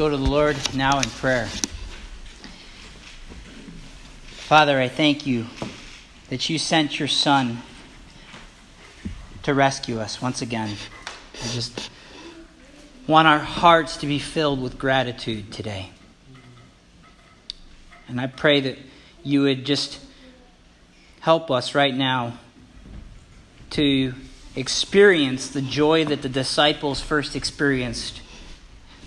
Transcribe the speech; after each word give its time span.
go 0.00 0.08
to 0.08 0.16
the 0.16 0.30
Lord 0.30 0.56
now 0.74 0.98
in 0.98 1.04
prayer. 1.10 1.46
Father, 4.30 4.80
I 4.80 4.88
thank 4.88 5.26
you 5.26 5.44
that 6.30 6.48
you 6.48 6.58
sent 6.58 6.98
your 6.98 7.06
Son 7.06 7.60
to 9.42 9.52
rescue 9.52 10.00
us 10.00 10.22
once 10.22 10.40
again. 10.40 10.74
I 11.34 11.48
just 11.48 11.90
want 13.06 13.28
our 13.28 13.40
hearts 13.40 13.98
to 13.98 14.06
be 14.06 14.18
filled 14.18 14.62
with 14.62 14.78
gratitude 14.78 15.52
today. 15.52 15.90
And 18.08 18.18
I 18.18 18.26
pray 18.26 18.60
that 18.62 18.78
you 19.22 19.42
would 19.42 19.66
just 19.66 20.00
help 21.20 21.50
us 21.50 21.74
right 21.74 21.94
now 21.94 22.38
to 23.72 24.14
experience 24.56 25.50
the 25.50 25.60
joy 25.60 26.06
that 26.06 26.22
the 26.22 26.30
disciples 26.30 27.02
first 27.02 27.36
experienced 27.36 28.22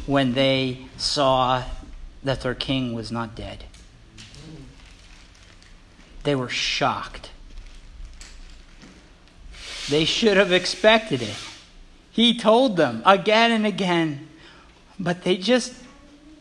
when 0.06 0.34
they 0.34 0.86
saw 0.98 1.64
that 2.24 2.42
their 2.42 2.56
king 2.56 2.94
was 2.94 3.12
not 3.12 3.36
dead. 3.36 3.66
They 6.24 6.36
were 6.36 6.50
shocked. 6.50 7.32
They 9.90 10.06
should 10.06 10.38
have 10.38 10.52
expected 10.52 11.22
it. 11.22 11.36
He 12.12 12.38
told 12.38 12.78
them 12.78 13.02
again 13.06 13.52
and 13.52 13.66
again, 13.66 14.30
but 15.00 15.24
they 15.24 15.36
just 15.36 15.74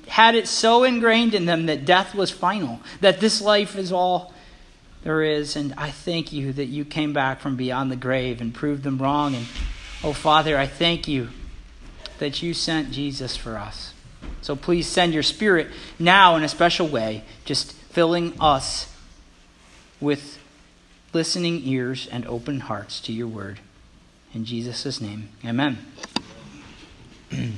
had 0.06 0.34
it 0.34 0.46
so 0.46 0.84
ingrained 0.84 1.34
in 1.34 1.46
them 1.46 1.66
that 1.66 1.84
death 1.84 2.14
was 2.14 2.30
final, 2.30 2.80
that 3.00 3.20
this 3.20 3.40
life 3.40 3.76
is 3.76 3.90
all 3.90 4.34
there 5.02 5.22
is. 5.22 5.56
And 5.56 5.74
I 5.76 5.90
thank 5.90 6.32
you 6.32 6.52
that 6.52 6.66
you 6.66 6.84
came 6.84 7.12
back 7.12 7.40
from 7.40 7.56
beyond 7.56 7.90
the 7.90 7.96
grave 7.96 8.40
and 8.40 8.54
proved 8.54 8.82
them 8.82 8.98
wrong. 8.98 9.34
And 9.34 9.46
oh, 10.04 10.12
Father, 10.12 10.56
I 10.56 10.66
thank 10.66 11.08
you 11.08 11.30
that 12.22 12.40
you 12.40 12.54
sent 12.54 12.92
Jesus 12.92 13.36
for 13.36 13.58
us. 13.58 13.94
So 14.42 14.54
please 14.54 14.86
send 14.86 15.12
your 15.12 15.24
Spirit 15.24 15.66
now 15.98 16.36
in 16.36 16.44
a 16.44 16.48
special 16.48 16.86
way, 16.86 17.24
just 17.44 17.72
filling 17.72 18.40
us 18.40 18.96
with 20.00 20.38
listening 21.12 21.62
ears 21.64 22.06
and 22.12 22.24
open 22.26 22.60
hearts 22.60 23.00
to 23.00 23.12
your 23.12 23.26
word. 23.26 23.58
In 24.32 24.44
Jesus' 24.44 25.00
name, 25.00 25.30
amen. 25.44 25.78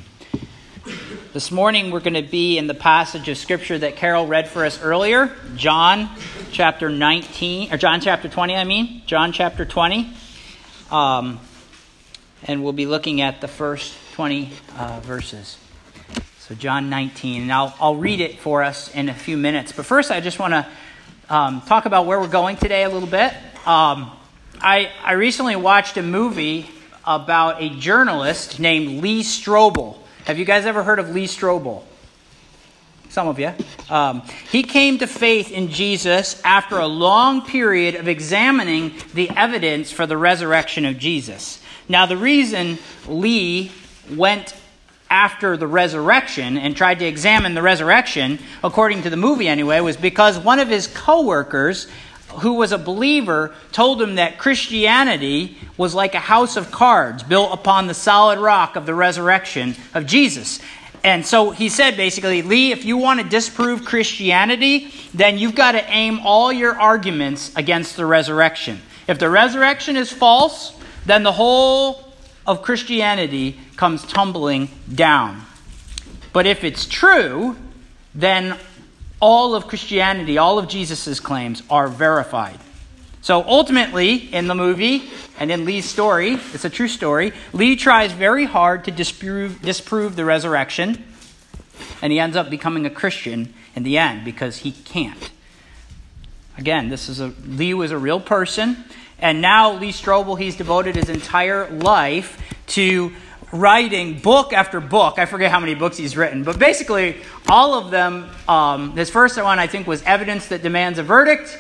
this 1.34 1.50
morning 1.50 1.90
we're 1.90 2.00
going 2.00 2.14
to 2.14 2.22
be 2.22 2.56
in 2.56 2.66
the 2.66 2.72
passage 2.72 3.28
of 3.28 3.36
Scripture 3.36 3.76
that 3.76 3.96
Carol 3.96 4.26
read 4.26 4.48
for 4.48 4.64
us 4.64 4.80
earlier, 4.80 5.30
John 5.56 6.08
chapter 6.52 6.88
19, 6.88 7.70
or 7.70 7.76
John 7.76 8.00
chapter 8.00 8.30
20, 8.30 8.56
I 8.56 8.64
mean, 8.64 9.02
John 9.04 9.32
chapter 9.32 9.66
20. 9.66 10.10
Um, 10.90 11.38
and 12.44 12.62
we'll 12.62 12.72
be 12.72 12.86
looking 12.86 13.20
at 13.20 13.40
the 13.40 13.48
first 13.48 13.96
20 14.14 14.50
uh, 14.76 15.00
verses. 15.00 15.58
So, 16.40 16.54
John 16.54 16.90
19, 16.90 17.42
and 17.42 17.52
I'll, 17.52 17.74
I'll 17.80 17.96
read 17.96 18.20
it 18.20 18.38
for 18.38 18.62
us 18.62 18.94
in 18.94 19.08
a 19.08 19.14
few 19.14 19.36
minutes. 19.38 19.72
But 19.72 19.86
first, 19.86 20.10
I 20.10 20.20
just 20.20 20.38
want 20.38 20.52
to 20.52 20.66
um, 21.34 21.62
talk 21.62 21.86
about 21.86 22.04
where 22.04 22.20
we're 22.20 22.28
going 22.28 22.56
today 22.56 22.84
a 22.84 22.90
little 22.90 23.08
bit. 23.08 23.32
Um, 23.66 24.12
I, 24.60 24.90
I 25.02 25.12
recently 25.12 25.56
watched 25.56 25.96
a 25.96 26.02
movie 26.02 26.68
about 27.06 27.62
a 27.62 27.70
journalist 27.70 28.60
named 28.60 29.02
Lee 29.02 29.22
Strobel. 29.22 29.96
Have 30.26 30.38
you 30.38 30.44
guys 30.44 30.66
ever 30.66 30.82
heard 30.82 30.98
of 30.98 31.10
Lee 31.10 31.26
Strobel? 31.26 31.82
Some 33.08 33.28
of 33.28 33.38
you. 33.38 33.52
Um, 33.88 34.22
he 34.50 34.64
came 34.64 34.98
to 34.98 35.06
faith 35.06 35.50
in 35.50 35.68
Jesus 35.68 36.42
after 36.44 36.78
a 36.78 36.86
long 36.86 37.42
period 37.42 37.94
of 37.94 38.08
examining 38.08 38.92
the 39.14 39.30
evidence 39.30 39.90
for 39.90 40.06
the 40.06 40.16
resurrection 40.16 40.84
of 40.84 40.98
Jesus. 40.98 41.62
Now, 41.88 42.06
the 42.06 42.16
reason 42.16 42.78
Lee 43.06 43.70
went 44.10 44.54
after 45.10 45.56
the 45.56 45.66
resurrection 45.66 46.56
and 46.56 46.76
tried 46.76 46.98
to 46.98 47.04
examine 47.04 47.54
the 47.54 47.62
resurrection, 47.62 48.38
according 48.62 49.02
to 49.02 49.10
the 49.10 49.16
movie 49.16 49.48
anyway, 49.48 49.80
was 49.80 49.96
because 49.96 50.38
one 50.38 50.58
of 50.58 50.68
his 50.68 50.86
coworkers 50.86 51.86
who 52.40 52.54
was 52.54 52.72
a 52.72 52.78
believer 52.78 53.54
told 53.70 54.02
him 54.02 54.16
that 54.16 54.38
Christianity 54.38 55.56
was 55.76 55.94
like 55.94 56.14
a 56.14 56.20
house 56.20 56.56
of 56.56 56.70
cards 56.70 57.22
built 57.22 57.52
upon 57.52 57.86
the 57.86 57.94
solid 57.94 58.38
rock 58.38 58.76
of 58.76 58.86
the 58.86 58.94
resurrection 58.94 59.76
of 59.92 60.06
Jesus. 60.06 60.60
And 61.04 61.24
so 61.24 61.50
he 61.50 61.68
said 61.68 61.96
basically, 61.96 62.42
Lee, 62.42 62.72
if 62.72 62.84
you 62.84 62.96
want 62.96 63.20
to 63.20 63.28
disprove 63.28 63.84
Christianity, 63.84 64.90
then 65.12 65.38
you've 65.38 65.54
got 65.54 65.72
to 65.72 65.90
aim 65.90 66.20
all 66.24 66.50
your 66.50 66.80
arguments 66.80 67.54
against 67.56 67.96
the 67.96 68.06
resurrection. 68.06 68.80
If 69.06 69.18
the 69.18 69.28
resurrection 69.28 69.96
is 69.96 70.10
false, 70.10 70.73
then 71.06 71.22
the 71.22 71.32
whole 71.32 72.12
of 72.46 72.62
Christianity 72.62 73.58
comes 73.76 74.04
tumbling 74.04 74.68
down. 74.92 75.42
But 76.32 76.46
if 76.46 76.64
it's 76.64 76.86
true, 76.86 77.56
then 78.14 78.56
all 79.20 79.54
of 79.54 79.66
Christianity, 79.66 80.38
all 80.38 80.58
of 80.58 80.68
Jesus' 80.68 81.20
claims 81.20 81.62
are 81.70 81.88
verified. 81.88 82.58
So 83.22 83.42
ultimately, 83.44 84.16
in 84.16 84.48
the 84.48 84.54
movie 84.54 85.08
and 85.38 85.50
in 85.50 85.64
Lee's 85.64 85.86
story, 85.86 86.34
it's 86.52 86.66
a 86.66 86.70
true 86.70 86.88
story, 86.88 87.32
Lee 87.54 87.74
tries 87.74 88.12
very 88.12 88.44
hard 88.44 88.84
to 88.84 88.90
disprove, 88.90 89.62
disprove 89.62 90.14
the 90.14 90.26
resurrection, 90.26 91.02
and 92.02 92.12
he 92.12 92.20
ends 92.20 92.36
up 92.36 92.50
becoming 92.50 92.84
a 92.84 92.90
Christian 92.90 93.54
in 93.74 93.82
the 93.82 93.96
end 93.96 94.26
because 94.26 94.58
he 94.58 94.72
can't. 94.72 95.30
Again, 96.58 96.90
this 96.90 97.08
is 97.08 97.18
a 97.18 97.32
Lee 97.46 97.72
was 97.72 97.90
a 97.90 97.98
real 97.98 98.20
person, 98.20 98.84
and 99.24 99.40
now 99.40 99.72
Lee 99.72 99.90
Strobel, 99.90 100.38
he's 100.38 100.54
devoted 100.54 100.96
his 100.96 101.08
entire 101.08 101.70
life 101.70 102.38
to 102.66 103.10
writing 103.52 104.18
book 104.18 104.52
after 104.52 104.80
book. 104.80 105.18
I 105.18 105.24
forget 105.24 105.50
how 105.50 105.60
many 105.60 105.74
books 105.74 105.96
he's 105.96 106.14
written, 106.14 106.44
but 106.44 106.58
basically, 106.58 107.16
all 107.48 107.72
of 107.72 107.90
them. 107.90 108.28
Um, 108.46 108.94
this 108.94 109.08
first 109.08 109.42
one, 109.42 109.58
I 109.58 109.66
think, 109.66 109.86
was 109.86 110.02
Evidence 110.02 110.48
That 110.48 110.62
Demands 110.62 110.98
a 110.98 111.02
Verdict. 111.02 111.58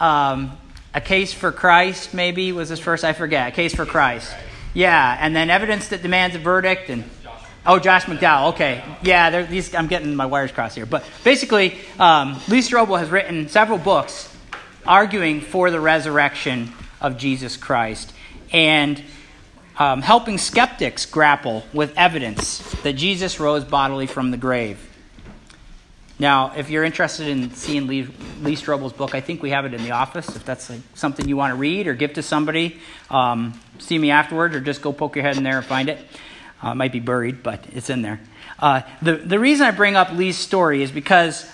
Um, 0.00 0.58
a 0.92 1.00
Case 1.00 1.32
for 1.32 1.52
Christ, 1.52 2.12
maybe, 2.12 2.50
was 2.50 2.70
his 2.70 2.80
first. 2.80 3.04
I 3.04 3.12
forget. 3.12 3.52
A 3.52 3.52
Case 3.52 3.72
for 3.72 3.86
Christ. 3.86 4.34
Yeah, 4.74 5.16
and 5.20 5.34
then 5.34 5.48
Evidence 5.48 5.86
That 5.88 6.02
Demands 6.02 6.34
a 6.34 6.40
Verdict. 6.40 6.90
and 6.90 7.04
Oh, 7.64 7.78
Josh 7.78 8.06
McDowell. 8.06 8.54
Okay. 8.54 8.82
Yeah, 9.02 9.42
these, 9.42 9.72
I'm 9.76 9.86
getting 9.86 10.16
my 10.16 10.26
wires 10.26 10.50
crossed 10.50 10.74
here. 10.74 10.86
But 10.86 11.04
basically, 11.22 11.78
um, 12.00 12.32
Lee 12.48 12.62
Strobel 12.62 12.98
has 12.98 13.10
written 13.10 13.48
several 13.48 13.78
books 13.78 14.32
arguing 14.84 15.40
for 15.40 15.70
the 15.70 15.78
resurrection 15.78 16.72
of 17.00 17.16
Jesus 17.16 17.56
Christ. 17.56 18.12
And 18.52 19.02
um, 19.78 20.02
helping 20.02 20.38
skeptics 20.38 21.04
grapple 21.06 21.64
with 21.72 21.96
evidence 21.96 22.58
that 22.82 22.94
Jesus 22.94 23.38
rose 23.38 23.64
bodily 23.64 24.06
from 24.06 24.30
the 24.30 24.36
grave. 24.36 24.78
Now, 26.18 26.54
if 26.56 26.70
you're 26.70 26.84
interested 26.84 27.28
in 27.28 27.52
seeing 27.52 27.86
Lee, 27.86 28.08
Lee 28.40 28.56
Strobel's 28.56 28.94
book, 28.94 29.14
I 29.14 29.20
think 29.20 29.42
we 29.42 29.50
have 29.50 29.66
it 29.66 29.74
in 29.74 29.82
the 29.82 29.90
office. 29.90 30.34
If 30.34 30.46
that's 30.46 30.70
like 30.70 30.80
something 30.94 31.28
you 31.28 31.36
want 31.36 31.50
to 31.50 31.56
read 31.56 31.86
or 31.86 31.94
give 31.94 32.14
to 32.14 32.22
somebody, 32.22 32.78
um, 33.10 33.60
see 33.78 33.98
me 33.98 34.10
afterwards 34.10 34.56
or 34.56 34.60
just 34.60 34.80
go 34.80 34.94
poke 34.94 35.14
your 35.14 35.24
head 35.24 35.36
in 35.36 35.42
there 35.42 35.58
and 35.58 35.66
find 35.66 35.90
it. 35.90 35.98
Uh, 36.64 36.70
it 36.70 36.76
might 36.76 36.92
be 36.92 37.00
buried, 37.00 37.42
but 37.42 37.66
it's 37.74 37.90
in 37.90 38.00
there. 38.00 38.18
Uh, 38.58 38.80
the, 39.02 39.16
the 39.16 39.38
reason 39.38 39.66
I 39.66 39.72
bring 39.72 39.94
up 39.94 40.10
Lee's 40.12 40.38
story 40.38 40.82
is 40.82 40.90
because 40.90 41.46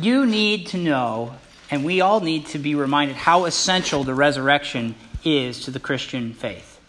you 0.00 0.26
need 0.26 0.66
to 0.68 0.76
know, 0.76 1.36
and 1.70 1.84
we 1.84 2.00
all 2.00 2.20
need 2.20 2.46
to 2.46 2.58
be 2.58 2.74
reminded, 2.74 3.16
how 3.16 3.44
essential 3.44 4.02
the 4.02 4.14
resurrection 4.14 4.94
is 5.24 5.64
to 5.64 5.70
the 5.70 5.80
Christian 5.80 6.32
faith. 6.34 6.80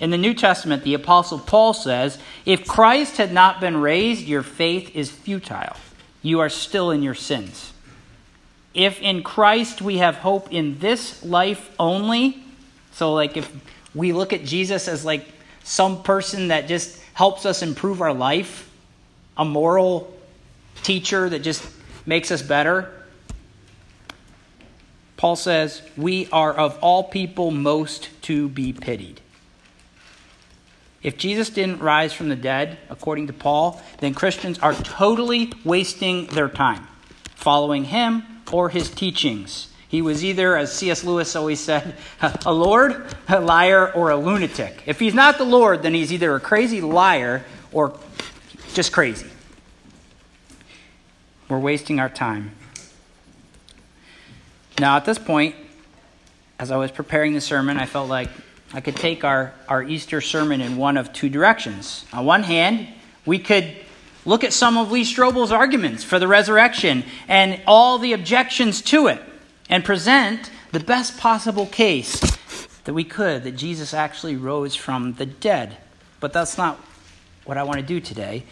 In 0.00 0.10
the 0.10 0.18
New 0.18 0.34
Testament, 0.34 0.84
the 0.84 0.94
Apostle 0.94 1.38
Paul 1.38 1.74
says, 1.74 2.18
If 2.44 2.66
Christ 2.66 3.16
had 3.16 3.32
not 3.32 3.60
been 3.60 3.76
raised, 3.76 4.26
your 4.26 4.42
faith 4.42 4.94
is 4.94 5.10
futile. 5.10 5.76
You 6.22 6.40
are 6.40 6.48
still 6.48 6.90
in 6.90 7.02
your 7.02 7.14
sins. 7.14 7.72
If 8.74 9.00
in 9.00 9.22
Christ 9.22 9.82
we 9.82 9.98
have 9.98 10.16
hope 10.16 10.52
in 10.52 10.78
this 10.78 11.24
life 11.24 11.74
only, 11.78 12.42
so 12.92 13.12
like 13.12 13.36
if 13.36 13.50
we 13.94 14.12
look 14.12 14.32
at 14.32 14.44
Jesus 14.44 14.86
as 14.86 15.04
like 15.04 15.26
some 15.64 16.02
person 16.02 16.48
that 16.48 16.68
just 16.68 17.00
helps 17.14 17.44
us 17.44 17.62
improve 17.62 18.00
our 18.00 18.12
life, 18.12 18.70
a 19.36 19.44
moral 19.44 20.16
teacher 20.82 21.28
that 21.28 21.40
just 21.40 21.66
makes 22.06 22.30
us 22.30 22.42
better, 22.42 22.92
Paul 25.18 25.36
says, 25.36 25.82
We 25.96 26.28
are 26.32 26.54
of 26.54 26.78
all 26.80 27.04
people 27.04 27.50
most 27.50 28.08
to 28.22 28.48
be 28.48 28.72
pitied. 28.72 29.20
If 31.02 31.18
Jesus 31.18 31.50
didn't 31.50 31.80
rise 31.80 32.12
from 32.12 32.28
the 32.28 32.36
dead, 32.36 32.78
according 32.88 33.26
to 33.26 33.32
Paul, 33.32 33.82
then 33.98 34.14
Christians 34.14 34.58
are 34.60 34.74
totally 34.74 35.52
wasting 35.64 36.26
their 36.28 36.48
time 36.48 36.86
following 37.34 37.84
him 37.84 38.22
or 38.50 38.68
his 38.68 38.90
teachings. 38.90 39.68
He 39.88 40.02
was 40.02 40.24
either, 40.24 40.56
as 40.56 40.72
C.S. 40.72 41.02
Lewis 41.04 41.34
always 41.34 41.60
said, 41.60 41.94
a 42.46 42.52
Lord, 42.52 43.06
a 43.28 43.40
liar, 43.40 43.92
or 43.92 44.10
a 44.10 44.16
lunatic. 44.16 44.82
If 44.86 45.00
he's 45.00 45.14
not 45.14 45.38
the 45.38 45.44
Lord, 45.44 45.82
then 45.82 45.94
he's 45.94 46.12
either 46.12 46.34
a 46.34 46.40
crazy 46.40 46.80
liar 46.80 47.44
or 47.72 47.98
just 48.74 48.92
crazy. 48.92 49.30
We're 51.48 51.58
wasting 51.58 52.00
our 52.00 52.10
time. 52.10 52.52
Now, 54.80 54.96
at 54.96 55.04
this 55.04 55.18
point, 55.18 55.56
as 56.58 56.70
I 56.70 56.76
was 56.76 56.92
preparing 56.92 57.34
the 57.34 57.40
sermon, 57.40 57.78
I 57.78 57.86
felt 57.86 58.08
like 58.08 58.28
I 58.72 58.80
could 58.80 58.94
take 58.94 59.24
our, 59.24 59.52
our 59.68 59.82
Easter 59.82 60.20
sermon 60.20 60.60
in 60.60 60.76
one 60.76 60.96
of 60.96 61.12
two 61.12 61.28
directions. 61.28 62.04
On 62.12 62.24
one 62.24 62.44
hand, 62.44 62.86
we 63.26 63.40
could 63.40 63.74
look 64.24 64.44
at 64.44 64.52
some 64.52 64.76
of 64.78 64.92
Lee 64.92 65.02
Strobel's 65.02 65.50
arguments 65.50 66.04
for 66.04 66.20
the 66.20 66.28
resurrection 66.28 67.02
and 67.26 67.60
all 67.66 67.98
the 67.98 68.12
objections 68.12 68.80
to 68.82 69.08
it 69.08 69.20
and 69.68 69.84
present 69.84 70.50
the 70.70 70.80
best 70.80 71.18
possible 71.18 71.66
case 71.66 72.20
that 72.84 72.94
we 72.94 73.04
could 73.04 73.42
that 73.44 73.56
Jesus 73.56 73.92
actually 73.92 74.36
rose 74.36 74.76
from 74.76 75.14
the 75.14 75.26
dead. 75.26 75.76
But 76.20 76.32
that's 76.32 76.56
not 76.56 76.78
what 77.44 77.56
I 77.56 77.64
want 77.64 77.80
to 77.80 77.86
do 77.86 78.00
today. 78.00 78.44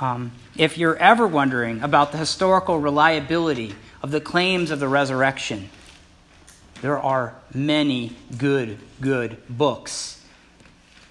Um, 0.00 0.32
if 0.56 0.78
you're 0.78 0.96
ever 0.96 1.26
wondering 1.26 1.82
about 1.82 2.10
the 2.10 2.18
historical 2.18 2.78
reliability 2.78 3.74
of 4.04 4.10
the 4.10 4.20
claims 4.20 4.70
of 4.70 4.80
the 4.80 4.86
resurrection, 4.86 5.70
there 6.82 6.98
are 6.98 7.34
many 7.54 8.14
good, 8.36 8.76
good 9.00 9.38
books 9.48 10.22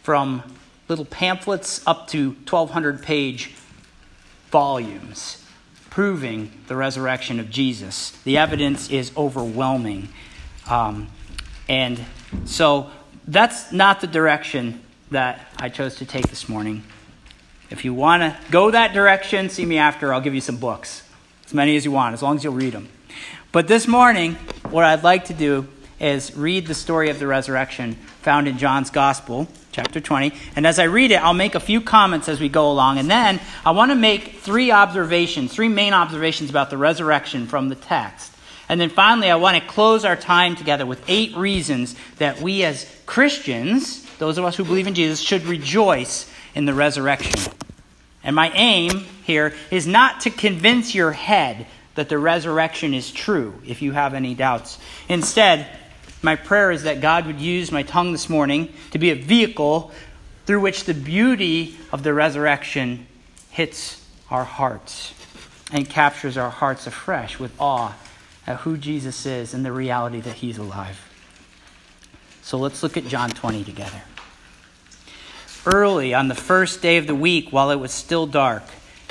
from 0.03 0.43
little 0.87 1.05
pamphlets 1.05 1.81
up 1.87 2.07
to 2.07 2.29
1,200 2.47 3.01
page 3.01 3.55
volumes 4.51 5.43
proving 5.89 6.51
the 6.67 6.75
resurrection 6.75 7.39
of 7.39 7.49
Jesus. 7.49 8.11
The 8.25 8.37
evidence 8.37 8.91
is 8.91 9.11
overwhelming. 9.17 10.09
Um, 10.69 11.07
and 11.67 11.99
so 12.45 12.91
that's 13.27 13.71
not 13.71 14.01
the 14.01 14.07
direction 14.07 14.83
that 15.09 15.47
I 15.57 15.69
chose 15.69 15.95
to 15.95 16.05
take 16.05 16.27
this 16.27 16.47
morning. 16.47 16.83
If 17.71 17.85
you 17.85 17.95
want 17.95 18.21
to 18.21 18.37
go 18.51 18.69
that 18.69 18.93
direction, 18.93 19.49
see 19.49 19.65
me 19.65 19.79
after. 19.79 20.13
I'll 20.13 20.21
give 20.21 20.35
you 20.35 20.41
some 20.41 20.57
books, 20.57 21.01
as 21.53 21.55
many 21.55 21.75
as 21.75 21.85
you 21.85 21.91
want, 21.91 22.15
as 22.15 22.23
long 22.23 22.35
as 22.35 22.43
you'll 22.43 22.51
read 22.51 22.73
them. 22.73 22.89
But 23.51 23.67
this 23.67 23.87
morning, 23.87 24.33
what 24.71 24.85
I'd 24.85 25.03
like 25.03 25.25
to 25.25 25.35
do 25.35 25.67
is 25.99 26.35
read 26.35 26.65
the 26.65 26.73
story 26.73 27.11
of 27.11 27.19
the 27.19 27.27
resurrection 27.27 27.93
found 28.23 28.47
in 28.47 28.57
John's 28.57 28.89
Gospel, 28.89 29.47
chapter 29.71 30.01
20. 30.01 30.33
And 30.55 30.65
as 30.65 30.79
I 30.79 30.85
read 30.85 31.11
it, 31.11 31.23
I'll 31.23 31.35
make 31.35 31.53
a 31.53 31.59
few 31.59 31.79
comments 31.79 32.27
as 32.27 32.39
we 32.39 32.49
go 32.49 32.71
along. 32.71 32.97
And 32.97 33.07
then 33.07 33.39
I 33.63 33.69
want 33.69 33.91
to 33.91 33.95
make 33.95 34.39
three 34.39 34.71
observations, 34.71 35.53
three 35.53 35.69
main 35.69 35.93
observations 35.93 36.49
about 36.49 36.71
the 36.71 36.77
resurrection 36.77 37.45
from 37.45 37.69
the 37.69 37.75
text. 37.75 38.33
And 38.67 38.81
then 38.81 38.89
finally, 38.89 39.29
I 39.29 39.35
want 39.35 39.55
to 39.55 39.69
close 39.69 40.05
our 40.05 40.15
time 40.15 40.55
together 40.55 40.87
with 40.87 41.03
eight 41.07 41.37
reasons 41.37 41.95
that 42.17 42.41
we 42.41 42.63
as 42.63 42.89
Christians, 43.05 44.03
those 44.17 44.39
of 44.39 44.43
us 44.43 44.55
who 44.55 44.63
believe 44.63 44.87
in 44.87 44.95
Jesus, 44.95 45.21
should 45.21 45.43
rejoice 45.43 46.27
in 46.55 46.65
the 46.65 46.73
resurrection. 46.73 47.53
And 48.23 48.35
my 48.35 48.49
aim 48.51 49.05
here 49.25 49.53
is 49.69 49.85
not 49.85 50.21
to 50.21 50.29
convince 50.29 50.95
your 50.95 51.11
head 51.11 51.67
that 51.95 52.09
the 52.09 52.17
resurrection 52.17 52.93
is 52.93 53.11
true 53.11 53.61
if 53.65 53.81
you 53.81 53.91
have 53.91 54.13
any 54.13 54.33
doubts. 54.33 54.79
Instead, 55.09 55.67
my 56.21 56.35
prayer 56.35 56.71
is 56.71 56.83
that 56.83 57.01
God 57.01 57.25
would 57.27 57.41
use 57.41 57.71
my 57.71 57.83
tongue 57.83 58.11
this 58.11 58.29
morning 58.29 58.73
to 58.91 58.97
be 58.97 59.09
a 59.11 59.15
vehicle 59.15 59.91
through 60.45 60.61
which 60.61 60.85
the 60.85 60.93
beauty 60.93 61.77
of 61.91 62.03
the 62.03 62.13
resurrection 62.13 63.07
hits 63.51 64.05
our 64.31 64.43
hearts 64.43 65.13
and 65.71 65.89
captures 65.89 66.37
our 66.37 66.49
hearts 66.49 66.87
afresh 66.87 67.39
with 67.39 67.53
awe 67.59 67.95
at 68.47 68.57
who 68.59 68.77
Jesus 68.77 69.25
is 69.25 69.53
and 69.53 69.65
the 69.65 69.71
reality 69.71 70.19
that 70.21 70.35
he's 70.35 70.57
alive. 70.57 71.09
So 72.41 72.57
let's 72.57 72.83
look 72.83 72.97
at 72.97 73.05
John 73.07 73.29
20 73.29 73.63
together. 73.63 74.01
Early 75.65 76.13
on 76.13 76.27
the 76.27 76.35
first 76.35 76.81
day 76.81 76.97
of 76.97 77.07
the 77.07 77.15
week, 77.15 77.51
while 77.51 77.71
it 77.71 77.79
was 77.79 77.93
still 77.93 78.27
dark, 78.27 78.63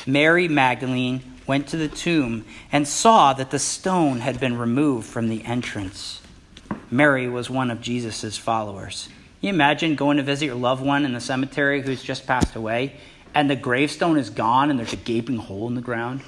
Mary 0.06 0.48
Magdalene 0.48 1.22
went 1.46 1.68
to 1.68 1.78
the 1.78 1.88
tomb 1.88 2.44
and 2.70 2.86
saw 2.86 3.32
that 3.32 3.50
the 3.50 3.58
stone 3.58 4.20
had 4.20 4.38
been 4.38 4.58
removed 4.58 5.06
from 5.06 5.30
the 5.30 5.44
entrance. 5.44 6.20
Mary 6.90 7.26
was 7.26 7.48
one 7.48 7.70
of 7.70 7.80
Jesus' 7.80 8.36
followers. 8.36 9.08
Can 9.40 9.48
you 9.48 9.54
imagine 9.54 9.96
going 9.96 10.18
to 10.18 10.22
visit 10.22 10.44
your 10.44 10.54
loved 10.54 10.84
one 10.84 11.06
in 11.06 11.14
the 11.14 11.20
cemetery 11.20 11.80
who's 11.80 12.02
just 12.02 12.26
passed 12.26 12.54
away, 12.54 12.96
and 13.34 13.48
the 13.48 13.56
gravestone 13.56 14.18
is 14.18 14.28
gone 14.28 14.68
and 14.68 14.78
there's 14.78 14.92
a 14.92 14.96
gaping 14.96 15.38
hole 15.38 15.68
in 15.68 15.74
the 15.74 15.80
ground? 15.80 16.20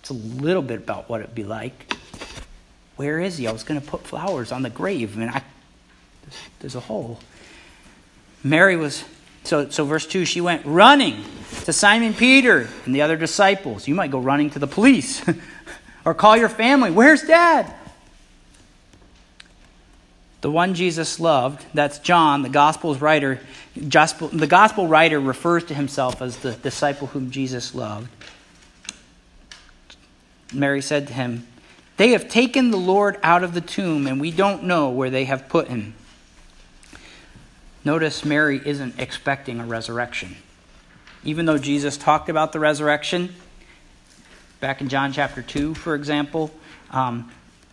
It's 0.00 0.10
a 0.10 0.14
little 0.14 0.62
bit 0.62 0.78
about 0.78 1.08
what 1.08 1.20
it'd 1.20 1.34
be 1.34 1.44
like. 1.44 1.94
Where 2.96 3.20
is 3.20 3.36
he? 3.36 3.46
I 3.46 3.52
was 3.52 3.62
going 3.62 3.80
to 3.80 3.86
put 3.86 4.04
flowers 4.04 4.50
on 4.50 4.62
the 4.62 4.70
grave, 4.70 5.16
and 5.16 5.30
I, 5.30 5.42
there's 6.58 6.74
a 6.74 6.80
hole. 6.80 7.20
Mary 8.42 8.76
was, 8.76 9.04
so, 9.44 9.68
so 9.68 9.84
verse 9.84 10.06
2, 10.06 10.24
she 10.24 10.40
went 10.40 10.64
running 10.64 11.24
to 11.64 11.72
Simon 11.72 12.14
Peter 12.14 12.68
and 12.84 12.94
the 12.94 13.02
other 13.02 13.16
disciples. 13.16 13.86
You 13.86 13.94
might 13.94 14.10
go 14.10 14.18
running 14.18 14.50
to 14.50 14.58
the 14.58 14.66
police 14.66 15.22
or 16.04 16.14
call 16.14 16.36
your 16.36 16.48
family. 16.48 16.90
Where's 16.90 17.22
dad? 17.22 17.74
The 20.40 20.50
one 20.50 20.74
Jesus 20.74 21.20
loved, 21.20 21.64
that's 21.74 21.98
John, 21.98 22.42
the 22.42 22.48
gospel's 22.48 23.00
writer. 23.00 23.40
Gospel, 23.88 24.28
the 24.28 24.46
gospel 24.46 24.88
writer 24.88 25.20
refers 25.20 25.64
to 25.64 25.74
himself 25.74 26.22
as 26.22 26.38
the 26.38 26.52
disciple 26.52 27.08
whom 27.08 27.30
Jesus 27.30 27.74
loved. 27.74 28.08
Mary 30.52 30.80
said 30.80 31.08
to 31.08 31.12
him, 31.12 31.46
They 31.98 32.10
have 32.10 32.28
taken 32.28 32.70
the 32.70 32.78
Lord 32.78 33.18
out 33.22 33.44
of 33.44 33.52
the 33.52 33.60
tomb, 33.60 34.06
and 34.06 34.18
we 34.18 34.30
don't 34.30 34.64
know 34.64 34.88
where 34.88 35.10
they 35.10 35.26
have 35.26 35.48
put 35.48 35.68
him. 35.68 35.94
Notice 37.84 38.24
Mary 38.24 38.60
isn't 38.64 38.98
expecting 38.98 39.58
a 39.60 39.64
resurrection. 39.64 40.36
Even 41.24 41.46
though 41.46 41.58
Jesus 41.58 41.96
talked 41.96 42.28
about 42.28 42.52
the 42.52 42.60
resurrection, 42.60 43.34
back 44.60 44.80
in 44.80 44.88
John 44.88 45.12
chapter 45.12 45.42
2, 45.42 45.74
for 45.74 45.94
example, 45.94 46.50
um, 46.90 47.30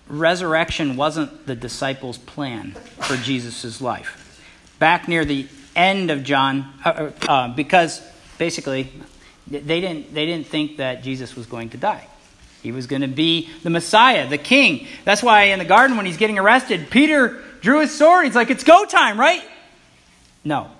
resurrection 0.07 0.95
wasn't 0.95 1.45
the 1.45 1.55
disciples' 1.55 2.17
plan 2.17 2.71
for 2.99 3.17
Jesus' 3.17 3.81
life. 3.81 4.41
Back 4.79 5.07
near 5.07 5.25
the 5.25 5.47
end 5.75 6.09
of 6.09 6.23
John, 6.23 6.73
uh, 6.85 6.89
uh, 6.89 7.31
uh, 7.31 7.47
because 7.49 8.01
basically 8.37 8.91
they 9.47 9.81
didn't, 9.81 10.13
they 10.13 10.25
didn't 10.25 10.47
think 10.47 10.77
that 10.77 11.03
Jesus 11.03 11.35
was 11.35 11.45
going 11.45 11.69
to 11.69 11.77
die. 11.77 12.07
He 12.63 12.71
was 12.71 12.87
going 12.87 13.01
to 13.01 13.07
be 13.07 13.49
the 13.63 13.69
Messiah, 13.69 14.27
the 14.27 14.37
king. 14.37 14.87
That's 15.05 15.21
why 15.21 15.43
in 15.43 15.59
the 15.59 15.65
garden 15.65 15.95
when 15.95 16.05
he's 16.05 16.17
getting 16.17 16.39
arrested, 16.39 16.89
Peter 16.89 17.41
drew 17.61 17.81
his 17.81 17.95
sword. 17.95 18.25
He's 18.25 18.35
like, 18.35 18.49
It's 18.49 18.63
go 18.63 18.85
time, 18.85 19.19
right? 19.19 19.41
No. 20.43 20.71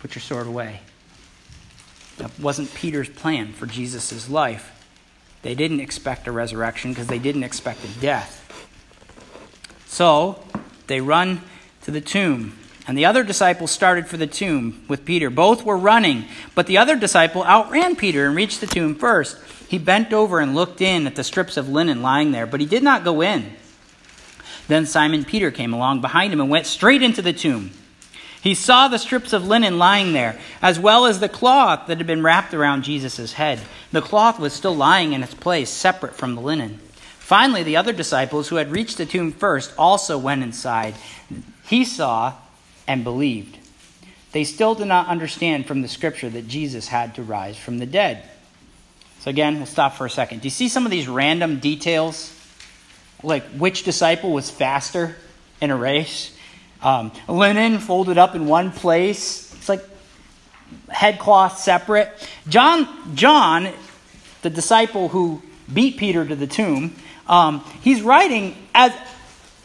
Put 0.00 0.14
your 0.14 0.22
sword 0.22 0.46
away. 0.46 0.80
That 2.18 2.30
wasn't 2.38 2.74
Peter's 2.74 3.08
plan 3.08 3.52
for 3.52 3.66
Jesus' 3.66 4.28
life. 4.28 4.76
They 5.42 5.54
didn't 5.54 5.80
expect 5.80 6.26
a 6.26 6.32
resurrection 6.32 6.92
because 6.92 7.06
they 7.06 7.18
didn't 7.18 7.44
expect 7.44 7.84
a 7.84 8.00
death. 8.00 8.36
So 9.86 10.42
they 10.86 11.00
run 11.00 11.42
to 11.82 11.90
the 11.90 12.00
tomb. 12.00 12.56
And 12.86 12.98
the 12.98 13.06
other 13.06 13.24
disciples 13.24 13.70
started 13.70 14.06
for 14.06 14.16
the 14.16 14.26
tomb 14.26 14.84
with 14.88 15.04
Peter. 15.04 15.30
Both 15.30 15.64
were 15.64 15.76
running, 15.76 16.24
but 16.54 16.66
the 16.66 16.78
other 16.78 16.96
disciple 16.96 17.44
outran 17.44 17.96
Peter 17.96 18.26
and 18.26 18.34
reached 18.34 18.60
the 18.60 18.66
tomb 18.66 18.94
first. 18.96 19.38
He 19.68 19.78
bent 19.78 20.12
over 20.12 20.40
and 20.40 20.54
looked 20.54 20.80
in 20.80 21.06
at 21.06 21.14
the 21.14 21.24
strips 21.24 21.56
of 21.56 21.68
linen 21.68 22.02
lying 22.02 22.32
there, 22.32 22.46
but 22.46 22.60
he 22.60 22.66
did 22.66 22.82
not 22.82 23.04
go 23.04 23.20
in. 23.20 23.52
Then 24.66 24.86
Simon 24.86 25.24
Peter 25.24 25.50
came 25.50 25.72
along 25.72 26.00
behind 26.00 26.32
him 26.32 26.40
and 26.40 26.50
went 26.50 26.66
straight 26.66 27.02
into 27.02 27.22
the 27.22 27.32
tomb. 27.32 27.70
He 28.42 28.54
saw 28.54 28.88
the 28.88 28.98
strips 28.98 29.32
of 29.32 29.46
linen 29.46 29.78
lying 29.78 30.12
there, 30.12 30.38
as 30.62 30.78
well 30.78 31.04
as 31.04 31.20
the 31.20 31.28
cloth 31.28 31.86
that 31.86 31.98
had 31.98 32.06
been 32.06 32.22
wrapped 32.22 32.54
around 32.54 32.84
Jesus' 32.84 33.34
head. 33.34 33.60
The 33.92 34.00
cloth 34.00 34.38
was 34.38 34.54
still 34.54 34.74
lying 34.74 35.12
in 35.12 35.22
its 35.22 35.34
place, 35.34 35.68
separate 35.68 36.14
from 36.14 36.34
the 36.34 36.40
linen. 36.40 36.78
Finally, 37.18 37.62
the 37.62 37.76
other 37.76 37.92
disciples 37.92 38.48
who 38.48 38.56
had 38.56 38.72
reached 38.72 38.96
the 38.96 39.06
tomb 39.06 39.30
first 39.30 39.72
also 39.76 40.16
went 40.16 40.42
inside. 40.42 40.94
He 41.66 41.84
saw 41.84 42.34
and 42.88 43.04
believed. 43.04 43.58
They 44.32 44.44
still 44.44 44.74
did 44.74 44.86
not 44.86 45.08
understand 45.08 45.66
from 45.66 45.82
the 45.82 45.88
scripture 45.88 46.30
that 46.30 46.48
Jesus 46.48 46.88
had 46.88 47.16
to 47.16 47.22
rise 47.22 47.58
from 47.58 47.78
the 47.78 47.86
dead. 47.86 48.24
So, 49.20 49.28
again, 49.28 49.56
we'll 49.56 49.66
stop 49.66 49.94
for 49.94 50.06
a 50.06 50.10
second. 50.10 50.40
Do 50.40 50.46
you 50.46 50.50
see 50.50 50.68
some 50.68 50.86
of 50.86 50.90
these 50.90 51.08
random 51.08 51.58
details? 51.58 52.34
Like 53.22 53.44
which 53.50 53.82
disciple 53.82 54.32
was 54.32 54.50
faster 54.50 55.14
in 55.60 55.70
a 55.70 55.76
race? 55.76 56.34
Um, 56.82 57.12
linen 57.28 57.78
folded 57.78 58.18
up 58.18 58.34
in 58.34 58.46
one 58.46 58.72
place. 58.72 59.54
It's 59.54 59.68
like 59.68 59.84
headcloth 60.88 61.58
separate. 61.58 62.10
John, 62.48 63.14
John, 63.14 63.68
the 64.42 64.50
disciple 64.50 65.08
who 65.08 65.42
beat 65.72 65.98
Peter 65.98 66.24
to 66.24 66.36
the 66.36 66.46
tomb, 66.46 66.94
um, 67.28 67.64
he's 67.82 68.02
writing 68.02 68.56
as, 68.74 68.92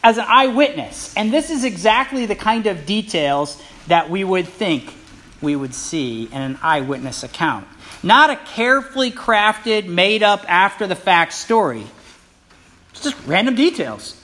as 0.02 0.18
an 0.18 0.24
eyewitness. 0.28 1.14
And 1.16 1.32
this 1.32 1.50
is 1.50 1.64
exactly 1.64 2.26
the 2.26 2.36
kind 2.36 2.66
of 2.66 2.86
details 2.86 3.60
that 3.88 4.10
we 4.10 4.24
would 4.24 4.46
think 4.46 4.92
we 5.40 5.56
would 5.56 5.74
see 5.74 6.24
in 6.24 6.40
an 6.40 6.58
eyewitness 6.62 7.22
account. 7.22 7.66
Not 8.02 8.30
a 8.30 8.36
carefully 8.36 9.10
crafted, 9.10 9.86
made 9.86 10.22
up, 10.22 10.44
after 10.48 10.86
the 10.86 10.94
fact 10.94 11.32
story. 11.32 11.86
It's 12.90 13.02
just 13.02 13.26
random 13.26 13.54
details. 13.54 14.20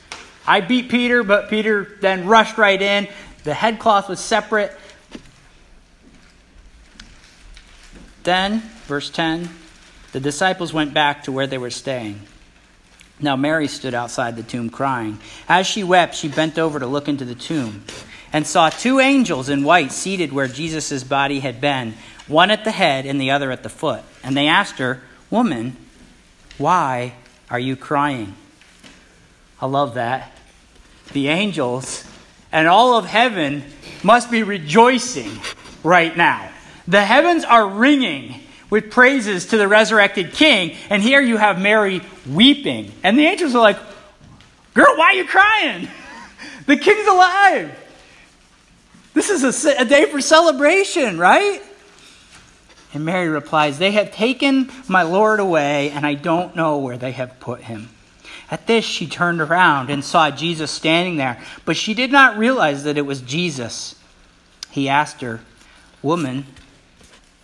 I 0.46 0.61
beat 0.61 0.88
Peter, 0.88 1.22
but 1.22 1.49
Peter 1.49 1.96
then 2.00 2.26
rushed 2.26 2.58
right 2.58 2.80
in. 2.80 3.08
The 3.44 3.54
headcloth 3.54 4.08
was 4.08 4.20
separate. 4.20 4.72
Then, 8.22 8.61
verse 8.87 9.11
10, 9.11 9.49
the 10.12 10.20
disciples 10.20 10.72
went 10.72 10.94
back 10.94 11.25
to 11.25 11.32
where 11.32 11.46
they 11.46 11.58
were 11.58 11.70
staying. 11.70 12.20
Now 13.20 13.37
Mary 13.37 13.68
stood 13.68 13.94
outside 13.94 14.37
the 14.37 14.42
tomb 14.42 14.70
crying. 14.70 15.18
As 15.49 15.66
she 15.66 15.84
wept, 15.84 16.14
she 16.14 16.28
bent 16.28 16.58
over 16.58 16.78
to 16.78 16.87
look 16.87 17.08
into 17.08 17.25
the 17.25 17.34
tomb. 17.34 17.84
and 18.32 18.46
saw 18.46 18.70
two 18.70 18.99
angels 18.99 19.50
in 19.50 19.62
white 19.62 19.92
seated 19.92 20.32
where 20.32 20.49
Jesus' 20.49 21.04
body 21.04 21.40
had 21.40 21.61
been, 21.61 21.94
one 22.26 22.50
at 22.50 22.64
the 22.64 22.70
head 22.70 23.04
and 23.04 23.20
the 23.20 23.30
other 23.30 23.50
at 23.50 23.62
the 23.62 23.68
foot. 23.68 24.02
And 24.25 24.34
they 24.34 24.49
asked 24.49 24.78
her, 24.78 25.02
Woman, 25.30 25.76
why 26.56 27.12
are 27.50 27.58
you 27.58 27.76
crying? 27.76 28.34
I 29.62 29.66
love 29.66 29.95
that. 29.95 30.33
The 31.12 31.28
angels 31.28 32.04
and 32.50 32.66
all 32.66 32.99
of 32.99 33.07
heaven 33.07 33.62
must 34.02 34.28
be 34.28 34.42
rejoicing 34.42 35.31
right 35.85 36.14
now. 36.16 36.50
The 36.88 37.04
heavens 37.04 37.45
are 37.45 37.69
ringing 37.69 38.40
with 38.71 38.90
praises 38.90 39.47
to 39.47 39.57
the 39.57 39.69
resurrected 39.69 40.33
king, 40.33 40.76
and 40.90 41.00
here 41.00 41.21
you 41.21 41.37
have 41.37 41.61
Mary 41.61 42.02
weeping. 42.28 42.90
And 43.04 43.16
the 43.16 43.25
angels 43.25 43.54
are 43.54 43.62
like, 43.62 43.78
Girl, 44.75 44.97
why 44.97 45.07
are 45.07 45.14
you 45.14 45.26
crying? 45.26 45.88
The 46.64 46.76
king's 46.76 47.09
alive. 47.09 47.76
This 49.14 49.31
is 49.31 49.64
a, 49.64 49.81
a 49.81 49.85
day 49.85 50.07
for 50.07 50.21
celebration, 50.21 51.19
right? 51.19 51.61
And 52.95 53.04
Mary 53.04 53.28
replies, 53.28 53.78
They 53.78 53.90
have 53.90 54.12
taken 54.12 54.71
my 54.87 55.02
Lord 55.02 55.40
away, 55.40 55.90
and 55.90 56.07
I 56.07 56.14
don't 56.14 56.54
know 56.54 56.78
where 56.78 56.97
they 56.97 57.11
have 57.12 57.40
put 57.40 57.62
him. 57.62 57.88
At 58.52 58.66
this, 58.66 58.85
she 58.85 59.06
turned 59.06 59.40
around 59.40 59.88
and 59.88 60.04
saw 60.04 60.30
Jesus 60.30 60.71
standing 60.71 61.16
there, 61.16 61.40
but 61.64 61.75
she 61.75 61.94
did 61.94 62.12
not 62.12 62.37
realize 62.37 62.85
that 62.85 62.99
it 62.99 63.06
was 63.06 63.23
Jesus. 63.23 63.94
He 64.71 64.90
asked 64.90 65.23
her, 65.23 65.40
Woman, 66.02 66.44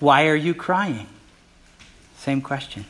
why 0.00 0.28
are 0.28 0.36
you 0.36 0.52
crying? 0.52 1.06
Same 2.18 2.42
question. 2.42 2.84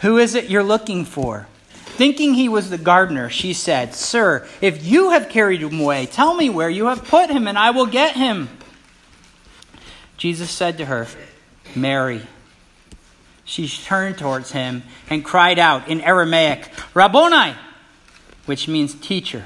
Who 0.00 0.18
is 0.18 0.34
it 0.34 0.50
you're 0.50 0.64
looking 0.64 1.04
for? 1.04 1.46
Thinking 1.70 2.34
he 2.34 2.48
was 2.48 2.70
the 2.70 2.76
gardener, 2.76 3.30
she 3.30 3.52
said, 3.52 3.94
Sir, 3.94 4.44
if 4.60 4.84
you 4.84 5.10
have 5.10 5.28
carried 5.28 5.62
him 5.62 5.78
away, 5.78 6.06
tell 6.06 6.34
me 6.34 6.50
where 6.50 6.68
you 6.68 6.86
have 6.86 7.04
put 7.04 7.30
him, 7.30 7.46
and 7.46 7.56
I 7.56 7.70
will 7.70 7.86
get 7.86 8.16
him. 8.16 8.48
Jesus 10.16 10.50
said 10.50 10.76
to 10.78 10.86
her, 10.86 11.06
Mary. 11.76 12.22
She 13.46 13.68
turned 13.68 14.18
towards 14.18 14.50
him 14.50 14.82
and 15.08 15.24
cried 15.24 15.60
out 15.60 15.88
in 15.88 16.00
Aramaic, 16.00 16.68
Rabboni, 16.94 17.54
which 18.44 18.66
means 18.66 18.92
teacher. 18.94 19.44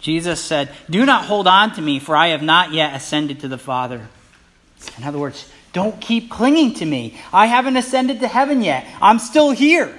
Jesus 0.00 0.38
said, 0.38 0.70
Do 0.88 1.06
not 1.06 1.24
hold 1.24 1.48
on 1.48 1.74
to 1.74 1.82
me, 1.82 1.98
for 1.98 2.14
I 2.14 2.28
have 2.28 2.42
not 2.42 2.72
yet 2.72 2.94
ascended 2.94 3.40
to 3.40 3.48
the 3.48 3.58
Father. 3.58 4.06
In 4.98 5.04
other 5.04 5.18
words, 5.18 5.50
don't 5.72 5.98
keep 5.98 6.30
clinging 6.30 6.74
to 6.74 6.86
me. 6.86 7.18
I 7.32 7.46
haven't 7.46 7.78
ascended 7.78 8.20
to 8.20 8.28
heaven 8.28 8.62
yet. 8.62 8.86
I'm 9.00 9.18
still 9.18 9.50
here. 9.50 9.92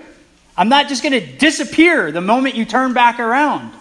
I'm 0.56 0.70
not 0.70 0.88
just 0.88 1.02
going 1.02 1.14
to 1.14 1.38
disappear 1.38 2.12
the 2.12 2.22
moment 2.22 2.56
you 2.56 2.66
turn 2.66 2.94
back 2.94 3.20
around. 3.20 3.74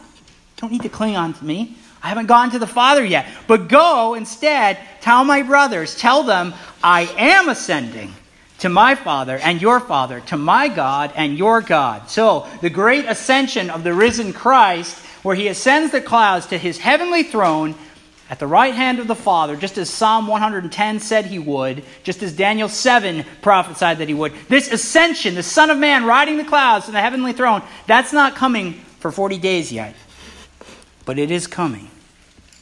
Don't 0.56 0.72
need 0.72 0.82
to 0.82 0.88
cling 0.88 1.16
on 1.16 1.34
to 1.34 1.44
me. 1.44 1.76
I 2.02 2.08
haven't 2.08 2.26
gone 2.26 2.52
to 2.52 2.58
the 2.58 2.66
Father 2.66 3.04
yet. 3.04 3.26
But 3.46 3.68
go 3.68 4.14
instead, 4.14 4.78
tell 5.02 5.24
my 5.24 5.42
brothers, 5.42 5.94
tell 5.94 6.22
them, 6.22 6.54
I 6.82 7.02
am 7.18 7.50
ascending 7.50 8.14
to 8.60 8.68
my 8.68 8.94
Father 8.94 9.36
and 9.38 9.60
your 9.60 9.80
Father, 9.80 10.20
to 10.20 10.36
my 10.36 10.68
God 10.68 11.12
and 11.16 11.36
your 11.36 11.60
God. 11.60 12.08
So, 12.08 12.46
the 12.60 12.70
great 12.70 13.06
ascension 13.06 13.70
of 13.70 13.84
the 13.84 13.92
risen 13.92 14.32
Christ, 14.32 14.98
where 15.22 15.34
he 15.34 15.48
ascends 15.48 15.92
the 15.92 16.00
clouds 16.00 16.46
to 16.46 16.58
his 16.58 16.78
heavenly 16.78 17.22
throne 17.22 17.74
at 18.28 18.38
the 18.38 18.46
right 18.46 18.74
hand 18.74 19.00
of 19.00 19.08
the 19.08 19.14
Father, 19.16 19.56
just 19.56 19.76
as 19.76 19.90
Psalm 19.90 20.28
110 20.28 21.00
said 21.00 21.26
he 21.26 21.38
would, 21.38 21.82
just 22.04 22.22
as 22.22 22.32
Daniel 22.32 22.68
7 22.68 23.24
prophesied 23.42 23.98
that 23.98 24.08
he 24.08 24.14
would. 24.14 24.32
This 24.48 24.70
ascension, 24.70 25.34
the 25.34 25.42
Son 25.42 25.68
of 25.68 25.78
Man 25.78 26.04
riding 26.04 26.36
the 26.36 26.44
clouds 26.44 26.86
to 26.86 26.92
the 26.92 27.00
heavenly 27.00 27.32
throne, 27.32 27.62
that's 27.86 28.12
not 28.12 28.36
coming 28.36 28.74
for 29.00 29.10
40 29.10 29.38
days 29.38 29.72
yet. 29.72 29.96
But 31.04 31.18
it 31.18 31.30
is 31.32 31.46
coming. 31.46 31.90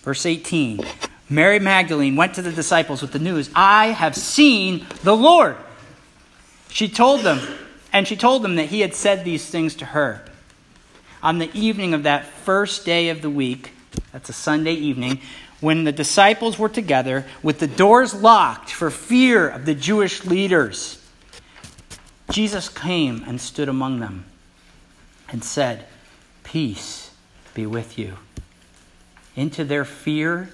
Verse 0.02 0.24
18 0.24 0.80
Mary 1.28 1.58
Magdalene 1.58 2.16
went 2.16 2.34
to 2.36 2.42
the 2.42 2.52
disciples 2.52 3.02
with 3.02 3.12
the 3.12 3.18
news 3.18 3.50
I 3.54 3.88
have 3.88 4.16
seen 4.16 4.86
the 5.02 5.14
Lord. 5.14 5.56
She 6.68 6.88
told 6.88 7.22
them, 7.22 7.40
and 7.92 8.06
she 8.06 8.16
told 8.16 8.42
them 8.42 8.56
that 8.56 8.66
he 8.66 8.80
had 8.80 8.94
said 8.94 9.24
these 9.24 9.48
things 9.48 9.74
to 9.76 9.86
her. 9.86 10.24
On 11.22 11.38
the 11.38 11.50
evening 11.52 11.94
of 11.94 12.04
that 12.04 12.26
first 12.26 12.84
day 12.84 13.08
of 13.08 13.22
the 13.22 13.30
week, 13.30 13.72
that's 14.12 14.28
a 14.28 14.34
Sunday 14.34 14.74
evening, 14.74 15.20
when 15.60 15.84
the 15.84 15.92
disciples 15.92 16.58
were 16.58 16.68
together 16.68 17.24
with 17.42 17.58
the 17.58 17.66
doors 17.66 18.14
locked 18.14 18.70
for 18.70 18.90
fear 18.90 19.48
of 19.48 19.64
the 19.64 19.74
Jewish 19.74 20.24
leaders, 20.24 21.04
Jesus 22.30 22.68
came 22.68 23.24
and 23.26 23.40
stood 23.40 23.68
among 23.68 24.00
them 24.00 24.24
and 25.28 25.42
said, 25.42 25.86
Peace 26.44 27.10
be 27.54 27.66
with 27.66 27.98
you. 27.98 28.18
Into 29.34 29.64
their 29.64 29.84
fear, 29.84 30.50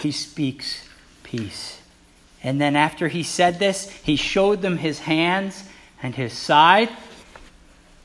he 0.00 0.10
speaks 0.10 0.88
peace. 1.22 1.80
And 2.44 2.60
then 2.60 2.76
after 2.76 3.08
he 3.08 3.22
said 3.22 3.58
this, 3.58 3.90
he 3.90 4.16
showed 4.16 4.60
them 4.60 4.76
his 4.76 4.98
hands 5.00 5.64
and 6.02 6.14
his 6.14 6.34
side, 6.34 6.90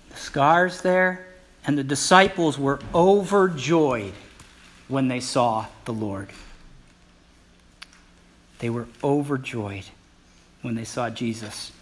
the 0.10 0.15
scars 0.15 0.81
there, 0.81 1.27
and 1.67 1.77
the 1.77 1.84
disciples 1.84 2.58
were 2.58 2.79
overjoyed 2.96 4.13
when 4.88 5.10
they 5.10 5.19
saw 5.19 5.65
the 5.84 5.91
Lord. 5.91 6.29
They 8.60 8.69
were 8.69 8.88
overjoyed 9.03 9.86
when 10.62 10.75
they 10.75 10.86
saw 10.86 11.10
Jesus. 11.10 11.74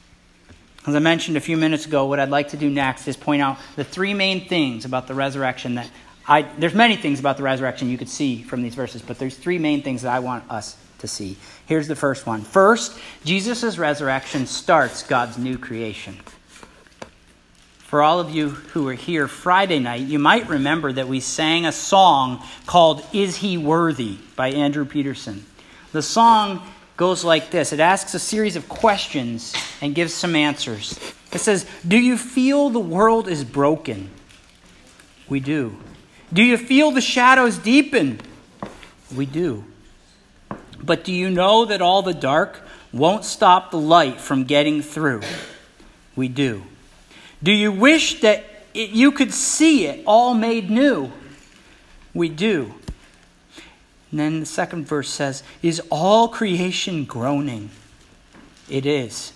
As 0.87 0.95
I 0.95 0.99
mentioned 0.99 1.37
a 1.37 1.41
few 1.41 1.57
minutes 1.57 1.85
ago, 1.85 2.05
what 2.05 2.19
I'd 2.19 2.29
like 2.29 2.49
to 2.49 2.57
do 2.57 2.69
next 2.71 3.07
is 3.07 3.15
point 3.15 3.41
out 3.41 3.57
the 3.75 3.83
three 3.83 4.15
main 4.15 4.47
things 4.47 4.83
about 4.83 5.07
the 5.07 5.13
resurrection 5.13 5.75
that 5.75 5.89
I, 6.27 6.41
there's 6.41 6.73
many 6.73 6.97
things 6.97 7.19
about 7.19 7.37
the 7.37 7.43
resurrection 7.43 7.89
you 7.89 7.97
could 7.97 8.09
see 8.09 8.41
from 8.41 8.61
these 8.61 8.75
verses, 8.75 9.01
but 9.01 9.17
there's 9.17 9.37
three 9.37 9.59
main 9.59 9.81
things 9.81 10.01
that 10.01 10.13
I 10.13 10.19
want 10.19 10.49
us 10.51 10.75
to 11.00 11.08
see. 11.08 11.38
Here's 11.66 11.88
the 11.88 11.96
first 11.96 12.25
one. 12.25 12.42
First, 12.42 12.98
Jesus' 13.24 13.77
resurrection 13.77 14.48
starts 14.48 15.04
God's 15.04 15.38
new 15.38 15.58
creation. 15.58 16.18
For 17.80 18.04
all 18.04 18.20
of 18.20 18.32
you 18.32 18.50
who 18.50 18.84
were 18.84 18.94
here 18.94 19.30
Friday 19.30 19.80
night, 19.80 20.01
you 20.01 20.20
might 20.20 20.50
remember 20.50 20.92
that 20.92 21.08
we 21.08 21.22
sang 21.22 21.66
a 21.66 21.72
song 21.72 22.44
called 22.66 23.01
Is 23.13 23.38
He 23.38 23.58
Worthy 23.58 24.18
by 24.36 24.50
Andrew 24.50 24.84
Peterson. 24.84 25.46
The 25.94 26.01
song 26.01 26.68
goes 26.98 27.24
like 27.24 27.50
this 27.51 27.72
it 27.72 27.80
asks 27.80 28.13
a 28.13 28.20
series 28.20 28.58
of 28.58 28.68
questions 28.68 29.56
and 29.82 29.96
gives 29.96 30.13
some 30.13 30.36
answers. 30.36 31.00
It 31.32 31.39
says, 31.39 31.66
Do 31.88 31.98
you 31.98 32.18
feel 32.18 32.70
the 32.70 32.80
world 32.80 33.27
is 33.27 33.44
broken? 33.44 34.10
We 35.30 35.39
do. 35.39 35.77
Do 36.34 36.44
you 36.44 36.58
feel 36.58 36.92
the 36.92 37.01
shadows 37.01 37.58
deepen? 37.58 38.20
We 39.16 39.25
do. 39.25 39.63
But 40.84 41.03
do 41.03 41.13
you 41.13 41.29
know 41.29 41.65
that 41.65 41.81
all 41.81 42.01
the 42.01 42.13
dark 42.13 42.62
won't 42.93 43.25
stop 43.25 43.72
the 43.72 43.79
light 43.79 44.22
from 44.22 44.43
getting 44.43 44.81
through? 44.81 45.22
We 46.15 46.27
do. 46.27 46.63
Do 47.43 47.51
you 47.51 47.72
wish 47.72 48.22
that 48.22 48.46
it, 48.74 48.91
you 48.91 49.12
could 49.12 49.34
see 49.34 49.86
it 49.86 50.03
all 50.05 50.34
made 50.34 50.69
new? 50.69 51.12
We 52.13 52.29
do. 52.29 52.74
And 54.12 54.19
then 54.19 54.39
the 54.39 54.46
second 54.46 54.88
verse 54.88 55.10
says, 55.10 55.43
Is 55.62 55.81
all 55.91 56.29
creation 56.29 57.05
groaning? 57.05 57.69
It 58.69 58.86
is. 58.86 59.34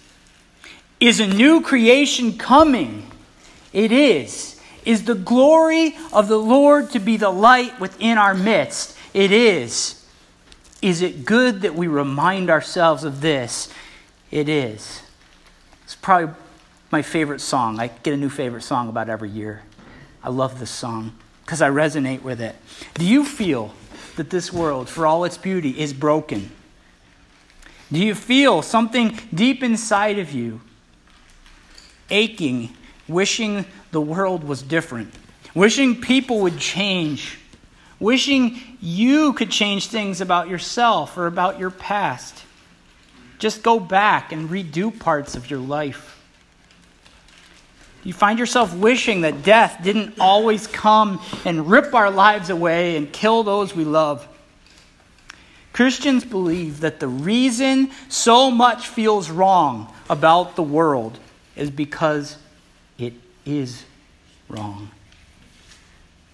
Is 0.99 1.19
a 1.19 1.27
new 1.27 1.61
creation 1.61 2.37
coming? 2.37 3.11
It 3.73 3.91
is. 3.91 4.59
Is 4.85 5.05
the 5.05 5.15
glory 5.15 5.95
of 6.11 6.27
the 6.27 6.37
Lord 6.37 6.91
to 6.91 6.99
be 6.99 7.17
the 7.17 7.29
light 7.29 7.79
within 7.79 8.17
our 8.17 8.33
midst? 8.33 8.97
It 9.13 9.31
is. 9.31 10.00
Is 10.81 11.01
it 11.01 11.25
good 11.25 11.61
that 11.61 11.75
we 11.75 11.87
remind 11.87 12.49
ourselves 12.49 13.03
of 13.03 13.21
this? 13.21 13.69
It 14.31 14.49
is. 14.49 15.01
It's 15.83 15.95
probably 15.95 16.33
my 16.91 17.01
favorite 17.01 17.41
song. 17.41 17.79
I 17.79 17.87
get 17.87 18.13
a 18.13 18.17
new 18.17 18.29
favorite 18.29 18.63
song 18.63 18.89
about 18.89 19.09
every 19.09 19.29
year. 19.29 19.63
I 20.23 20.29
love 20.29 20.59
this 20.59 20.71
song 20.71 21.13
because 21.45 21.61
I 21.61 21.69
resonate 21.69 22.21
with 22.21 22.41
it. 22.41 22.55
Do 22.95 23.05
you 23.05 23.25
feel 23.25 23.73
that 24.15 24.29
this 24.29 24.51
world, 24.51 24.89
for 24.89 25.05
all 25.05 25.23
its 25.23 25.37
beauty, 25.37 25.79
is 25.79 25.93
broken? 25.93 26.51
Do 27.91 27.99
you 27.99 28.15
feel 28.15 28.61
something 28.61 29.19
deep 29.33 29.63
inside 29.63 30.17
of 30.17 30.31
you 30.31 30.61
aching, 32.09 32.75
wishing 33.07 33.65
the 33.91 34.01
world 34.01 34.43
was 34.43 34.61
different, 34.61 35.13
wishing 35.55 35.99
people 35.99 36.39
would 36.41 36.57
change, 36.57 37.39
wishing 38.01 38.59
you 38.81 39.31
could 39.33 39.49
change 39.49 39.87
things 39.87 40.19
about 40.19 40.49
yourself 40.49 41.17
or 41.17 41.27
about 41.27 41.59
your 41.59 41.71
past? 41.71 42.43
Just 43.39 43.63
go 43.63 43.79
back 43.79 44.33
and 44.33 44.49
redo 44.49 44.97
parts 44.97 45.35
of 45.35 45.49
your 45.49 45.59
life. 45.59 46.19
You 48.03 48.13
find 48.13 48.39
yourself 48.39 48.75
wishing 48.75 49.21
that 49.21 49.43
death 49.43 49.79
didn't 49.83 50.19
always 50.19 50.67
come 50.67 51.21
and 51.45 51.69
rip 51.69 51.93
our 51.93 52.09
lives 52.09 52.49
away 52.49 52.97
and 52.97 53.11
kill 53.11 53.43
those 53.43 53.75
we 53.75 53.85
love. 53.85 54.27
Christians 55.71 56.25
believe 56.25 56.81
that 56.81 56.99
the 56.99 57.07
reason 57.07 57.91
so 58.09 58.51
much 58.51 58.87
feels 58.87 59.29
wrong 59.29 59.93
about 60.09 60.55
the 60.55 60.63
world 60.63 61.17
is 61.55 61.69
because 61.69 62.37
it 62.97 63.13
is 63.45 63.85
wrong. 64.49 64.89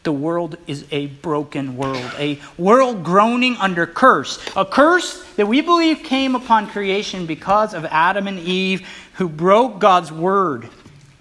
The 0.08 0.12
world 0.14 0.56
is 0.68 0.86
a 0.90 1.08
broken 1.08 1.76
world, 1.76 2.10
a 2.18 2.40
world 2.58 3.04
groaning 3.04 3.58
under 3.58 3.86
curse. 3.86 4.40
A 4.56 4.64
curse 4.64 5.22
that 5.34 5.48
we 5.48 5.60
believe 5.60 6.02
came 6.04 6.34
upon 6.34 6.68
creation 6.68 7.26
because 7.26 7.74
of 7.74 7.84
Adam 7.84 8.26
and 8.26 8.40
Eve, 8.40 8.88
who 9.16 9.28
broke 9.28 9.80
God's 9.80 10.10
word 10.10 10.70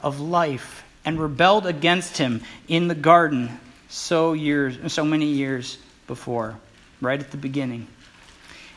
of 0.01 0.21
life 0.21 0.85
and 1.05 1.19
rebelled 1.19 1.67
against 1.67 2.19
him 2.19 2.43
in 2.69 2.87
the 2.87 2.95
garden 2.95 3.59
so 3.89 4.35
years 4.35 4.79
so 4.93 5.05
many 5.05 5.27
years 5.27 5.79
before, 6.07 6.57
right 7.01 7.19
at 7.19 7.33
the 7.33 7.37
beginning. 7.37 7.89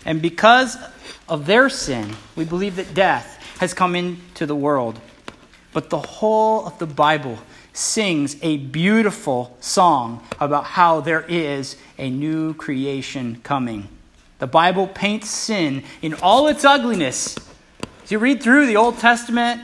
And 0.06 0.24
because 0.24 0.76
of 1.28 1.46
their 1.46 1.70
sin, 1.70 2.16
we 2.36 2.46
believe 2.46 2.78
that 2.78 2.96
death 2.96 3.38
has 3.60 3.76
come 3.76 3.94
into 3.94 4.48
the 4.48 4.56
world. 4.56 5.00
But 5.72 5.92
the 5.92 6.00
whole 6.00 6.66
of 6.66 6.80
the 6.80 6.88
Bible 6.88 7.38
sings 7.80 8.36
a 8.42 8.58
beautiful 8.58 9.56
song 9.62 10.22
about 10.40 10.66
how 10.66 11.00
there 11.00 11.22
is 11.22 11.78
a 11.98 12.10
new 12.10 12.54
creation 12.54 13.40
coming. 13.44 13.88
The 14.40 14.48
Bible 14.48 14.88
paints 14.88 15.30
sin 15.30 15.84
in 16.02 16.14
all 16.16 16.48
its 16.50 16.66
ugliness. 16.66 17.38
As 18.04 18.12
you 18.12 18.20
read 18.20 18.44
through 18.44 18.68
the 18.68 18.76
Old 18.76 18.98
Testament, 19.00 19.62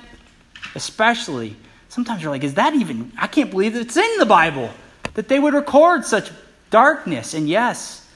especially, 0.75 1.57
sometimes 1.89 2.21
you're 2.21 2.31
like, 2.31 2.45
is 2.45 2.53
that 2.53 2.73
even, 2.73 3.11
I 3.17 3.27
can't 3.27 3.51
believe 3.51 3.73
that 3.73 3.81
it's 3.81 3.97
in 3.97 4.17
the 4.17 4.25
Bible 4.25 4.69
that 5.15 5.27
they 5.27 5.39
would 5.39 5.53
record 5.53 6.05
such 6.05 6.31
darkness. 6.69 7.33
And 7.33 7.49
yes, 7.49 8.07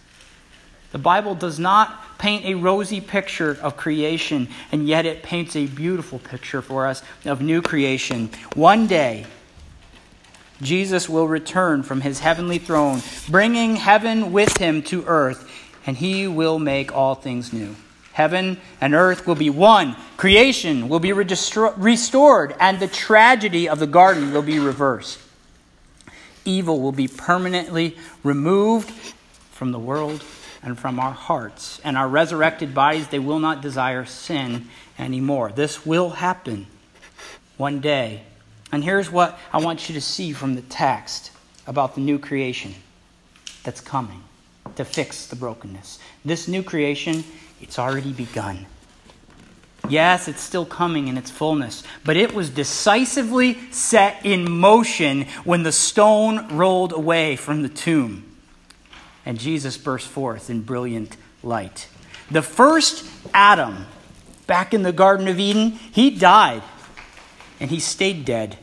the 0.93 0.97
Bible 0.97 1.35
does 1.35 1.59
not 1.59 2.17
paint 2.17 2.45
a 2.45 2.53
rosy 2.53 3.01
picture 3.01 3.57
of 3.61 3.75
creation, 3.75 4.47
and 4.71 4.87
yet 4.87 5.05
it 5.05 5.23
paints 5.23 5.57
a 5.57 5.65
beautiful 5.65 6.19
picture 6.19 6.61
for 6.61 6.87
us 6.87 7.03
of 7.25 7.41
new 7.41 7.61
creation. 7.61 8.29
One 8.55 8.87
day, 8.87 9.25
Jesus 10.61 11.07
will 11.07 11.27
return 11.27 11.83
from 11.83 12.01
his 12.01 12.19
heavenly 12.19 12.57
throne, 12.57 13.01
bringing 13.29 13.77
heaven 13.77 14.31
with 14.31 14.57
him 14.57 14.81
to 14.83 15.05
earth, 15.05 15.49
and 15.85 15.97
he 15.97 16.27
will 16.27 16.59
make 16.59 16.93
all 16.93 17.15
things 17.15 17.53
new. 17.53 17.75
Heaven 18.11 18.59
and 18.81 18.93
earth 18.93 19.25
will 19.25 19.35
be 19.35 19.49
one. 19.49 19.95
Creation 20.17 20.89
will 20.89 20.99
be 20.99 21.13
restored, 21.13 22.55
and 22.59 22.79
the 22.79 22.87
tragedy 22.87 23.69
of 23.69 23.79
the 23.79 23.87
garden 23.87 24.33
will 24.33 24.41
be 24.41 24.59
reversed. 24.59 25.19
Evil 26.43 26.81
will 26.81 26.91
be 26.91 27.07
permanently 27.07 27.97
removed 28.23 28.89
from 29.51 29.71
the 29.71 29.79
world 29.79 30.23
and 30.61 30.77
from 30.77 30.99
our 30.99 31.13
hearts. 31.13 31.79
And 31.83 31.97
our 31.97 32.09
resurrected 32.09 32.73
bodies, 32.73 33.07
they 33.07 33.19
will 33.19 33.39
not 33.39 33.61
desire 33.61 34.03
sin 34.03 34.67
anymore. 34.97 35.51
This 35.53 35.85
will 35.85 36.09
happen 36.09 36.67
one 37.55 37.79
day 37.79 38.23
and 38.71 38.83
here's 38.83 39.11
what 39.11 39.37
I 39.51 39.59
want 39.59 39.89
you 39.89 39.95
to 39.95 40.01
see 40.01 40.33
from 40.33 40.55
the 40.55 40.61
text 40.61 41.31
about 41.65 41.95
the 41.95 42.01
new 42.01 42.19
creation 42.19 42.75
that's 43.63 43.81
coming 43.81 44.23
to 44.75 44.85
fix 44.85 45.27
the 45.27 45.35
brokenness. 45.35 45.99
This 46.23 46.47
new 46.47 46.63
creation, 46.63 47.23
it's 47.61 47.79
already 47.79 48.13
begun. 48.13 48.65
Yes, 49.87 50.27
it's 50.27 50.41
still 50.41 50.65
coming 50.65 51.07
in 51.07 51.17
its 51.17 51.31
fullness, 51.31 51.83
but 52.03 52.15
it 52.15 52.33
was 52.33 52.49
decisively 52.49 53.57
set 53.71 54.25
in 54.25 54.49
motion 54.49 55.23
when 55.43 55.63
the 55.63 55.71
stone 55.71 56.55
rolled 56.55 56.93
away 56.93 57.35
from 57.35 57.63
the 57.63 57.69
tomb 57.69 58.25
and 59.25 59.39
Jesus 59.39 59.77
burst 59.77 60.07
forth 60.07 60.49
in 60.49 60.61
brilliant 60.61 61.15
light. 61.43 61.87
The 62.31 62.41
first 62.41 63.05
Adam, 63.33 63.85
back 64.47 64.73
in 64.73 64.83
the 64.83 64.91
Garden 64.91 65.27
of 65.27 65.39
Eden, 65.39 65.71
he 65.71 66.09
died 66.09 66.61
and 67.59 67.69
he 67.69 67.79
stayed 67.79 68.25
dead. 68.25 68.57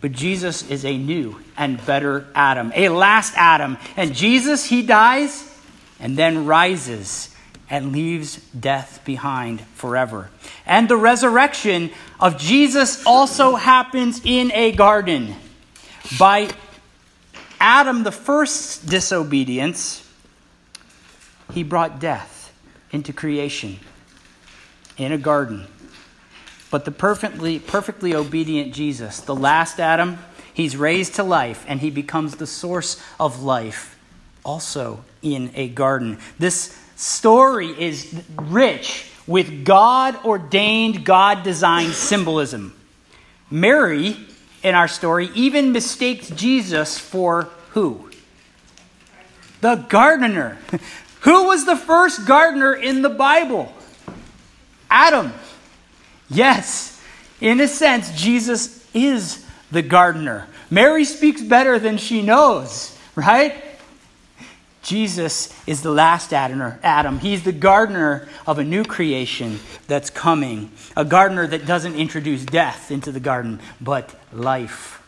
But 0.00 0.12
Jesus 0.12 0.68
is 0.68 0.84
a 0.84 0.96
new 0.96 1.40
and 1.56 1.84
better 1.86 2.26
Adam, 2.34 2.72
a 2.74 2.88
last 2.90 3.34
Adam. 3.36 3.78
And 3.96 4.14
Jesus, 4.14 4.64
he 4.66 4.82
dies 4.82 5.52
and 5.98 6.16
then 6.16 6.46
rises 6.46 7.34
and 7.68 7.92
leaves 7.92 8.36
death 8.50 9.00
behind 9.04 9.60
forever. 9.60 10.30
And 10.66 10.88
the 10.88 10.96
resurrection 10.96 11.90
of 12.20 12.38
Jesus 12.38 13.04
also 13.04 13.56
happens 13.56 14.20
in 14.24 14.52
a 14.52 14.72
garden. 14.72 15.34
By 16.18 16.50
Adam, 17.58 18.04
the 18.04 18.12
first 18.12 18.86
disobedience, 18.86 20.08
he 21.52 21.62
brought 21.62 21.98
death 21.98 22.52
into 22.92 23.12
creation 23.12 23.78
in 24.96 25.12
a 25.12 25.18
garden. 25.18 25.66
But 26.76 26.84
the 26.84 26.90
perfectly, 26.90 27.58
perfectly 27.58 28.14
obedient 28.14 28.74
Jesus, 28.74 29.20
the 29.20 29.34
last 29.34 29.80
Adam, 29.80 30.18
he's 30.52 30.76
raised 30.76 31.14
to 31.14 31.22
life 31.22 31.64
and 31.66 31.80
he 31.80 31.88
becomes 31.88 32.36
the 32.36 32.46
source 32.46 33.02
of 33.18 33.42
life 33.42 33.98
also 34.44 35.02
in 35.22 35.52
a 35.54 35.68
garden. 35.68 36.18
This 36.38 36.78
story 36.94 37.68
is 37.68 38.22
rich 38.36 39.10
with 39.26 39.64
God 39.64 40.22
ordained, 40.22 41.06
God 41.06 41.44
designed 41.44 41.94
symbolism. 41.94 42.78
Mary, 43.50 44.14
in 44.62 44.74
our 44.74 44.86
story, 44.86 45.30
even 45.34 45.72
mistakes 45.72 46.28
Jesus 46.28 46.98
for 46.98 47.44
who? 47.70 48.10
The 49.62 49.76
gardener. 49.76 50.58
Who 51.20 51.46
was 51.46 51.64
the 51.64 51.76
first 51.76 52.26
gardener 52.26 52.74
in 52.74 53.00
the 53.00 53.08
Bible? 53.08 53.72
Adam. 54.90 55.32
Yes, 56.28 57.00
in 57.40 57.60
a 57.60 57.68
sense, 57.68 58.18
Jesus 58.20 58.84
is 58.94 59.44
the 59.70 59.82
gardener. 59.82 60.46
Mary 60.70 61.04
speaks 61.04 61.42
better 61.42 61.78
than 61.78 61.98
she 61.98 62.22
knows, 62.22 62.96
right? 63.14 63.62
Jesus 64.82 65.52
is 65.66 65.82
the 65.82 65.90
last 65.90 66.32
Adam. 66.32 67.18
He's 67.18 67.42
the 67.42 67.50
gardener 67.50 68.28
of 68.46 68.60
a 68.60 68.64
new 68.64 68.84
creation 68.84 69.58
that's 69.88 70.10
coming. 70.10 70.70
A 70.96 71.04
gardener 71.04 71.44
that 71.46 71.66
doesn't 71.66 71.96
introduce 71.96 72.44
death 72.44 72.92
into 72.92 73.10
the 73.10 73.18
garden, 73.18 73.60
but 73.80 74.14
life. 74.32 75.02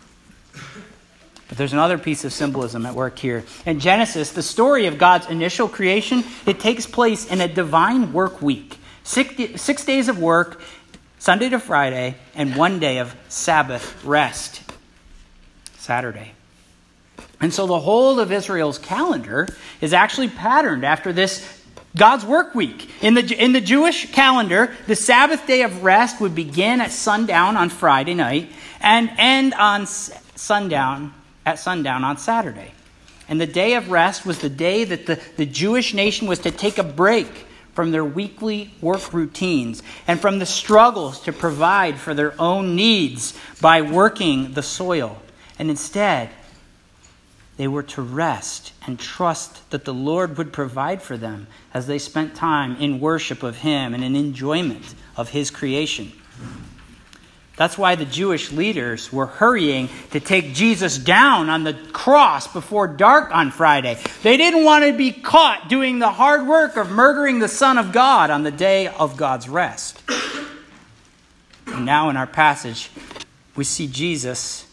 But 1.49 1.57
there's 1.57 1.73
another 1.73 1.97
piece 1.97 2.25
of 2.25 2.33
symbolism 2.33 2.85
at 2.87 2.95
work 2.95 3.19
here. 3.19 3.45
In 3.65 3.79
Genesis, 3.81 4.33
the 4.33 4.43
story 4.43 4.87
of 4.87 4.99
God's 4.99 5.29
initial 5.29 5.69
creation, 5.69 6.25
it 6.45 6.59
takes 6.61 6.85
place 6.85 7.31
in 7.31 7.41
a 7.41 7.49
divine 7.49 8.13
work 8.13 8.43
week. 8.43 8.79
Six, 9.05 9.63
six 9.63 9.85
days 9.85 10.09
of 10.09 10.19
work 10.19 10.61
Sunday 11.19 11.49
to 11.49 11.59
Friday, 11.59 12.17
and 12.35 12.55
one 12.55 12.79
day 12.79 12.99
of 12.99 13.15
Sabbath 13.29 14.05
rest, 14.05 14.63
Saturday. 15.77 16.33
And 17.41 17.53
so 17.53 17.67
the 17.67 17.81
whole 17.81 18.21
of 18.21 18.33
Israel's 18.33 18.79
calendar 18.79 19.49
is 19.81 19.93
actually 19.93 20.29
patterned 20.29 20.85
after 20.85 21.13
this 21.13 21.63
God's 21.97 22.25
work 22.25 22.55
week. 22.55 22.91
In 23.03 23.15
the, 23.15 23.35
in 23.35 23.53
the 23.53 23.61
Jewish 23.61 24.13
calendar, 24.13 24.75
the 24.87 24.95
Sabbath 24.95 25.47
day 25.47 25.63
of 25.63 25.83
rest 25.83 26.21
would 26.21 26.35
begin 26.35 26.81
at 26.81 26.93
sundown 26.93 27.57
on 27.57 27.71
Friday 27.71 28.15
night 28.15 28.51
and 28.81 29.11
end 29.19 29.55
on 29.55 29.87
sundown 29.87 31.15
at 31.45 31.59
sundown 31.59 32.05
on 32.05 32.19
Saturday. 32.19 32.73
And 33.29 33.41
the 33.41 33.47
day 33.47 33.75
of 33.75 33.91
rest 33.91 34.25
was 34.25 34.39
the 34.39 34.49
day 34.49 34.85
that 34.85 35.07
the, 35.07 35.21
the 35.37 35.47
Jewish 35.47 35.95
nation 35.95 36.29
was 36.29 36.39
to 36.41 36.51
take 36.51 36.79
a 36.79 36.85
break 36.85 37.47
from 37.79 37.93
their 37.93 38.05
weekly 38.05 38.75
work 38.81 39.13
routines 39.13 39.85
and 40.09 40.19
from 40.19 40.41
the 40.41 40.45
struggles 40.45 41.21
to 41.21 41.33
provide 41.33 41.97
for 41.97 42.13
their 42.13 42.35
own 42.37 42.75
needs 42.75 43.39
by 43.61 43.81
working 43.81 44.53
the 44.55 44.63
soil. 44.65 45.17
And 45.61 45.71
instead, 45.71 46.29
they 47.57 47.69
were 47.69 47.85
to 47.85 48.03
rest 48.03 48.73
and 48.85 48.99
trust 48.99 49.71
that 49.71 49.85
the 49.85 49.95
Lord 49.95 50.39
would 50.39 50.53
provide 50.53 51.03
for 51.03 51.17
them 51.17 51.47
as 51.73 51.87
they 51.87 52.01
spent 52.01 52.35
time 52.35 52.75
in 52.79 52.99
worship 52.99 53.45
of 53.45 53.59
Him 53.59 53.95
and 53.95 54.03
in 54.03 54.17
enjoyment 54.17 54.97
of 55.17 55.29
His 55.29 55.49
creation. 55.49 56.11
That's 57.59 57.77
why 57.77 57.97
the 57.97 58.05
Jewish 58.05 58.53
leaders 58.53 59.13
were 59.13 59.27
hurrying 59.27 59.89
to 60.13 60.21
take 60.21 60.55
Jesus 60.55 60.97
down 60.97 61.51
on 61.51 61.65
the 61.65 61.75
cross 61.75 62.47
before 62.47 62.87
dark 62.87 63.35
on 63.35 63.51
Friday. 63.51 63.99
They 64.23 64.37
didn't 64.37 64.65
want 64.65 64.85
to 64.85 64.97
be 64.97 65.11
caught 65.11 65.69
doing 65.69 65.99
the 65.99 66.09
hard 66.09 66.47
work 66.47 66.77
of 66.77 66.89
murdering 66.89 67.41
the 67.41 67.49
Son 67.49 67.77
of 67.77 67.91
God 67.91 68.31
on 68.31 68.45
the 68.45 68.53
day 68.53 68.87
of 68.87 69.17
God's 69.17 69.49
rest. 69.49 70.01
And 71.67 71.85
now 71.85 72.11
in 72.11 72.17
our 72.17 72.29
passage, 72.29 72.91
we 73.57 73.65
see 73.65 73.89
Jesus 73.89 74.65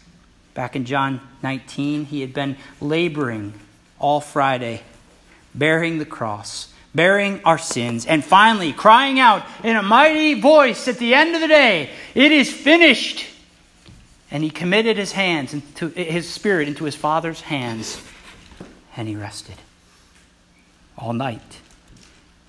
back 0.53 0.75
in 0.75 0.85
John 0.85 1.21
19. 1.41 2.05
He 2.05 2.21
had 2.21 2.35
been 2.35 2.55
laboring 2.79 3.55
all 3.97 4.21
Friday, 4.21 4.83
bearing 5.55 5.97
the 5.97 6.05
cross 6.05 6.71
bearing 6.95 7.41
our 7.43 7.57
sins, 7.57 8.05
and 8.05 8.23
finally 8.23 8.73
crying 8.73 9.19
out 9.19 9.45
in 9.63 9.75
a 9.75 9.83
mighty 9.83 10.39
voice 10.39 10.87
at 10.87 10.97
the 10.97 11.13
end 11.13 11.35
of 11.35 11.41
the 11.41 11.47
day, 11.47 11.89
It 12.15 12.31
is 12.31 12.51
finished. 12.51 13.27
And 14.31 14.43
he 14.43 14.49
committed 14.49 14.97
his 14.97 15.11
hands 15.11 15.53
into 15.53 15.89
his 15.89 16.27
spirit 16.27 16.67
into 16.67 16.85
his 16.85 16.95
father's 16.95 17.41
hands, 17.41 18.01
and 18.97 19.07
he 19.07 19.15
rested 19.15 19.55
all 20.97 21.13
night 21.13 21.61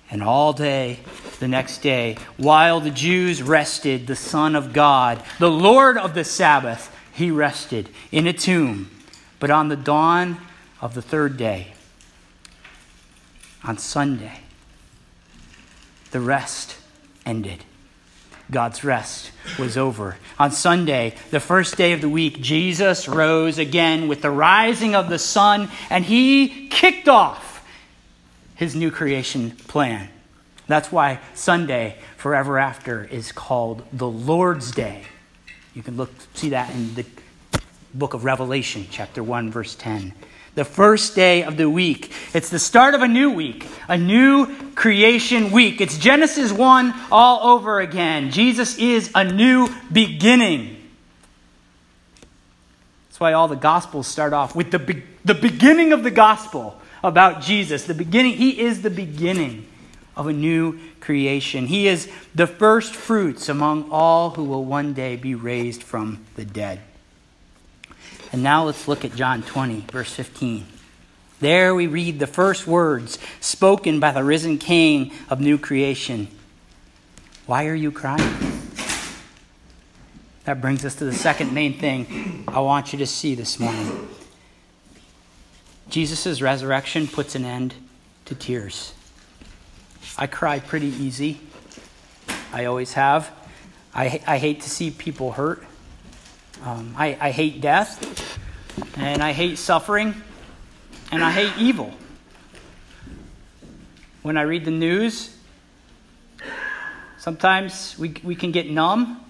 and 0.09 0.23
all 0.23 0.53
day 0.53 0.99
the 1.39 1.47
next 1.47 1.79
day, 1.79 2.17
while 2.37 2.79
the 2.79 2.89
Jews 2.89 3.43
rested, 3.43 4.07
the 4.07 4.15
Son 4.15 4.55
of 4.55 4.73
God, 4.73 5.21
the 5.39 5.51
Lord 5.51 5.97
of 5.97 6.13
the 6.13 6.23
Sabbath, 6.23 6.93
he 7.13 7.29
rested 7.29 7.89
in 8.11 8.25
a 8.25 8.33
tomb. 8.33 8.89
But 9.39 9.51
on 9.51 9.67
the 9.67 9.75
dawn 9.75 10.37
of 10.81 10.93
the 10.93 11.01
third 11.01 11.37
day, 11.37 11.73
on 13.67 13.77
Sunday, 13.77 14.39
the 16.11 16.21
rest 16.21 16.77
ended. 17.25 17.65
God's 18.49 18.85
rest 18.85 19.31
was 19.59 19.75
over. 19.75 20.15
On 20.39 20.51
Sunday, 20.51 21.15
the 21.31 21.41
first 21.41 21.75
day 21.75 21.91
of 21.91 21.99
the 21.99 22.07
week, 22.07 22.39
Jesus 22.39 23.09
rose 23.09 23.57
again 23.57 24.07
with 24.07 24.21
the 24.21 24.31
rising 24.31 24.95
of 24.95 25.09
the 25.09 25.19
sun, 25.19 25.69
and 25.89 26.05
he 26.05 26.69
kicked 26.69 27.09
off 27.09 27.67
his 28.55 28.73
new 28.73 28.89
creation 28.89 29.51
plan. 29.51 30.07
That's 30.67 30.89
why 30.89 31.19
Sunday, 31.33 31.97
forever 32.15 32.57
after, 32.57 33.03
is 33.03 33.33
called 33.33 33.83
the 33.91 34.07
Lord's 34.07 34.71
Day. 34.71 35.03
You 35.73 35.83
can 35.83 35.97
look 35.97 36.11
see 36.33 36.49
that 36.49 36.73
in 36.73 36.95
the 36.95 37.05
book 37.93 38.13
of 38.13 38.23
Revelation, 38.23 38.87
chapter 38.89 39.21
1, 39.21 39.51
verse 39.51 39.75
10 39.75 40.13
the 40.57 40.65
first 40.65 41.13
day 41.13 41.43
of 41.43 41.55
the 41.55 41.69
week. 41.69 42.11
It's 42.33 42.49
the 42.49 42.57
start 42.57 42.95
of 42.95 43.03
a 43.03 43.07
new 43.07 43.29
week, 43.29 43.67
a 43.87 43.95
new 43.95 44.47
creation 44.73 45.51
week. 45.51 45.81
It's 45.81 45.99
Genesis 45.99 46.51
1 46.51 46.95
all 47.11 47.51
over 47.51 47.79
again. 47.79 48.31
Jesus 48.31 48.75
is 48.79 49.11
a 49.13 49.23
new 49.23 49.69
beginning. 49.91 50.81
That's 53.07 53.19
why 53.19 53.33
all 53.33 53.47
the 53.47 53.55
Gospels 53.55 54.07
start 54.07 54.33
off 54.33 54.55
with 54.55 54.71
the, 54.71 54.79
be- 54.79 55.03
the 55.23 55.35
beginning 55.35 55.93
of 55.93 56.01
the 56.01 56.09
Gospel 56.09 56.81
about 57.03 57.43
Jesus. 57.43 57.83
The 57.83 57.93
beginning, 57.93 58.33
He 58.33 58.59
is 58.59 58.81
the 58.81 58.89
beginning 58.89 59.67
of 60.15 60.25
a 60.25 60.33
new 60.33 60.79
creation. 61.01 61.67
He 61.67 61.87
is 61.87 62.09
the 62.33 62.47
first 62.47 62.95
fruits 62.95 63.47
among 63.47 63.91
all 63.91 64.31
who 64.31 64.43
will 64.43 64.65
one 64.65 64.95
day 64.95 65.17
be 65.17 65.35
raised 65.35 65.83
from 65.83 66.25
the 66.35 66.45
dead. 66.45 66.81
And 68.31 68.43
now 68.43 68.65
let's 68.65 68.87
look 68.87 69.05
at 69.05 69.15
John 69.15 69.41
20, 69.41 69.85
verse 69.91 70.13
15. 70.13 70.65
There 71.39 71.75
we 71.75 71.87
read 71.87 72.19
the 72.19 72.27
first 72.27 72.65
words 72.65 73.19
spoken 73.39 73.99
by 73.99 74.11
the 74.11 74.23
risen 74.23 74.57
King 74.57 75.11
of 75.29 75.39
new 75.39 75.57
creation. 75.57 76.27
Why 77.45 77.67
are 77.67 77.75
you 77.75 77.91
crying? 77.91 78.57
That 80.45 80.61
brings 80.61 80.83
us 80.83 80.95
to 80.95 81.05
the 81.05 81.13
second 81.13 81.53
main 81.53 81.77
thing 81.77 82.43
I 82.47 82.61
want 82.61 82.91
you 82.91 82.99
to 82.99 83.05
see 83.05 83.35
this 83.35 83.59
morning. 83.59 84.07
Jesus' 85.89 86.41
resurrection 86.41 87.07
puts 87.07 87.35
an 87.35 87.45
end 87.45 87.73
to 88.25 88.35
tears. 88.35 88.93
I 90.17 90.27
cry 90.27 90.59
pretty 90.59 90.87
easy. 90.87 91.39
I 92.51 92.65
always 92.65 92.93
have. 92.93 93.29
I, 93.93 94.21
I 94.25 94.37
hate 94.37 94.61
to 94.61 94.69
see 94.69 94.89
people 94.89 95.33
hurt. 95.33 95.63
Um, 96.63 96.93
I, 96.97 97.17
I 97.19 97.31
hate 97.31 97.61
death, 97.61 98.39
and 98.97 99.21
I 99.21 99.31
hate 99.31 99.57
suffering, 99.57 100.15
and 101.11 101.23
I 101.23 101.31
hate 101.31 101.53
evil. 101.57 101.93
When 104.23 104.37
I 104.37 104.41
read 104.41 104.65
the 104.65 104.71
news, 104.71 105.37
sometimes 107.17 107.97
we, 107.97 108.15
we 108.23 108.35
can 108.35 108.51
get 108.51 108.69
numb 108.69 109.23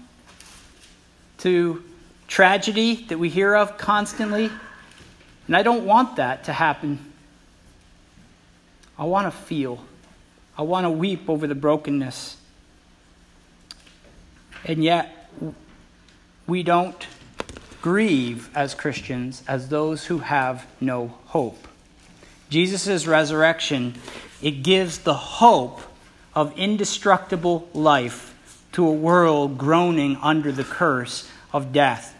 to 1.38 1.84
tragedy 2.26 3.04
that 3.08 3.18
we 3.18 3.28
hear 3.28 3.54
of 3.54 3.78
constantly. 3.78 4.50
And 5.46 5.56
I 5.56 5.62
don't 5.62 5.84
want 5.84 6.16
that 6.16 6.44
to 6.44 6.52
happen. 6.52 7.12
I 8.98 9.04
want 9.04 9.32
to 9.32 9.38
feel. 9.38 9.84
I 10.56 10.62
want 10.62 10.84
to 10.84 10.90
weep 10.90 11.28
over 11.28 11.46
the 11.46 11.54
brokenness. 11.54 12.36
And 14.64 14.82
yet, 14.82 15.30
we 16.46 16.62
don't 16.62 17.06
grieve 17.82 18.50
as 18.54 18.74
Christians 18.74 19.42
as 19.46 19.68
those 19.68 20.06
who 20.06 20.18
have 20.18 20.66
no 20.80 21.14
hope. 21.26 21.68
Jesus' 22.50 23.06
resurrection, 23.06 23.94
it 24.42 24.62
gives 24.62 24.98
the 24.98 25.14
hope 25.14 25.80
of 26.34 26.56
indestructible 26.58 27.68
life 27.74 28.34
to 28.72 28.86
a 28.86 28.92
world 28.92 29.58
groaning 29.58 30.16
under 30.22 30.52
the 30.52 30.64
curse 30.64 31.30
of 31.52 31.72
death. 31.72 32.14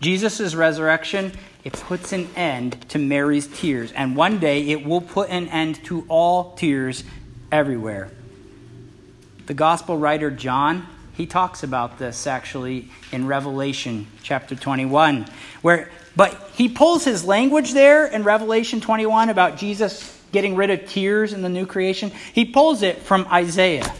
Jesus' 0.00 0.54
resurrection, 0.54 1.32
it 1.64 1.72
puts 1.72 2.12
an 2.12 2.28
end 2.34 2.88
to 2.90 2.98
Mary's 2.98 3.46
tears, 3.46 3.92
and 3.92 4.16
one 4.16 4.38
day 4.38 4.68
it 4.70 4.84
will 4.84 5.00
put 5.00 5.30
an 5.30 5.48
end 5.48 5.82
to 5.84 6.04
all 6.08 6.54
tears 6.54 7.04
everywhere. 7.52 8.10
The 9.46 9.54
gospel 9.54 9.96
writer 9.96 10.30
John, 10.30 10.86
he 11.14 11.26
talks 11.26 11.62
about 11.62 11.98
this 11.98 12.26
actually 12.26 12.88
in 13.10 13.26
Revelation 13.26 14.06
chapter 14.22 14.54
21, 14.54 15.26
where 15.60 15.90
but 16.14 16.50
he 16.54 16.68
pulls 16.68 17.04
his 17.04 17.24
language 17.24 17.72
there 17.72 18.06
in 18.06 18.22
Revelation 18.22 18.80
21 18.80 19.30
about 19.30 19.56
Jesus 19.56 20.20
getting 20.30 20.56
rid 20.56 20.70
of 20.70 20.86
tears 20.86 21.32
in 21.32 21.42
the 21.42 21.48
new 21.48 21.66
creation. 21.66 22.10
He 22.34 22.44
pulls 22.44 22.82
it 22.82 22.98
from 22.98 23.26
Isaiah 23.32 23.90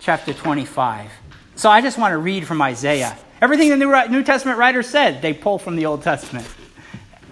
chapter 0.00 0.32
25. 0.32 1.10
So 1.54 1.70
I 1.70 1.80
just 1.80 1.98
want 1.98 2.12
to 2.12 2.18
read 2.18 2.46
from 2.46 2.60
Isaiah. 2.62 3.16
Everything 3.40 3.68
the 3.70 4.08
New, 4.08 4.22
Testament 4.22 4.58
writers 4.58 4.88
said, 4.88 5.22
they 5.22 5.32
pull 5.32 5.58
from 5.58 5.76
the 5.76 5.86
Old 5.86 6.02
Testament. 6.02 6.48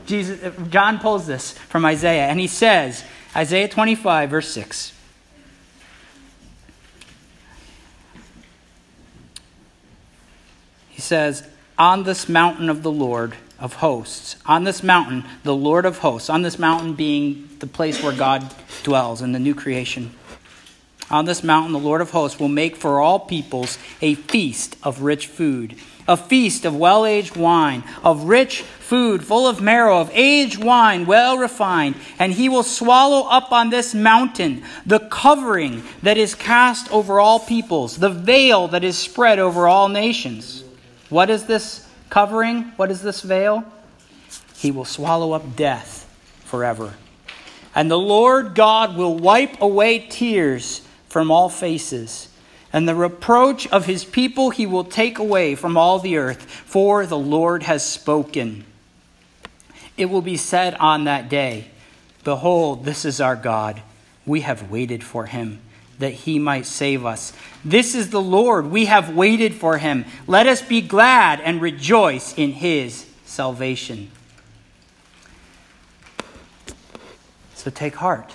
Jesus, 0.06 0.52
John 0.68 0.98
pulls 0.98 1.26
this 1.26 1.52
from 1.52 1.84
Isaiah, 1.84 2.26
and 2.26 2.40
he 2.40 2.48
says, 2.48 3.04
Isaiah 3.34 3.68
25, 3.68 4.30
verse 4.30 4.48
6. 4.48 4.92
He 11.00 11.02
says, 11.02 11.48
On 11.78 12.04
this 12.04 12.28
mountain 12.28 12.68
of 12.68 12.82
the 12.82 12.90
Lord 12.90 13.34
of 13.58 13.76
hosts, 13.76 14.36
on 14.44 14.64
this 14.64 14.82
mountain, 14.82 15.24
the 15.44 15.54
Lord 15.54 15.86
of 15.86 15.96
hosts, 15.96 16.28
on 16.28 16.42
this 16.42 16.58
mountain 16.58 16.92
being 16.92 17.48
the 17.58 17.66
place 17.66 18.02
where 18.02 18.12
God 18.12 18.54
dwells 18.82 19.22
in 19.22 19.32
the 19.32 19.38
new 19.38 19.54
creation. 19.54 20.10
On 21.10 21.24
this 21.24 21.42
mountain, 21.42 21.72
the 21.72 21.78
Lord 21.78 22.02
of 22.02 22.10
hosts 22.10 22.38
will 22.38 22.48
make 22.48 22.76
for 22.76 23.00
all 23.00 23.18
peoples 23.18 23.78
a 24.02 24.14
feast 24.14 24.76
of 24.82 25.00
rich 25.00 25.26
food, 25.26 25.74
a 26.06 26.18
feast 26.18 26.66
of 26.66 26.76
well 26.76 27.06
aged 27.06 27.34
wine, 27.34 27.82
of 28.04 28.24
rich 28.24 28.60
food 28.60 29.24
full 29.24 29.48
of 29.48 29.62
marrow, 29.62 30.02
of 30.02 30.10
aged 30.12 30.62
wine 30.62 31.06
well 31.06 31.38
refined. 31.38 31.94
And 32.18 32.30
he 32.30 32.50
will 32.50 32.62
swallow 32.62 33.26
up 33.26 33.52
on 33.52 33.70
this 33.70 33.94
mountain 33.94 34.64
the 34.84 35.00
covering 35.00 35.82
that 36.02 36.18
is 36.18 36.34
cast 36.34 36.92
over 36.92 37.18
all 37.18 37.40
peoples, 37.40 37.96
the 37.96 38.10
veil 38.10 38.68
that 38.68 38.84
is 38.84 38.98
spread 38.98 39.38
over 39.38 39.66
all 39.66 39.88
nations. 39.88 40.59
What 41.10 41.28
is 41.28 41.44
this 41.44 41.86
covering? 42.08 42.72
What 42.76 42.90
is 42.90 43.02
this 43.02 43.20
veil? 43.20 43.64
He 44.56 44.70
will 44.70 44.84
swallow 44.84 45.32
up 45.32 45.56
death 45.56 46.06
forever. 46.44 46.94
And 47.74 47.90
the 47.90 47.98
Lord 47.98 48.54
God 48.54 48.96
will 48.96 49.16
wipe 49.16 49.60
away 49.60 50.06
tears 50.08 50.82
from 51.08 51.30
all 51.30 51.48
faces. 51.48 52.28
And 52.72 52.88
the 52.88 52.94
reproach 52.94 53.66
of 53.68 53.86
his 53.86 54.04
people 54.04 54.50
he 54.50 54.66
will 54.66 54.84
take 54.84 55.18
away 55.18 55.56
from 55.56 55.76
all 55.76 55.98
the 55.98 56.16
earth, 56.16 56.42
for 56.42 57.04
the 57.04 57.18
Lord 57.18 57.64
has 57.64 57.84
spoken. 57.84 58.64
It 59.96 60.06
will 60.06 60.22
be 60.22 60.36
said 60.36 60.74
on 60.76 61.04
that 61.04 61.28
day 61.28 61.66
Behold, 62.22 62.84
this 62.84 63.04
is 63.04 63.20
our 63.20 63.36
God. 63.36 63.82
We 64.26 64.42
have 64.42 64.70
waited 64.70 65.02
for 65.02 65.26
him 65.26 65.60
that 66.00 66.12
he 66.12 66.38
might 66.38 66.66
save 66.66 67.06
us. 67.06 67.32
This 67.64 67.94
is 67.94 68.10
the 68.10 68.20
Lord. 68.20 68.70
We 68.70 68.86
have 68.86 69.14
waited 69.14 69.54
for 69.54 69.78
him. 69.78 70.04
Let 70.26 70.46
us 70.46 70.62
be 70.62 70.80
glad 70.80 71.40
and 71.40 71.60
rejoice 71.60 72.36
in 72.36 72.52
his 72.52 73.06
salvation. 73.24 74.10
So 77.54 77.70
take 77.70 77.96
heart. 77.96 78.32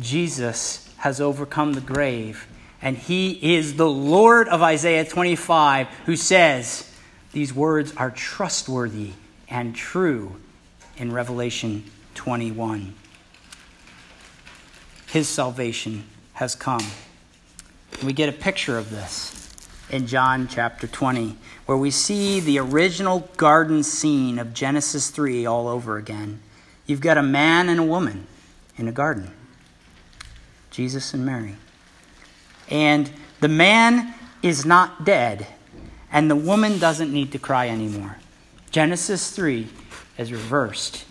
Jesus 0.00 0.92
has 0.96 1.20
overcome 1.20 1.74
the 1.74 1.82
grave, 1.82 2.46
and 2.80 2.96
he 2.96 3.56
is 3.56 3.76
the 3.76 3.90
Lord 3.90 4.48
of 4.48 4.62
Isaiah 4.62 5.04
25, 5.04 5.86
who 6.06 6.16
says 6.16 6.90
these 7.32 7.52
words 7.52 7.94
are 7.96 8.10
trustworthy 8.10 9.12
and 9.48 9.76
true 9.76 10.36
in 10.96 11.12
Revelation 11.12 11.84
21 12.14 12.94
his 15.12 15.28
salvation 15.28 16.04
has 16.32 16.54
come. 16.54 16.82
We 18.02 18.14
get 18.14 18.30
a 18.30 18.32
picture 18.32 18.78
of 18.78 18.88
this 18.88 19.54
in 19.90 20.06
John 20.06 20.48
chapter 20.48 20.86
20, 20.86 21.36
where 21.66 21.76
we 21.76 21.90
see 21.90 22.40
the 22.40 22.58
original 22.58 23.28
garden 23.36 23.82
scene 23.82 24.38
of 24.38 24.54
Genesis 24.54 25.10
3 25.10 25.44
all 25.44 25.68
over 25.68 25.98
again. 25.98 26.40
You've 26.86 27.02
got 27.02 27.18
a 27.18 27.22
man 27.22 27.68
and 27.68 27.78
a 27.78 27.82
woman 27.82 28.26
in 28.78 28.88
a 28.88 28.92
garden, 28.92 29.30
Jesus 30.70 31.12
and 31.12 31.26
Mary. 31.26 31.56
And 32.70 33.10
the 33.40 33.48
man 33.48 34.14
is 34.42 34.64
not 34.64 35.04
dead, 35.04 35.46
and 36.10 36.30
the 36.30 36.36
woman 36.36 36.78
doesn't 36.78 37.12
need 37.12 37.32
to 37.32 37.38
cry 37.38 37.68
anymore. 37.68 38.16
Genesis 38.70 39.30
3 39.30 39.68
is 40.16 40.32
reversed. 40.32 41.04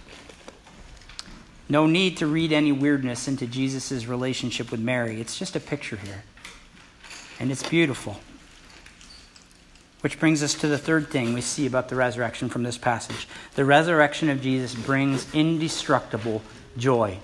No 1.72 1.88
need 1.88 2.18
to 2.18 2.28
read 2.28 2.52
any 2.52 2.74
weirdness 2.74 3.30
into 3.30 3.48
Jesus' 3.48 4.06
relationship 4.06 4.72
with 4.72 4.82
Mary. 4.82 5.22
It's 5.22 5.40
just 5.40 5.56
a 5.56 5.60
picture 5.62 5.96
here. 5.96 6.26
And 7.40 7.50
it's 7.50 7.64
beautiful. 7.64 8.20
Which 10.02 10.20
brings 10.20 10.44
us 10.44 10.54
to 10.56 10.68
the 10.68 10.78
third 10.78 11.08
thing 11.08 11.34
we 11.34 11.40
see 11.40 11.66
about 11.66 11.88
the 11.88 11.96
resurrection 11.96 12.50
from 12.50 12.64
this 12.64 12.78
passage. 12.78 13.26
The 13.56 13.64
resurrection 13.64 14.28
of 14.28 14.42
Jesus 14.42 14.76
brings 14.76 15.34
indestructible 15.34 16.42
joy. 16.76 17.20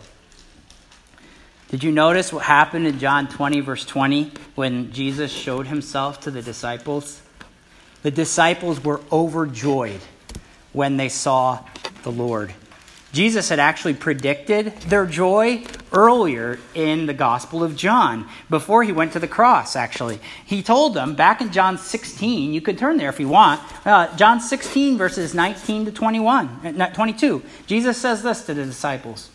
Did 1.68 1.84
you 1.84 1.92
notice 1.92 2.32
what 2.32 2.44
happened 2.44 2.88
in 2.88 3.00
John 3.00 3.28
20, 3.28 3.60
verse 3.60 3.84
20, 3.84 4.32
when 4.56 4.94
Jesus 4.94 5.30
showed 5.30 5.68
himself 5.68 6.22
to 6.22 6.32
the 6.32 6.42
disciples? 6.42 7.22
The 8.02 8.12
disciples 8.12 8.82
were 8.82 9.02
overjoyed 9.12 10.00
when 10.72 10.96
they 10.96 11.10
saw 11.10 11.66
the 12.04 12.14
Lord. 12.14 12.54
Jesus 13.14 13.50
had 13.50 13.60
actually 13.60 13.94
predicted 13.94 14.74
their 14.82 15.06
joy 15.06 15.64
earlier 15.94 16.60
in 16.74 17.06
the 17.06 17.14
Gospel 17.14 17.64
of 17.64 17.76
John, 17.76 18.28
before 18.50 18.84
he 18.84 18.92
went 18.92 19.14
to 19.14 19.20
the 19.20 19.28
cross, 19.28 19.76
actually. 19.76 20.20
He 20.46 20.62
told 20.62 20.94
them 20.94 21.16
back 21.16 21.40
in 21.40 21.52
John 21.52 21.78
16, 21.78 22.54
you 22.54 22.62
could 22.62 22.78
turn 22.78 22.98
there 22.98 23.10
if 23.10 23.20
you 23.20 23.30
want, 23.30 23.62
uh, 23.86 24.16
John 24.18 24.42
16, 24.42 24.98
verses 24.98 25.34
19 25.34 25.86
to 25.86 25.92
21, 25.92 26.82
uh, 26.82 26.90
22. 26.94 27.42
Jesus 27.66 27.98
says 27.98 28.24
this 28.24 28.46
to 28.46 28.54
the 28.54 28.66
disciples 28.66 29.30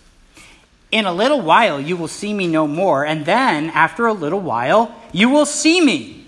In 0.90 1.06
a 1.06 1.12
little 1.12 1.40
while 1.40 1.80
you 1.80 1.96
will 1.96 2.08
see 2.08 2.34
me 2.34 2.46
no 2.46 2.66
more, 2.66 3.06
and 3.06 3.24
then 3.24 3.70
after 3.70 4.06
a 4.06 4.12
little 4.12 4.40
while 4.40 4.94
you 5.12 5.30
will 5.30 5.46
see 5.46 5.80
me 5.80 6.21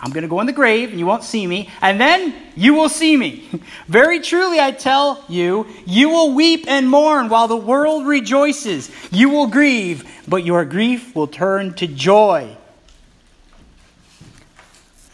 I'm 0.00 0.10
going 0.10 0.22
to 0.22 0.28
go 0.28 0.40
in 0.40 0.46
the 0.46 0.52
grave 0.52 0.90
and 0.90 0.98
you 0.98 1.06
won't 1.06 1.24
see 1.24 1.46
me, 1.46 1.68
and 1.80 2.00
then 2.00 2.34
you 2.56 2.74
will 2.74 2.88
see 2.88 3.16
me. 3.16 3.48
Very 3.88 4.20
truly, 4.20 4.58
I 4.58 4.72
tell 4.72 5.24
you, 5.28 5.66
you 5.86 6.08
will 6.08 6.32
weep 6.34 6.64
and 6.66 6.88
mourn 6.88 7.28
while 7.28 7.48
the 7.48 7.56
world 7.56 8.06
rejoices. 8.06 8.90
You 9.10 9.28
will 9.28 9.46
grieve, 9.46 10.08
but 10.26 10.44
your 10.44 10.64
grief 10.64 11.14
will 11.14 11.26
turn 11.26 11.74
to 11.74 11.86
joy. 11.86 12.56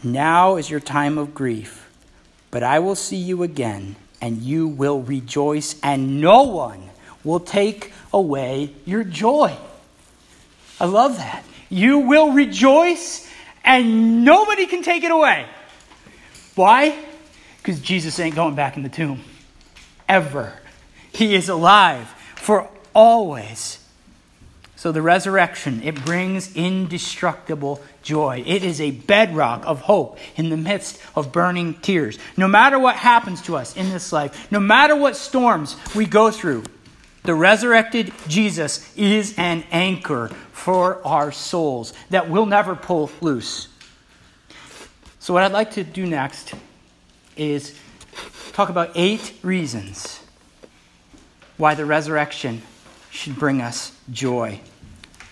Now 0.03 0.55
is 0.55 0.69
your 0.69 0.79
time 0.79 1.17
of 1.17 1.33
grief, 1.33 1.89
but 2.51 2.63
I 2.63 2.79
will 2.79 2.95
see 2.95 3.17
you 3.17 3.43
again, 3.43 3.97
and 4.21 4.37
you 4.37 4.67
will 4.67 5.01
rejoice, 5.01 5.75
and 5.83 6.21
no 6.21 6.43
one 6.43 6.89
will 7.23 7.41
take 7.41 7.91
away 8.13 8.73
your 8.85 9.03
joy. 9.03 9.55
I 10.79 10.85
love 10.85 11.17
that. 11.17 11.43
You 11.69 11.99
will 11.99 12.31
rejoice 12.31 13.28
and 13.63 14.23
nobody 14.23 14.65
can 14.65 14.81
take 14.81 15.03
it 15.03 15.11
away. 15.11 15.45
Why? 16.55 16.97
Because 17.57 17.79
Jesus 17.79 18.19
ain't 18.19 18.35
going 18.35 18.55
back 18.55 18.77
in 18.77 18.83
the 18.83 18.89
tomb. 18.89 19.21
Ever. 20.07 20.53
He 21.11 21.35
is 21.35 21.49
alive 21.49 22.07
for 22.35 22.69
always. 22.93 23.85
So 24.75 24.93
the 24.93 25.01
resurrection, 25.01 25.83
it 25.83 26.05
brings 26.05 26.55
indestructible 26.55 27.81
joy. 28.01 28.43
It 28.47 28.63
is 28.63 28.79
a 28.79 28.91
bedrock 28.91 29.65
of 29.65 29.81
hope 29.81 30.17
in 30.37 30.49
the 30.49 30.55
midst 30.55 31.01
of 31.17 31.33
burning 31.33 31.73
tears. 31.75 32.17
No 32.37 32.47
matter 32.47 32.79
what 32.79 32.95
happens 32.95 33.41
to 33.41 33.57
us 33.57 33.75
in 33.75 33.89
this 33.89 34.13
life, 34.13 34.49
no 34.51 34.61
matter 34.61 34.95
what 34.95 35.17
storms 35.17 35.75
we 35.93 36.05
go 36.05 36.31
through, 36.31 36.63
the 37.29 37.35
resurrected 37.35 38.11
Jesus 38.27 38.91
is 38.97 39.37
an 39.37 39.63
anchor 39.69 40.29
for 40.51 40.99
our 41.05 41.31
souls 41.31 41.93
that 42.09 42.27
will 42.27 42.47
never 42.47 42.75
pull 42.75 43.11
loose. 43.21 43.67
So, 45.19 45.35
what 45.35 45.43
I'd 45.43 45.51
like 45.51 45.73
to 45.73 45.83
do 45.83 46.07
next 46.07 46.55
is 47.37 47.77
talk 48.53 48.69
about 48.69 48.93
eight 48.95 49.35
reasons 49.43 50.23
why 51.57 51.75
the 51.75 51.85
resurrection 51.85 52.63
should 53.11 53.35
bring 53.37 53.61
us 53.61 53.95
joy, 54.11 54.59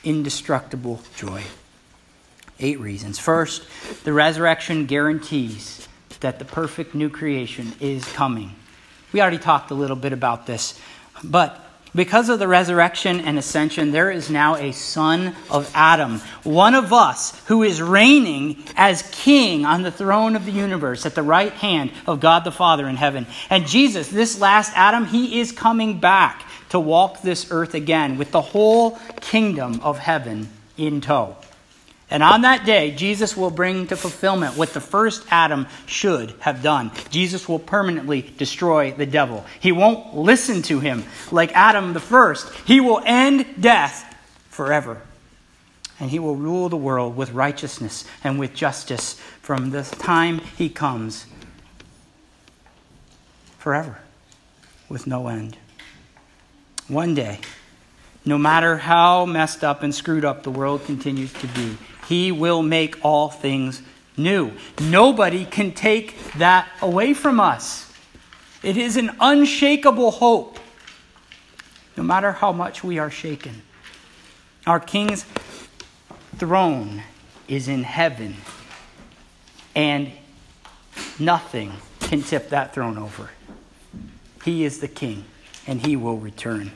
indestructible 0.03 1.01
joy. 1.15 1.41
Eight 2.59 2.79
reasons. 2.79 3.17
First, 3.17 3.63
the 4.03 4.13
resurrection 4.13 4.85
guarantees 4.85 5.87
that 6.19 6.37
the 6.37 6.45
perfect 6.45 6.93
new 6.93 7.09
creation 7.09 7.73
is 7.79 8.05
coming. 8.13 8.51
We 9.13 9.19
already 9.19 9.39
talked 9.39 9.71
a 9.71 9.73
little 9.73 9.95
bit 9.95 10.13
about 10.13 10.45
this, 10.45 10.79
but 11.23 11.63
because 11.95 12.29
of 12.29 12.39
the 12.39 12.47
resurrection 12.47 13.19
and 13.21 13.37
ascension, 13.37 13.91
there 13.91 14.11
is 14.11 14.29
now 14.29 14.55
a 14.55 14.71
son 14.71 15.35
of 15.49 15.71
Adam, 15.73 16.19
one 16.43 16.75
of 16.75 16.93
us 16.93 17.39
who 17.45 17.63
is 17.63 17.81
reigning 17.81 18.63
as 18.75 19.07
king 19.11 19.65
on 19.65 19.83
the 19.83 19.91
throne 19.91 20.35
of 20.35 20.45
the 20.45 20.51
universe 20.51 21.05
at 21.05 21.15
the 21.15 21.23
right 21.23 21.53
hand 21.53 21.91
of 22.05 22.19
God 22.19 22.43
the 22.43 22.51
Father 22.51 22.87
in 22.87 22.95
heaven. 22.95 23.25
And 23.49 23.67
Jesus, 23.67 24.09
this 24.09 24.39
last 24.39 24.71
Adam, 24.75 25.05
he 25.05 25.39
is 25.39 25.51
coming 25.51 25.99
back 25.99 26.43
to 26.69 26.79
walk 26.79 27.21
this 27.21 27.47
earth 27.51 27.73
again 27.73 28.17
with 28.17 28.31
the 28.31 28.41
whole 28.41 28.91
kingdom 29.21 29.79
of 29.81 29.97
heaven 29.97 30.49
in 30.77 31.01
tow. 31.01 31.35
And 32.09 32.23
on 32.23 32.41
that 32.41 32.65
day, 32.65 32.91
Jesus 32.91 33.35
will 33.35 33.49
bring 33.49 33.87
to 33.87 33.97
fulfillment 33.97 34.55
what 34.55 34.73
the 34.73 34.79
first 34.79 35.25
Adam 35.29 35.67
should 35.85 36.33
have 36.39 36.63
done. 36.63 36.91
Jesus 37.09 37.49
will 37.49 37.59
permanently 37.59 38.21
destroy 38.21 38.91
the 38.91 39.05
devil. 39.05 39.45
He 39.59 39.73
won't 39.73 40.15
listen 40.15 40.61
to 40.63 40.79
him 40.79 41.03
like 41.31 41.51
Adam 41.53 41.91
the 41.91 41.99
first. 41.99 42.53
He 42.65 42.79
will 42.79 43.01
end 43.05 43.45
death 43.59 44.15
forever. 44.49 45.01
And 45.99 46.09
he 46.09 46.19
will 46.19 46.35
rule 46.35 46.69
the 46.69 46.77
world 46.77 47.17
with 47.17 47.31
righteousness 47.31 48.05
and 48.23 48.39
with 48.39 48.53
justice 48.53 49.19
from 49.41 49.71
the 49.71 49.83
time 49.83 50.39
he 50.57 50.69
comes 50.69 51.25
forever 53.57 53.97
with 54.87 55.07
no 55.07 55.27
end. 55.27 55.57
One 56.87 57.15
day, 57.15 57.39
no 58.23 58.37
matter 58.37 58.77
how 58.77 59.25
messed 59.25 59.63
up 59.63 59.83
and 59.83 59.93
screwed 59.93 60.23
up 60.23 60.43
the 60.43 60.51
world 60.51 60.85
continues 60.85 61.33
to 61.33 61.47
be, 61.47 61.77
he 62.07 62.31
will 62.31 62.61
make 62.61 63.03
all 63.03 63.29
things 63.29 63.81
new. 64.15 64.51
Nobody 64.81 65.45
can 65.45 65.73
take 65.73 66.33
that 66.33 66.67
away 66.81 67.13
from 67.13 67.39
us. 67.39 67.91
It 68.63 68.77
is 68.77 68.97
an 68.97 69.15
unshakable 69.19 70.11
hope, 70.11 70.59
no 71.95 72.03
matter 72.03 72.31
how 72.31 72.51
much 72.51 72.83
we 72.83 72.97
are 72.97 73.11
shaken. 73.11 73.61
Our 74.65 74.79
King's 74.79 75.25
throne 76.37 77.03
is 77.47 77.67
in 77.67 77.83
heaven, 77.83 78.35
and 79.75 80.11
nothing 81.19 81.73
can 82.01 82.21
tip 82.23 82.49
that 82.49 82.73
throne 82.73 82.97
over. 82.97 83.29
He 84.43 84.63
is 84.63 84.79
the 84.79 84.87
King, 84.87 85.25
and 85.65 85.85
he 85.85 85.95
will 85.95 86.17
return. 86.17 86.71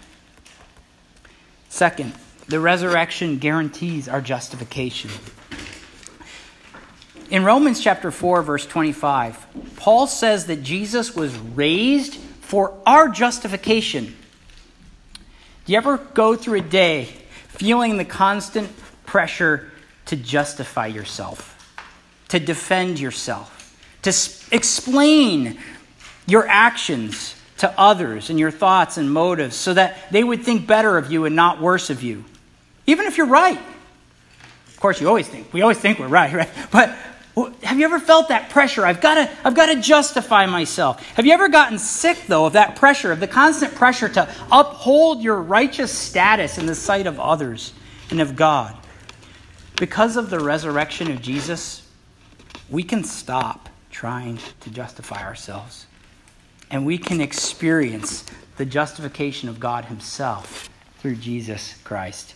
Second, 1.69 2.13
the 2.51 2.59
resurrection 2.59 3.37
guarantees 3.37 4.09
our 4.09 4.21
justification. 4.21 5.09
In 7.29 7.45
Romans 7.45 7.81
chapter 7.81 8.11
4 8.11 8.43
verse 8.43 8.65
25, 8.65 9.47
Paul 9.77 10.05
says 10.05 10.47
that 10.47 10.61
Jesus 10.61 11.15
was 11.15 11.35
raised 11.37 12.15
for 12.41 12.77
our 12.85 13.07
justification. 13.07 14.17
Do 15.65 15.71
you 15.71 15.77
ever 15.77 15.97
go 15.97 16.35
through 16.35 16.59
a 16.59 16.61
day 16.61 17.05
feeling 17.47 17.95
the 17.95 18.03
constant 18.05 18.69
pressure 19.05 19.71
to 20.07 20.17
justify 20.17 20.87
yourself, 20.87 21.73
to 22.27 22.39
defend 22.39 22.99
yourself, 22.99 23.77
to 24.01 24.09
explain 24.53 25.57
your 26.27 26.45
actions 26.49 27.33
to 27.59 27.73
others 27.79 28.29
and 28.29 28.37
your 28.37 28.51
thoughts 28.51 28.97
and 28.97 29.09
motives 29.09 29.55
so 29.55 29.73
that 29.73 30.11
they 30.11 30.23
would 30.23 30.43
think 30.43 30.67
better 30.67 30.97
of 30.97 31.09
you 31.09 31.23
and 31.23 31.33
not 31.33 31.61
worse 31.61 31.89
of 31.89 32.03
you? 32.03 32.25
Even 32.91 33.07
if 33.07 33.17
you're 33.17 33.27
right. 33.27 33.59
Of 34.67 34.79
course, 34.79 35.01
you 35.01 35.07
always 35.07 35.27
think, 35.27 35.53
we 35.53 35.61
always 35.61 35.77
think 35.77 35.99
we're 35.99 36.07
right, 36.07 36.33
right? 36.33 36.49
But 36.71 36.95
have 37.63 37.79
you 37.79 37.85
ever 37.85 37.99
felt 37.99 38.27
that 38.27 38.49
pressure? 38.49 38.85
I've 38.85 38.99
got 38.99 39.15
to, 39.15 39.31
I've 39.45 39.55
got 39.55 39.67
to 39.67 39.79
justify 39.79 40.45
myself. 40.45 41.01
Have 41.15 41.25
you 41.25 41.33
ever 41.33 41.47
gotten 41.47 41.79
sick, 41.79 42.25
though, 42.27 42.45
of 42.45 42.53
that 42.53 42.75
pressure, 42.75 43.11
of 43.11 43.19
the 43.19 43.27
constant 43.27 43.73
pressure 43.73 44.09
to 44.09 44.29
uphold 44.51 45.21
your 45.21 45.41
righteous 45.41 45.97
status 45.97 46.57
in 46.57 46.65
the 46.65 46.75
sight 46.75 47.07
of 47.07 47.19
others 47.19 47.73
and 48.09 48.19
of 48.19 48.35
God? 48.35 48.77
Because 49.77 50.17
of 50.17 50.29
the 50.29 50.39
resurrection 50.39 51.09
of 51.09 51.21
Jesus, 51.21 51.87
we 52.69 52.83
can 52.83 53.03
stop 53.03 53.69
trying 53.89 54.39
to 54.59 54.69
justify 54.69 55.23
ourselves. 55.23 55.87
And 56.69 56.85
we 56.85 56.97
can 56.97 57.21
experience 57.21 58.25
the 58.57 58.65
justification 58.65 59.49
of 59.49 59.59
God 59.59 59.85
Himself 59.85 60.69
through 60.99 61.15
Jesus 61.15 61.75
Christ. 61.83 62.35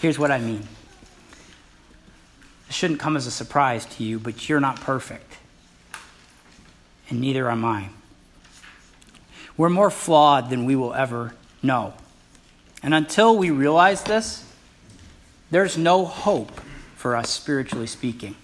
Here's 0.00 0.18
what 0.18 0.30
I 0.30 0.38
mean. 0.38 0.66
It 2.68 2.74
shouldn't 2.74 3.00
come 3.00 3.16
as 3.16 3.26
a 3.26 3.30
surprise 3.30 3.86
to 3.86 4.04
you, 4.04 4.18
but 4.18 4.48
you're 4.48 4.60
not 4.60 4.80
perfect. 4.80 5.38
And 7.08 7.20
neither 7.20 7.50
am 7.50 7.64
I. 7.64 7.90
We're 9.56 9.70
more 9.70 9.90
flawed 9.90 10.50
than 10.50 10.64
we 10.64 10.76
will 10.76 10.92
ever 10.92 11.34
know. 11.62 11.94
And 12.82 12.92
until 12.92 13.36
we 13.36 13.50
realize 13.50 14.02
this, 14.02 14.44
there's 15.50 15.78
no 15.78 16.04
hope 16.04 16.60
for 16.96 17.16
us, 17.16 17.30
spiritually 17.30 17.86
speaking. 17.86 18.36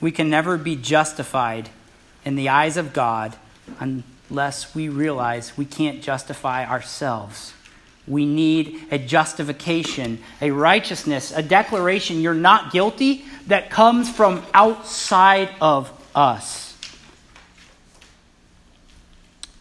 We 0.00 0.12
can 0.12 0.30
never 0.30 0.56
be 0.56 0.76
justified 0.76 1.68
in 2.24 2.36
the 2.36 2.48
eyes 2.48 2.76
of 2.76 2.92
God 2.92 3.36
unless 3.80 4.74
we 4.74 4.88
realize 4.88 5.56
we 5.56 5.64
can't 5.64 6.02
justify 6.02 6.64
ourselves. 6.64 7.52
We 8.06 8.26
need 8.26 8.82
a 8.90 8.98
justification, 8.98 10.18
a 10.40 10.50
righteousness, 10.50 11.32
a 11.32 11.42
declaration 11.42 12.20
you're 12.20 12.34
not 12.34 12.72
guilty 12.72 13.24
that 13.46 13.70
comes 13.70 14.10
from 14.10 14.44
outside 14.52 15.48
of 15.60 15.90
us. 16.14 16.78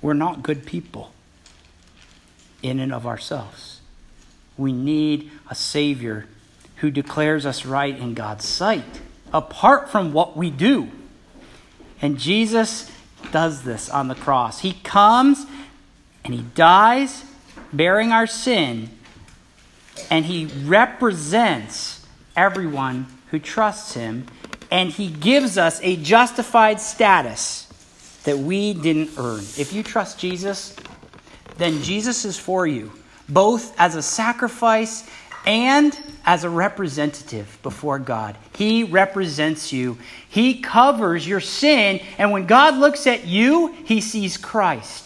We're 0.01 0.13
not 0.13 0.43
good 0.43 0.65
people 0.65 1.13
in 2.61 2.79
and 2.79 2.93
of 2.93 3.07
ourselves. 3.07 3.79
We 4.57 4.73
need 4.73 5.31
a 5.49 5.55
Savior 5.55 6.27
who 6.77 6.91
declares 6.91 7.45
us 7.45 7.65
right 7.65 7.97
in 7.97 8.13
God's 8.13 8.45
sight, 8.45 9.01
apart 9.31 9.89
from 9.89 10.11
what 10.11 10.35
we 10.35 10.49
do. 10.49 10.89
And 12.01 12.19
Jesus 12.19 12.91
does 13.31 13.63
this 13.63 13.89
on 13.89 14.09
the 14.09 14.15
cross. 14.15 14.59
He 14.59 14.73
comes 14.73 15.45
and 16.25 16.33
he 16.33 16.41
dies, 16.41 17.23
bearing 17.73 18.11
our 18.11 18.27
sin, 18.27 18.89
and 20.09 20.25
he 20.25 20.45
represents 20.65 22.05
everyone 22.35 23.07
who 23.31 23.39
trusts 23.39 23.93
him, 23.93 24.25
and 24.71 24.89
he 24.89 25.09
gives 25.09 25.57
us 25.57 25.79
a 25.81 25.97
justified 25.97 26.79
status 26.79 27.67
that 28.23 28.37
we 28.37 28.73
didn't 28.73 29.11
earn. 29.17 29.41
If 29.57 29.73
you 29.73 29.83
trust 29.83 30.19
Jesus, 30.19 30.75
then 31.57 31.81
Jesus 31.81 32.25
is 32.25 32.37
for 32.37 32.65
you, 32.65 32.91
both 33.27 33.77
as 33.79 33.95
a 33.95 34.01
sacrifice 34.01 35.07
and 35.45 35.97
as 36.25 36.43
a 36.43 36.49
representative 36.49 37.59
before 37.63 37.99
God. 37.99 38.37
He 38.55 38.83
represents 38.83 39.73
you, 39.73 39.97
He 40.29 40.61
covers 40.61 41.27
your 41.27 41.41
sin, 41.41 41.99
and 42.17 42.31
when 42.31 42.47
God 42.47 42.75
looks 42.75 43.07
at 43.07 43.25
you, 43.27 43.75
He 43.83 43.99
sees 43.99 44.37
Christ. 44.37 45.02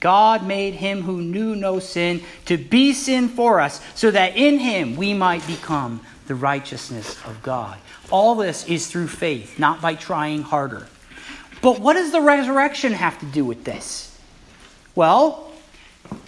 God 0.00 0.46
made 0.46 0.74
him 0.74 1.02
who 1.02 1.20
knew 1.20 1.56
no 1.56 1.78
sin 1.80 2.22
to 2.44 2.56
be 2.56 2.92
sin 2.92 3.28
for 3.28 3.60
us, 3.60 3.80
so 3.94 4.10
that 4.10 4.36
in 4.36 4.58
him 4.58 4.96
we 4.96 5.14
might 5.14 5.46
become 5.46 6.00
the 6.26 6.34
righteousness 6.34 7.16
of 7.24 7.42
God. 7.42 7.78
All 8.10 8.34
this 8.34 8.66
is 8.66 8.86
through 8.86 9.08
faith, 9.08 9.58
not 9.58 9.80
by 9.80 9.94
trying 9.94 10.42
harder. 10.42 10.86
But 11.60 11.80
what 11.80 11.94
does 11.94 12.12
the 12.12 12.20
resurrection 12.20 12.92
have 12.92 13.18
to 13.20 13.26
do 13.26 13.44
with 13.44 13.64
this? 13.64 14.16
Well, 14.94 15.50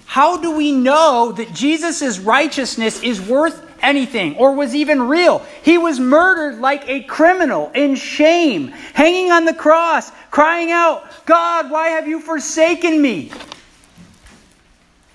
how 0.06 0.38
do 0.38 0.56
we 0.56 0.72
know 0.72 1.32
that 1.36 1.54
Jesus' 1.54 2.18
righteousness 2.18 3.02
is 3.02 3.20
worth 3.20 3.64
anything 3.80 4.36
or 4.36 4.54
was 4.54 4.74
even 4.74 5.02
real? 5.02 5.46
He 5.62 5.78
was 5.78 6.00
murdered 6.00 6.60
like 6.60 6.88
a 6.88 7.04
criminal 7.04 7.70
in 7.74 7.94
shame, 7.94 8.68
hanging 8.94 9.30
on 9.30 9.44
the 9.44 9.54
cross, 9.54 10.10
crying 10.30 10.72
out, 10.72 11.04
God, 11.26 11.70
why 11.70 11.90
have 11.90 12.08
you 12.08 12.20
forsaken 12.20 13.00
me? 13.00 13.30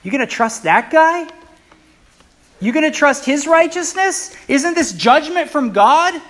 You 0.05 0.11
going 0.11 0.21
to 0.21 0.27
trust 0.27 0.63
that 0.63 0.91
guy? 0.91 1.27
You 2.59 2.71
going 2.71 2.89
to 2.89 2.95
trust 2.95 3.25
his 3.25 3.47
righteousness? 3.47 4.35
Isn't 4.47 4.75
this 4.75 4.93
judgment 4.93 5.49
from 5.49 5.71
God? 5.71 6.21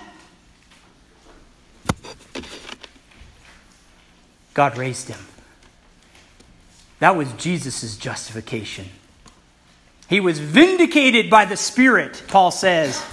God 4.54 4.78
raised 4.78 5.08
him. 5.08 5.20
That 7.00 7.16
was 7.16 7.30
Jesus' 7.34 7.98
justification. 7.98 8.86
He 10.08 10.20
was 10.20 10.38
vindicated 10.38 11.28
by 11.28 11.44
the 11.44 11.58
Spirit, 11.58 12.22
Paul 12.28 12.50
says. 12.50 13.04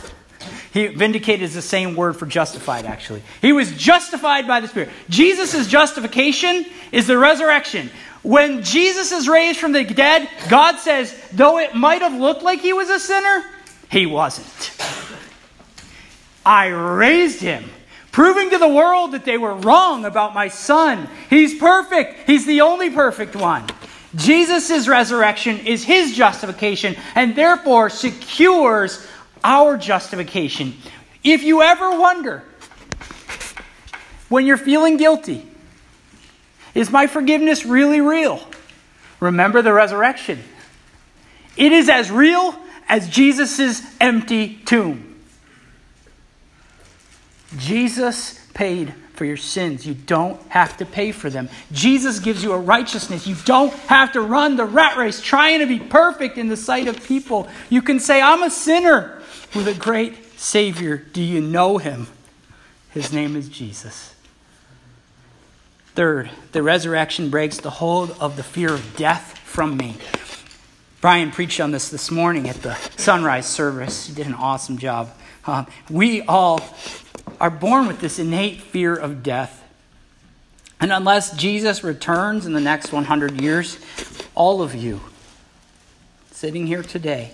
He 0.72 0.88
vindicated 0.88 1.44
is 1.44 1.54
the 1.54 1.62
same 1.62 1.96
word 1.98 2.18
for 2.18 2.26
justified, 2.26 2.86
actually. 2.86 3.22
He 3.42 3.52
was 3.52 3.72
justified 3.76 4.48
by 4.48 4.62
the 4.62 4.70
Spirit. 4.70 4.90
Jesus' 5.10 5.68
justification 5.68 6.66
is 6.94 7.06
the 7.08 7.18
resurrection. 7.18 7.90
When 8.24 8.64
Jesus 8.64 9.12
is 9.12 9.28
raised 9.28 9.60
from 9.60 9.74
the 9.74 9.84
dead, 9.84 10.30
God 10.50 10.78
says, 10.80 11.14
though 11.34 11.60
it 11.60 11.76
might 11.76 12.02
have 12.02 12.14
looked 12.14 12.42
like 12.42 12.62
he 12.62 12.72
was 12.72 12.90
a 12.90 13.00
sinner, 13.00 13.44
he 13.92 14.06
wasn't. 14.06 14.72
I 16.46 16.68
raised 16.68 17.42
him, 17.42 17.66
proving 18.12 18.50
to 18.52 18.58
the 18.58 18.68
world 18.68 19.12
that 19.12 19.26
they 19.26 19.38
were 19.38 19.56
wrong 19.56 20.06
about 20.06 20.34
my 20.34 20.48
son. 20.48 21.10
He's 21.30 21.60
perfect, 21.60 22.28
he's 22.28 22.46
the 22.46 22.62
only 22.62 22.90
perfect 22.90 23.36
one. 23.36 23.66
Jesus' 24.16 24.88
resurrection 24.88 25.60
is 25.60 25.84
his 25.84 26.16
justification 26.16 26.96
and 27.16 27.36
therefore 27.36 27.90
secures 27.90 29.06
our 29.44 29.78
justification. 29.78 30.76
If 31.24 31.44
you 31.44 31.62
ever 31.62 32.00
wonder, 32.00 32.44
when 34.30 34.46
you're 34.46 34.58
feeling 34.58 34.98
guilty, 34.98 35.48
is 36.74 36.90
my 36.90 37.08
forgiveness 37.08 37.66
really 37.66 38.02
real? 38.02 38.46
Remember 39.20 39.62
the 39.62 39.74
resurrection. 39.74 40.40
It 41.56 41.72
is 41.72 41.90
as 41.90 42.12
real 42.12 42.56
as 42.90 43.08
Jesus' 43.10 43.82
empty 44.02 44.56
tomb. 44.66 45.20
Jesus 47.58 48.40
paid 48.54 48.94
for 49.14 49.26
your 49.26 49.38
sins. 49.38 49.86
You 49.86 49.94
don't 49.94 50.42
have 50.50 50.78
to 50.78 50.86
pay 50.86 51.12
for 51.12 51.30
them. 51.30 51.50
Jesus 51.72 52.20
gives 52.20 52.44
you 52.44 52.52
a 52.52 52.58
righteousness. 52.58 53.28
You 53.28 53.36
don't 53.46 53.72
have 53.88 54.12
to 54.14 54.22
run 54.22 54.56
the 54.56 54.66
rat 54.66 54.98
race 54.98 55.22
trying 55.22 55.60
to 55.60 55.68
be 55.68 55.80
perfect 55.80 56.38
in 56.38 56.48
the 56.48 56.58
sight 56.58 56.88
of 56.88 57.04
people. 57.04 57.48
You 57.70 57.82
can 57.82 58.00
say, 58.00 58.22
I'm 58.22 58.42
a 58.42 58.50
sinner 58.50 59.22
with 59.56 59.68
a 59.68 59.74
great 59.74 60.40
Savior. 60.40 60.98
Do 60.98 61.22
you 61.22 61.42
know 61.42 61.78
him? 61.78 62.08
His 62.92 63.14
name 63.14 63.36
is 63.36 63.50
Jesus. 63.50 64.13
Third, 65.96 66.32
the 66.54 66.64
resurrection 66.64 67.30
breaks 67.30 67.60
the 67.60 67.70
hold 67.70 68.12
of 68.20 68.36
the 68.36 68.44
fear 68.44 68.74
of 68.74 68.98
death 68.98 69.38
from 69.38 69.78
me. 69.78 69.96
Brian 71.02 71.30
preached 71.30 71.60
on 71.60 71.72
this 71.72 71.90
this 71.90 72.10
morning 72.10 72.50
at 72.50 72.56
the 72.64 72.74
sunrise 72.98 73.46
service. 73.46 74.08
He 74.08 74.14
did 74.14 74.26
an 74.26 74.34
awesome 74.34 74.80
job. 74.80 75.12
Uh, 75.46 75.66
we 75.92 76.22
all 76.24 76.62
are 77.40 77.52
born 77.52 77.86
with 77.86 78.00
this 78.00 78.18
innate 78.18 78.62
fear 78.62 78.96
of 78.96 79.22
death. 79.22 79.64
And 80.80 80.92
unless 80.92 81.36
Jesus 81.38 81.84
returns 81.84 82.46
in 82.46 82.54
the 82.54 82.60
next 82.60 82.92
100 82.92 83.40
years, 83.40 83.78
all 84.34 84.64
of 84.64 84.74
you 84.74 85.00
sitting 86.32 86.66
here 86.66 86.82
today 86.82 87.34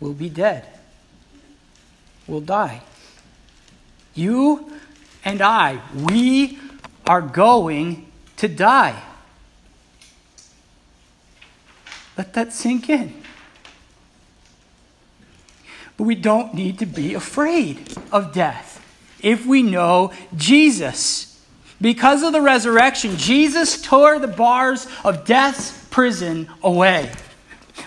will 0.00 0.12
be 0.12 0.28
dead, 0.28 0.66
will 2.26 2.40
die. 2.40 2.82
You 4.14 4.70
and 5.24 5.40
I, 5.40 5.80
we 5.94 6.58
are 7.06 7.22
going 7.22 8.06
to 8.38 8.48
die. 8.48 9.00
Let 12.16 12.34
that 12.34 12.52
sink 12.52 12.88
in. 12.88 13.22
But 15.96 16.04
we 16.04 16.14
don't 16.14 16.54
need 16.54 16.78
to 16.80 16.86
be 16.86 17.14
afraid 17.14 17.96
of 18.10 18.32
death 18.32 18.84
if 19.22 19.46
we 19.46 19.62
know 19.62 20.12
Jesus. 20.36 21.28
Because 21.80 22.22
of 22.22 22.32
the 22.32 22.40
resurrection, 22.40 23.16
Jesus 23.16 23.80
tore 23.80 24.18
the 24.18 24.28
bars 24.28 24.86
of 25.04 25.24
death's 25.24 25.86
prison 25.90 26.48
away. 26.62 27.10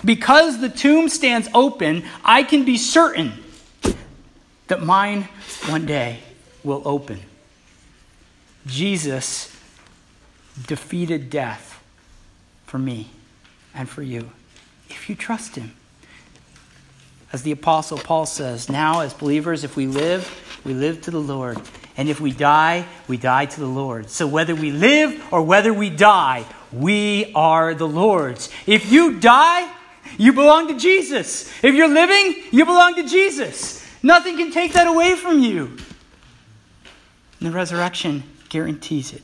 Because 0.04 0.60
the 0.60 0.70
tomb 0.70 1.10
stands 1.10 1.48
open, 1.54 2.04
I 2.24 2.44
can 2.44 2.66
be 2.66 2.78
certain 2.78 3.34
that 4.68 4.82
mine 4.82 5.28
one 5.68 5.86
day 5.86 6.20
will 6.64 6.82
open. 6.86 7.20
Jesus 8.66 9.56
defeated 10.68 11.30
death 11.30 11.84
for 12.66 12.80
me 12.80 13.10
and 13.74 13.88
for 13.88 14.02
you 14.02 14.32
if 14.90 15.10
you 15.10 15.16
trust 15.16 15.56
him. 15.56 15.74
As 17.34 17.44
the 17.44 17.52
Apostle 17.52 17.98
Paul 17.98 18.26
says, 18.26 18.70
now 18.70 19.02
as 19.02 19.14
believers, 19.14 19.64
if 19.64 19.76
we 19.76 19.88
live, 19.88 20.62
we 20.64 20.74
live 20.74 21.02
to 21.02 21.12
the 21.12 21.20
Lord. 21.20 21.60
And 21.98 22.10
if 22.10 22.20
we 22.20 22.32
die, 22.32 22.86
we 23.08 23.18
die 23.18 23.46
to 23.46 23.60
the 23.60 23.68
Lord. 23.68 24.10
So 24.10 24.28
whether 24.28 24.56
we 24.56 24.72
live 24.72 25.22
or 25.32 25.42
whether 25.42 25.74
we 25.74 25.90
die, 25.90 26.46
we 26.72 27.32
are 27.34 27.74
the 27.74 27.88
Lord's. 27.88 28.50
If 28.66 28.92
you 28.92 29.20
die, 29.20 29.72
you 30.18 30.34
belong 30.34 30.68
to 30.70 30.78
Jesus. 30.78 31.52
If 31.64 31.76
you're 31.76 31.88
living, 31.88 32.44
you 32.52 32.66
belong 32.66 32.96
to 32.96 33.08
Jesus. 33.08 33.86
Nothing 34.04 34.38
can 34.38 34.52
take 34.52 34.74
that 34.74 34.88
away 34.88 35.16
from 35.16 35.40
you. 35.40 35.78
In 37.40 37.48
the 37.48 37.52
resurrection, 37.52 38.24
guarantees 38.56 39.12
it. 39.12 39.22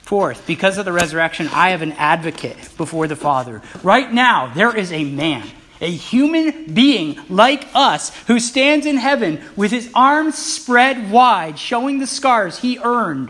Fourth, 0.00 0.46
because 0.46 0.78
of 0.78 0.86
the 0.86 0.92
resurrection, 0.92 1.48
I 1.52 1.68
have 1.72 1.82
an 1.82 1.92
advocate 1.92 2.56
before 2.78 3.06
the 3.06 3.14
Father. 3.14 3.60
Right 3.82 4.10
now, 4.10 4.50
there 4.54 4.74
is 4.74 4.90
a 4.90 5.04
man, 5.04 5.46
a 5.82 5.90
human 5.90 6.72
being 6.72 7.20
like 7.28 7.68
us, 7.74 8.10
who 8.28 8.40
stands 8.40 8.86
in 8.86 8.96
heaven 8.96 9.38
with 9.54 9.70
his 9.70 9.90
arms 9.94 10.38
spread 10.38 11.10
wide, 11.10 11.58
showing 11.58 11.98
the 11.98 12.06
scars 12.06 12.58
he 12.58 12.78
earned 12.82 13.28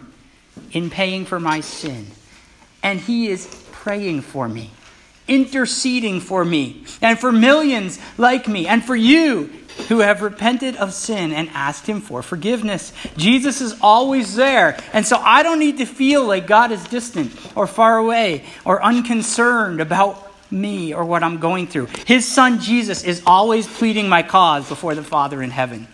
in 0.70 0.88
paying 0.88 1.24
for 1.24 1.40
my 1.40 1.58
sin. 1.58 2.06
And 2.80 3.00
he 3.00 3.26
is 3.26 3.48
praying 3.72 4.20
for 4.20 4.48
me, 4.48 4.70
interceding 5.26 6.20
for 6.20 6.44
me, 6.44 6.84
and 7.00 7.18
for 7.18 7.32
millions 7.32 7.98
like 8.18 8.46
me, 8.46 8.68
and 8.68 8.84
for 8.84 8.94
you 8.94 9.50
who 9.88 10.00
have 10.00 10.22
repented 10.22 10.76
of 10.76 10.92
sin 10.92 11.32
and 11.32 11.48
asked 11.50 11.86
Him 11.86 12.00
for 12.00 12.22
forgiveness. 12.22 12.92
Jesus 13.16 13.60
is 13.60 13.78
always 13.80 14.34
there. 14.34 14.78
And 14.92 15.06
so 15.06 15.16
I 15.16 15.42
don't 15.42 15.58
need 15.58 15.78
to 15.78 15.86
feel 15.86 16.24
like 16.24 16.46
God 16.46 16.72
is 16.72 16.82
distant 16.84 17.32
or 17.56 17.66
far 17.66 17.98
away 17.98 18.44
or 18.64 18.82
unconcerned 18.82 19.80
about 19.80 20.30
me 20.50 20.94
or 20.94 21.04
what 21.04 21.22
I'm 21.22 21.38
going 21.38 21.66
through. 21.66 21.86
His 22.06 22.26
Son 22.26 22.60
Jesus 22.60 23.04
is 23.04 23.22
always 23.26 23.66
pleading 23.66 24.08
my 24.08 24.22
cause 24.22 24.68
before 24.68 24.94
the 24.94 25.02
Father 25.02 25.42
in 25.42 25.50
heaven. 25.50 25.88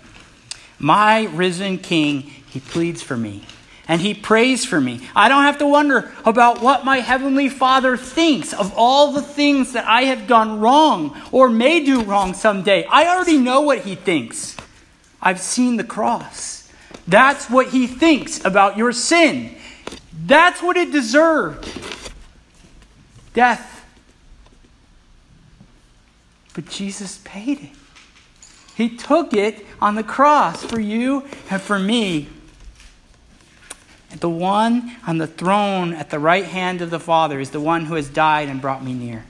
My 0.78 1.24
risen 1.26 1.78
King 1.78 2.30
he 2.50 2.60
pleads 2.60 3.02
for 3.02 3.16
me 3.16 3.42
and 3.88 4.02
he 4.02 4.12
prays 4.12 4.66
for 4.66 4.80
me. 4.80 5.00
I 5.16 5.30
don't 5.30 5.44
have 5.44 5.58
to 5.58 5.66
wonder 5.66 6.12
about 6.26 6.60
what 6.60 6.84
my 6.84 6.98
heavenly 6.98 7.48
Father 7.48 7.96
thinks 7.96 8.52
of 8.52 8.72
all 8.76 9.12
the 9.12 9.22
things 9.22 9.72
that 9.72 9.86
I 9.86 10.02
have 10.02 10.26
done 10.26 10.60
wrong 10.60 11.18
or 11.32 11.48
may 11.48 11.82
do 11.82 12.02
wrong 12.02 12.34
someday. 12.34 12.84
I 12.84 13.08
already 13.08 13.38
know 13.38 13.62
what 13.62 13.80
he 13.80 13.94
thinks. 13.94 14.56
I've 15.22 15.40
seen 15.40 15.76
the 15.76 15.84
cross. 15.84 16.70
That's 17.08 17.48
what 17.48 17.68
he 17.68 17.86
thinks 17.86 18.44
about 18.44 18.76
your 18.76 18.92
sin. 18.92 19.56
That's 20.26 20.62
what 20.62 20.76
it 20.76 20.92
deserved 20.92 21.66
death. 23.32 23.86
But 26.54 26.68
Jesus 26.68 27.20
paid 27.24 27.60
it. 27.60 27.70
He 28.74 28.96
took 28.96 29.32
it 29.32 29.64
on 29.80 29.94
the 29.94 30.02
cross 30.02 30.64
for 30.64 30.80
you 30.80 31.24
and 31.48 31.62
for 31.62 31.78
me. 31.78 32.28
The 34.10 34.30
one 34.30 34.96
on 35.06 35.18
the 35.18 35.26
throne 35.26 35.92
at 35.92 36.10
the 36.10 36.18
right 36.18 36.44
hand 36.44 36.80
of 36.80 36.90
the 36.90 37.00
Father 37.00 37.40
is 37.40 37.50
the 37.50 37.60
one 37.60 37.84
who 37.84 37.94
has 37.94 38.08
died 38.08 38.48
and 38.48 38.60
brought 38.60 38.82
me 38.82 38.94
near. 38.94 39.24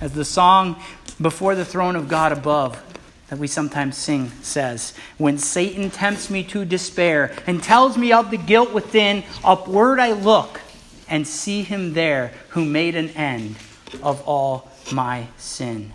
As 0.00 0.12
the 0.12 0.24
song 0.24 0.80
before 1.20 1.54
the 1.54 1.64
throne 1.64 1.96
of 1.96 2.08
God 2.08 2.32
above 2.32 2.80
that 3.28 3.38
we 3.38 3.48
sometimes 3.48 3.96
sing 3.96 4.30
says, 4.42 4.94
When 5.18 5.38
Satan 5.38 5.90
tempts 5.90 6.30
me 6.30 6.44
to 6.44 6.64
despair 6.64 7.34
and 7.46 7.62
tells 7.62 7.96
me 7.96 8.12
of 8.12 8.30
the 8.30 8.36
guilt 8.36 8.72
within, 8.72 9.24
upward 9.42 9.98
I 9.98 10.12
look 10.12 10.60
and 11.08 11.26
see 11.26 11.62
him 11.62 11.94
there 11.94 12.32
who 12.50 12.64
made 12.64 12.94
an 12.94 13.08
end 13.10 13.56
of 14.02 14.22
all 14.26 14.70
my 14.92 15.26
sin. 15.36 15.92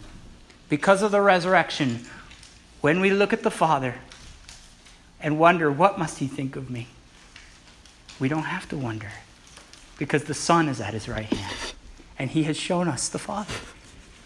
Because 0.67 1.01
of 1.01 1.11
the 1.11 1.21
resurrection, 1.21 2.05
when 2.81 2.99
we 2.99 3.09
look 3.09 3.31
at 3.31 3.43
the 3.43 3.51
Father 3.51 3.95
and 5.21 5.39
wonder, 5.39 5.71
What 5.71 5.97
must 5.97 6.19
he 6.19 6.27
think 6.27 6.57
of 6.57 6.69
me? 6.69 6.87
We 8.19 8.27
don't 8.27 8.43
have 8.43 8.67
to 8.69 8.77
wonder 8.77 9.09
because 9.97 10.25
the 10.25 10.33
Son 10.33 10.67
is 10.67 10.81
at 10.81 10.93
his 10.93 11.07
right 11.07 11.25
hand 11.25 11.73
and 12.17 12.29
he 12.29 12.43
has 12.43 12.57
shown 12.57 12.87
us 12.87 13.07
the 13.07 13.19
Father. 13.19 13.53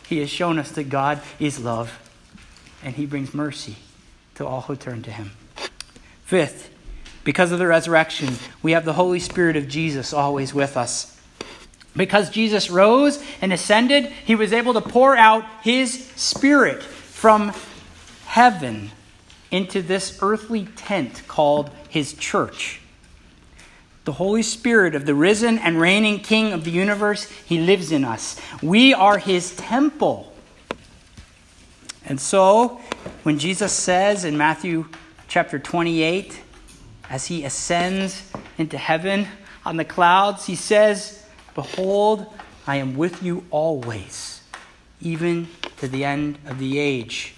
He 0.07 0.19
has 0.19 0.29
shown 0.29 0.57
us 0.57 0.71
that 0.71 0.89
God 0.89 1.21
is 1.39 1.59
love 1.59 1.99
and 2.83 2.95
he 2.95 3.05
brings 3.05 3.33
mercy 3.33 3.77
to 4.35 4.45
all 4.45 4.61
who 4.61 4.75
turn 4.75 5.03
to 5.03 5.11
him. 5.11 5.31
Fifth, 6.25 6.71
because 7.23 7.51
of 7.51 7.59
the 7.59 7.67
resurrection, 7.67 8.35
we 8.61 8.71
have 8.71 8.83
the 8.83 8.93
Holy 8.93 9.19
Spirit 9.19 9.55
of 9.55 9.67
Jesus 9.67 10.11
always 10.11 10.53
with 10.53 10.75
us. 10.75 11.09
Because 11.95 12.31
Jesus 12.31 12.71
rose 12.71 13.23
and 13.39 13.53
ascended, 13.53 14.05
he 14.05 14.33
was 14.33 14.51
able 14.51 14.73
to 14.73 14.81
pour 14.81 15.15
out 15.15 15.45
his 15.61 16.07
Spirit 16.15 16.81
from 16.81 17.53
heaven 18.25 18.89
into 19.51 19.83
this 19.83 20.17
earthly 20.23 20.65
tent 20.75 21.21
called 21.27 21.69
his 21.89 22.13
church 22.13 22.81
the 24.05 24.13
Holy 24.13 24.43
Spirit 24.43 24.95
of 24.95 25.05
the 25.05 25.15
risen 25.15 25.57
and 25.57 25.79
reigning 25.79 26.19
King 26.19 26.51
of 26.51 26.63
the 26.65 26.71
universe, 26.71 27.29
He 27.45 27.59
lives 27.59 27.91
in 27.91 28.03
us. 28.03 28.39
We 28.61 28.93
are 28.93 29.17
His 29.17 29.55
temple. 29.55 30.33
And 32.05 32.19
so, 32.19 32.81
when 33.23 33.39
Jesus 33.39 33.71
says 33.71 34.25
in 34.25 34.37
Matthew 34.37 34.87
chapter 35.27 35.57
28, 35.57 36.41
as 37.09 37.27
He 37.27 37.45
ascends 37.45 38.29
into 38.57 38.77
heaven 38.77 39.27
on 39.65 39.77
the 39.77 39.85
clouds, 39.85 40.45
He 40.45 40.55
says, 40.55 41.25
Behold, 41.55 42.25
I 42.67 42.77
am 42.77 42.97
with 42.97 43.23
you 43.23 43.45
always, 43.51 44.41
even 44.99 45.47
to 45.77 45.87
the 45.87 46.03
end 46.03 46.39
of 46.45 46.59
the 46.59 46.77
age. 46.77 47.35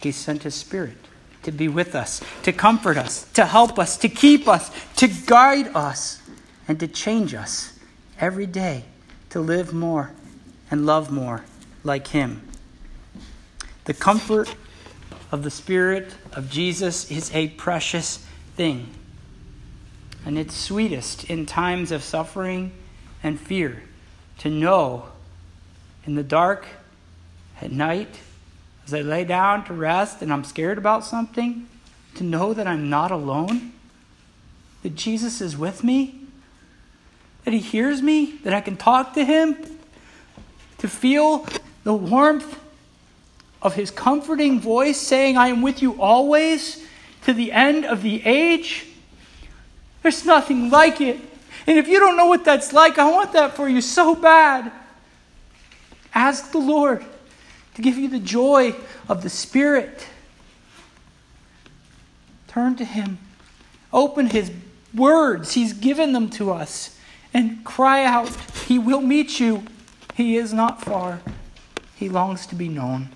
He 0.00 0.12
sent 0.12 0.44
His 0.44 0.54
Spirit 0.54 1.05
to 1.46 1.52
be 1.52 1.68
with 1.68 1.94
us, 1.94 2.20
to 2.42 2.52
comfort 2.52 2.98
us, 2.98 3.24
to 3.32 3.46
help 3.46 3.78
us, 3.78 3.96
to 3.96 4.08
keep 4.08 4.46
us, 4.46 4.70
to 4.96 5.08
guide 5.08 5.68
us, 5.74 6.20
and 6.68 6.78
to 6.80 6.88
change 6.88 7.34
us 7.34 7.78
every 8.20 8.46
day 8.46 8.84
to 9.30 9.40
live 9.40 9.72
more 9.72 10.10
and 10.70 10.84
love 10.84 11.10
more 11.10 11.44
like 11.84 12.08
Him. 12.08 12.42
The 13.84 13.94
comfort 13.94 14.54
of 15.30 15.44
the 15.44 15.50
Spirit 15.50 16.14
of 16.32 16.50
Jesus 16.50 17.10
is 17.10 17.32
a 17.34 17.48
precious 17.48 18.26
thing, 18.56 18.88
and 20.24 20.36
it's 20.36 20.56
sweetest 20.56 21.30
in 21.30 21.46
times 21.46 21.92
of 21.92 22.02
suffering 22.02 22.72
and 23.22 23.38
fear 23.38 23.82
to 24.38 24.50
know 24.50 25.04
in 26.04 26.16
the 26.16 26.24
dark 26.24 26.66
at 27.60 27.70
night 27.70 28.18
as 28.86 28.94
I 28.94 29.00
lay 29.00 29.24
down 29.24 29.64
to 29.64 29.74
rest 29.74 30.22
and 30.22 30.32
I'm 30.32 30.44
scared 30.44 30.78
about 30.78 31.04
something, 31.04 31.66
to 32.14 32.24
know 32.24 32.54
that 32.54 32.66
I'm 32.66 32.88
not 32.88 33.10
alone, 33.10 33.72
that 34.82 34.94
Jesus 34.94 35.40
is 35.40 35.56
with 35.56 35.82
me, 35.82 36.20
that 37.44 37.52
He 37.52 37.58
hears 37.58 38.00
me, 38.00 38.36
that 38.44 38.54
I 38.54 38.60
can 38.60 38.76
talk 38.76 39.14
to 39.14 39.24
Him, 39.24 39.56
to 40.78 40.88
feel 40.88 41.46
the 41.82 41.94
warmth 41.94 42.60
of 43.60 43.74
His 43.74 43.90
comforting 43.90 44.60
voice 44.60 45.00
saying, 45.00 45.36
I 45.36 45.48
am 45.48 45.62
with 45.62 45.82
you 45.82 46.00
always 46.00 46.86
to 47.24 47.34
the 47.34 47.50
end 47.50 47.84
of 47.84 48.02
the 48.02 48.24
age. 48.24 48.86
There's 50.02 50.24
nothing 50.24 50.70
like 50.70 51.00
it. 51.00 51.18
And 51.66 51.76
if 51.76 51.88
you 51.88 51.98
don't 51.98 52.16
know 52.16 52.26
what 52.26 52.44
that's 52.44 52.72
like, 52.72 52.98
I 52.98 53.10
want 53.10 53.32
that 53.32 53.56
for 53.56 53.68
you 53.68 53.80
so 53.80 54.14
bad. 54.14 54.70
Ask 56.14 56.52
the 56.52 56.58
Lord 56.58 57.04
to 57.76 57.82
give 57.82 57.98
you 57.98 58.08
the 58.08 58.18
joy 58.18 58.74
of 59.06 59.22
the 59.22 59.28
Spirit. 59.28 60.06
Turn 62.48 62.74
to 62.76 62.86
Him. 62.86 63.18
Open 63.92 64.30
His 64.30 64.50
words. 64.94 65.52
He's 65.52 65.74
given 65.74 66.14
them 66.14 66.30
to 66.30 66.52
us. 66.52 66.98
And 67.34 67.62
cry 67.64 68.04
out. 68.04 68.30
He 68.66 68.78
will 68.78 69.02
meet 69.02 69.38
you. 69.38 69.62
He 70.14 70.38
is 70.38 70.54
not 70.54 70.82
far. 70.82 71.20
He 71.94 72.08
longs 72.08 72.46
to 72.46 72.54
be 72.54 72.68
known. 72.68 73.10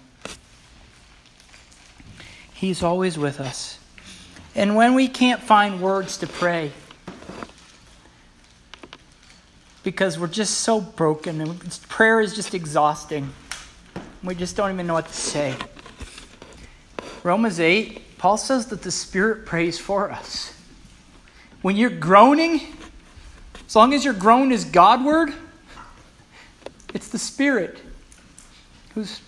He's 2.52 2.82
always 2.82 3.16
with 3.16 3.40
us. 3.40 3.78
And 4.54 4.76
when 4.76 4.92
we 4.94 5.08
can't 5.08 5.42
find 5.42 5.80
words 5.80 6.18
to 6.18 6.26
pray, 6.26 6.72
because 9.82 10.18
we're 10.18 10.26
just 10.26 10.58
so 10.58 10.82
broken 10.82 11.40
and 11.40 11.80
prayer 11.88 12.20
is 12.20 12.34
just 12.36 12.52
exhausting. 12.52 13.32
We 14.22 14.34
just 14.34 14.54
don't 14.54 14.70
even 14.72 14.86
know 14.86 14.94
what 14.94 15.08
to 15.08 15.14
say. 15.14 15.56
Romans 17.22 17.58
8, 17.58 18.18
Paul 18.18 18.36
says 18.36 18.66
that 18.66 18.82
the 18.82 18.90
Spirit 18.90 19.46
prays 19.46 19.78
for 19.78 20.10
us. 20.10 20.54
When 21.62 21.76
you're 21.76 21.90
groaning, 21.90 22.60
as 23.66 23.76
long 23.76 23.94
as 23.94 24.04
your 24.04 24.14
groan 24.14 24.52
is 24.52 24.64
Godward, 24.64 25.32
it's 26.92 27.08
the 27.08 27.18
Spirit 27.18 27.80
who's 28.94 29.20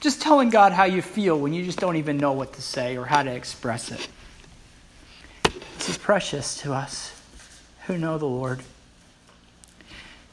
just 0.00 0.22
telling 0.22 0.50
God 0.50 0.72
how 0.72 0.84
you 0.84 1.02
feel 1.02 1.38
when 1.38 1.52
you 1.52 1.64
just 1.64 1.78
don't 1.78 1.96
even 1.96 2.16
know 2.16 2.32
what 2.32 2.52
to 2.54 2.62
say 2.62 2.96
or 2.96 3.04
how 3.04 3.22
to 3.22 3.30
express 3.30 3.90
it. 3.90 4.08
This 5.78 5.88
is 5.88 5.98
precious 5.98 6.58
to 6.58 6.72
us 6.72 7.18
who 7.86 7.98
know 7.98 8.16
the 8.16 8.26
Lord. 8.26 8.60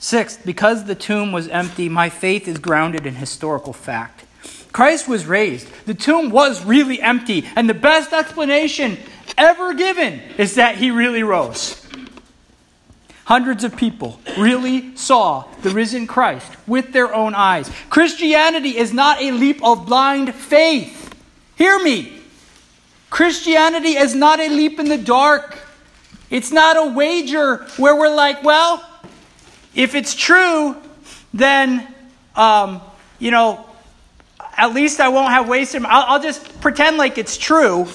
Sixth, 0.01 0.43
because 0.43 0.85
the 0.85 0.95
tomb 0.95 1.31
was 1.31 1.47
empty, 1.47 1.87
my 1.87 2.09
faith 2.09 2.47
is 2.47 2.57
grounded 2.57 3.05
in 3.05 3.13
historical 3.13 3.71
fact. 3.71 4.25
Christ 4.73 5.07
was 5.07 5.27
raised. 5.27 5.67
The 5.85 5.93
tomb 5.93 6.31
was 6.31 6.65
really 6.65 6.99
empty. 6.99 7.47
And 7.55 7.69
the 7.69 7.75
best 7.75 8.11
explanation 8.11 8.97
ever 9.37 9.75
given 9.75 10.19
is 10.39 10.55
that 10.55 10.77
he 10.77 10.89
really 10.89 11.21
rose. 11.21 11.85
Hundreds 13.25 13.63
of 13.63 13.77
people 13.77 14.19
really 14.39 14.95
saw 14.95 15.45
the 15.61 15.69
risen 15.69 16.07
Christ 16.07 16.51
with 16.65 16.93
their 16.93 17.13
own 17.13 17.35
eyes. 17.35 17.69
Christianity 17.91 18.77
is 18.77 18.91
not 18.91 19.21
a 19.21 19.29
leap 19.29 19.63
of 19.63 19.85
blind 19.85 20.33
faith. 20.33 21.13
Hear 21.57 21.77
me. 21.77 22.23
Christianity 23.11 23.97
is 23.97 24.15
not 24.15 24.39
a 24.39 24.49
leap 24.49 24.79
in 24.79 24.89
the 24.89 24.97
dark. 24.97 25.59
It's 26.31 26.51
not 26.51 26.75
a 26.75 26.91
wager 26.91 27.67
where 27.77 27.95
we're 27.95 28.15
like, 28.15 28.43
well, 28.43 28.87
if 29.73 29.95
it's 29.95 30.15
true, 30.15 30.75
then, 31.33 31.87
um, 32.35 32.81
you 33.19 33.31
know, 33.31 33.65
at 34.57 34.73
least 34.73 34.99
I 34.99 35.09
won't 35.09 35.31
have 35.31 35.47
wasted. 35.47 35.83
I'll, 35.85 36.15
I'll 36.15 36.21
just 36.21 36.61
pretend 36.61 36.97
like 36.97 37.17
it's 37.17 37.37
true, 37.37 37.87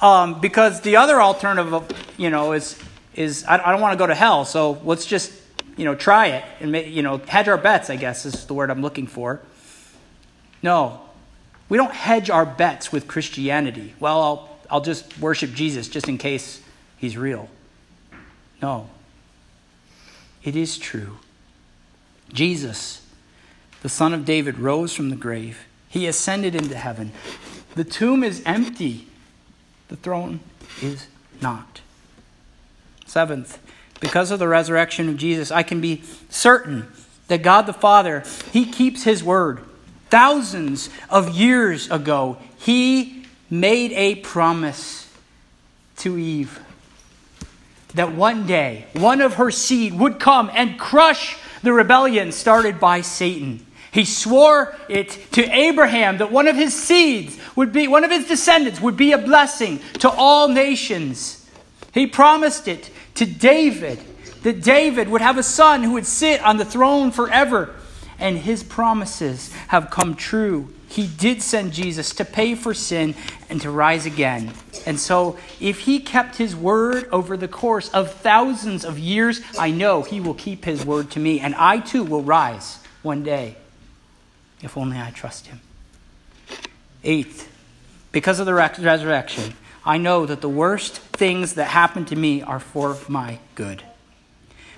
um, 0.00 0.40
because 0.40 0.80
the 0.80 0.96
other 0.96 1.20
alternative, 1.20 1.84
you 2.16 2.30
know, 2.30 2.52
is 2.52 2.78
is 3.14 3.44
I, 3.44 3.58
I 3.58 3.72
don't 3.72 3.80
want 3.80 3.92
to 3.92 3.98
go 3.98 4.06
to 4.06 4.14
hell. 4.14 4.44
So 4.44 4.80
let's 4.84 5.04
just, 5.04 5.32
you 5.76 5.84
know, 5.84 5.94
try 5.94 6.28
it 6.28 6.44
and 6.60 6.74
you 6.74 7.02
know 7.02 7.18
hedge 7.18 7.48
our 7.48 7.58
bets. 7.58 7.90
I 7.90 7.96
guess 7.96 8.24
is 8.24 8.46
the 8.46 8.54
word 8.54 8.70
I'm 8.70 8.82
looking 8.82 9.06
for. 9.06 9.40
No, 10.62 11.00
we 11.68 11.76
don't 11.76 11.92
hedge 11.92 12.30
our 12.30 12.46
bets 12.46 12.90
with 12.90 13.06
Christianity. 13.06 13.94
Well, 14.00 14.22
I'll 14.22 14.58
I'll 14.70 14.80
just 14.80 15.18
worship 15.18 15.52
Jesus 15.52 15.88
just 15.88 16.08
in 16.08 16.18
case 16.18 16.62
he's 16.96 17.16
real. 17.16 17.48
No, 18.62 18.88
it 20.44 20.56
is 20.56 20.78
true. 20.78 21.18
Jesus, 22.32 23.06
the 23.82 23.88
Son 23.88 24.14
of 24.14 24.24
David, 24.24 24.58
rose 24.58 24.94
from 24.94 25.10
the 25.10 25.16
grave. 25.16 25.66
He 25.88 26.06
ascended 26.06 26.54
into 26.54 26.76
heaven. 26.76 27.12
The 27.74 27.84
tomb 27.84 28.24
is 28.24 28.42
empty. 28.46 29.06
The 29.88 29.96
throne 29.96 30.40
is 30.80 31.06
not. 31.40 31.80
Seventh, 33.06 33.58
because 34.00 34.30
of 34.30 34.38
the 34.38 34.48
resurrection 34.48 35.08
of 35.08 35.16
Jesus, 35.16 35.50
I 35.50 35.62
can 35.62 35.80
be 35.80 36.02
certain 36.30 36.88
that 37.28 37.42
God 37.42 37.66
the 37.66 37.72
Father, 37.72 38.24
He 38.52 38.64
keeps 38.64 39.04
His 39.04 39.22
word. 39.22 39.60
Thousands 40.10 40.90
of 41.08 41.30
years 41.30 41.90
ago, 41.90 42.38
He 42.58 43.26
made 43.50 43.92
a 43.92 44.16
promise 44.16 45.10
to 45.98 46.18
Eve 46.18 46.61
that 47.94 48.14
one 48.14 48.46
day 48.46 48.86
one 48.94 49.20
of 49.20 49.34
her 49.34 49.50
seed 49.50 49.94
would 49.94 50.18
come 50.18 50.50
and 50.54 50.78
crush 50.78 51.36
the 51.62 51.72
rebellion 51.72 52.32
started 52.32 52.80
by 52.80 53.00
Satan. 53.00 53.64
He 53.92 54.04
swore 54.04 54.74
it 54.88 55.10
to 55.32 55.44
Abraham 55.54 56.18
that 56.18 56.32
one 56.32 56.48
of 56.48 56.56
his 56.56 56.74
seeds 56.74 57.38
would 57.54 57.72
be, 57.72 57.86
one 57.88 58.04
of 58.04 58.10
his 58.10 58.26
descendants 58.26 58.80
would 58.80 58.96
be 58.96 59.12
a 59.12 59.18
blessing 59.18 59.80
to 60.00 60.10
all 60.10 60.48
nations. 60.48 61.46
He 61.92 62.06
promised 62.06 62.68
it 62.68 62.90
to 63.16 63.26
David 63.26 64.00
that 64.42 64.62
David 64.62 65.08
would 65.08 65.20
have 65.20 65.38
a 65.38 65.42
son 65.42 65.82
who 65.82 65.92
would 65.92 66.06
sit 66.06 66.42
on 66.42 66.56
the 66.56 66.64
throne 66.64 67.10
forever. 67.10 67.74
And 68.18 68.38
his 68.38 68.62
promises 68.62 69.52
have 69.68 69.90
come 69.90 70.14
true. 70.14 70.72
He 70.92 71.06
did 71.06 71.40
send 71.40 71.72
Jesus 71.72 72.12
to 72.16 72.24
pay 72.26 72.54
for 72.54 72.74
sin 72.74 73.14
and 73.48 73.62
to 73.62 73.70
rise 73.70 74.04
again. 74.04 74.52
And 74.84 75.00
so, 75.00 75.38
if 75.58 75.80
he 75.80 76.00
kept 76.00 76.36
his 76.36 76.54
word 76.54 77.08
over 77.10 77.34
the 77.38 77.48
course 77.48 77.88
of 77.94 78.12
thousands 78.12 78.84
of 78.84 78.98
years, 78.98 79.40
I 79.58 79.70
know 79.70 80.02
he 80.02 80.20
will 80.20 80.34
keep 80.34 80.66
his 80.66 80.84
word 80.84 81.10
to 81.12 81.18
me. 81.18 81.40
And 81.40 81.54
I 81.54 81.78
too 81.78 82.04
will 82.04 82.20
rise 82.20 82.78
one 83.00 83.22
day, 83.22 83.56
if 84.60 84.76
only 84.76 84.98
I 84.98 85.12
trust 85.12 85.46
him. 85.46 85.60
Eighth, 87.02 87.50
because 88.12 88.38
of 88.38 88.44
the 88.44 88.52
resurrection, 88.52 89.54
I 89.86 89.96
know 89.96 90.26
that 90.26 90.42
the 90.42 90.48
worst 90.50 90.98
things 90.98 91.54
that 91.54 91.68
happen 91.68 92.04
to 92.04 92.16
me 92.16 92.42
are 92.42 92.60
for 92.60 92.98
my 93.08 93.38
good. 93.54 93.82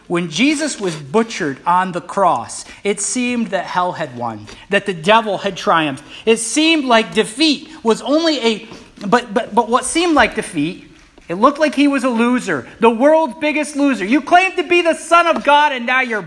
When 0.06 0.28
Jesus 0.28 0.78
was 0.78 0.94
butchered 0.96 1.58
on 1.64 1.92
the 1.92 2.00
cross, 2.00 2.66
it 2.82 3.00
seemed 3.00 3.48
that 3.48 3.64
hell 3.64 3.92
had 3.92 4.16
won, 4.16 4.46
that 4.68 4.84
the 4.84 4.92
devil 4.92 5.38
had 5.38 5.56
triumphed. 5.56 6.04
It 6.26 6.36
seemed 6.38 6.84
like 6.84 7.14
defeat 7.14 7.70
was 7.82 8.02
only 8.02 8.38
a 8.38 8.68
but 9.08 9.32
but 9.32 9.54
but 9.54 9.68
what 9.68 9.84
seemed 9.84 10.14
like 10.14 10.34
defeat, 10.34 10.90
it 11.28 11.36
looked 11.36 11.58
like 11.58 11.74
he 11.74 11.88
was 11.88 12.04
a 12.04 12.10
loser, 12.10 12.68
the 12.80 12.90
world's 12.90 13.34
biggest 13.40 13.76
loser. 13.76 14.04
You 14.04 14.20
claimed 14.20 14.56
to 14.56 14.62
be 14.62 14.82
the 14.82 14.94
son 14.94 15.26
of 15.26 15.42
God 15.42 15.72
and 15.72 15.86
now 15.86 16.02
you're 16.02 16.26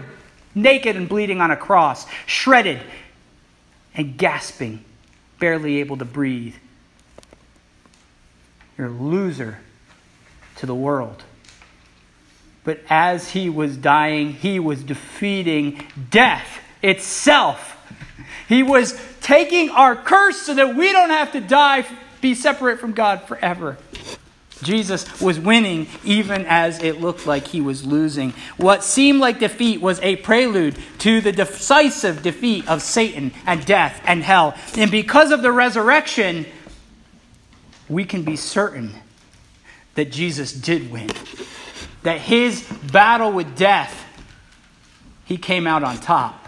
naked 0.55 0.95
and 0.95 1.07
bleeding 1.07 1.39
on 1.39 1.51
a 1.51 1.57
cross, 1.57 2.07
shredded 2.25 2.81
and 3.93 4.17
gasping, 4.17 4.83
barely 5.39 5.79
able 5.79 5.97
to 5.97 6.05
breathe. 6.05 6.55
You're 8.75 8.87
a 8.87 8.91
loser 8.91 9.59
to 10.57 10.65
the 10.65 10.75
world. 10.75 11.23
But 12.67 12.81
as 12.89 13.29
he 13.29 13.49
was 13.49 13.77
dying, 13.77 14.33
he 14.33 14.59
was 14.59 14.83
defeating 14.83 15.87
death 16.09 16.59
itself. 16.81 17.77
He 18.49 18.61
was 18.61 18.99
taking 19.21 19.69
our 19.69 19.95
curse 19.95 20.41
so 20.41 20.53
that 20.53 20.75
we 20.75 20.91
don't 20.91 21.11
have 21.11 21.31
to 21.31 21.39
die, 21.39 21.85
be 22.19 22.35
separate 22.35 22.81
from 22.81 22.91
God 22.91 23.21
forever. 23.21 23.77
Jesus 24.63 25.21
was 25.21 25.39
winning 25.39 25.87
even 26.03 26.45
as 26.45 26.83
it 26.83 26.99
looked 26.99 27.25
like 27.25 27.47
he 27.47 27.61
was 27.61 27.85
losing. 27.85 28.31
What 28.57 28.83
seemed 28.83 29.21
like 29.21 29.39
defeat 29.39 29.79
was 29.79 30.01
a 30.01 30.17
prelude 30.17 30.75
to 30.99 31.21
the 31.21 31.31
decisive 31.31 32.21
defeat 32.21 32.67
of 32.67 32.81
Satan 32.81 33.31
and 33.45 33.65
death 33.65 34.01
and 34.03 34.21
hell. 34.21 34.57
And 34.75 34.91
because 34.91 35.31
of 35.31 35.41
the 35.41 35.53
resurrection, 35.53 36.45
we 37.87 38.03
can 38.03 38.23
be 38.23 38.35
certain 38.35 38.93
that 39.95 40.11
Jesus 40.11 40.51
did 40.51 40.91
win 40.91 41.11
that 42.07 42.21
his 42.21 42.61
battle 42.89 43.33
with 43.33 43.57
death, 43.57 44.05
he 45.25 45.37
came 45.37 45.67
out 45.67 45.83
on 45.83 45.97
top. 45.97 46.47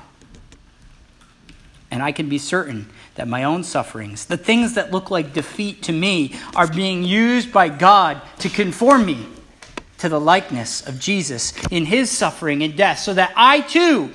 And 1.92 2.02
I 2.02 2.14
can 2.14 2.30
be 2.30 2.38
certain 2.38 2.90
that 3.16 3.28
my 3.28 3.44
own 3.44 3.66
sufferings, 3.66 4.28
the 4.28 4.38
things 4.38 4.76
that 4.76 4.92
look 4.92 5.12
like 5.12 5.34
defeat 5.34 5.84
to 5.84 5.92
me, 5.92 6.34
are 6.56 6.66
being 6.66 7.04
used 7.04 7.52
by 7.52 7.68
God 7.68 8.22
to 8.40 8.48
conform 8.48 9.06
me 9.06 9.28
to 9.98 10.08
the 10.08 10.18
likeness 10.18 10.88
of 10.88 10.98
Jesus 10.98 11.54
in 11.68 11.84
his 11.84 12.10
suffering 12.10 12.64
and 12.64 12.78
death, 12.78 13.00
so 13.00 13.14
that 13.14 13.34
I 13.36 13.60
too, 13.60 14.12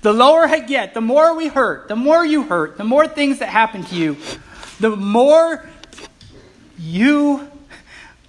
the 0.00 0.14
lower 0.14 0.46
I 0.46 0.60
get, 0.60 0.94
the 0.94 1.02
more 1.02 1.36
we 1.36 1.48
hurt, 1.48 1.88
the 1.88 1.96
more 1.96 2.24
you 2.24 2.44
hurt, 2.44 2.78
the 2.78 2.84
more 2.84 3.06
things 3.06 3.40
that 3.40 3.50
happen 3.50 3.84
to 3.84 3.94
you, 3.94 4.16
the 4.80 4.96
more 4.96 5.68
you 6.78 7.50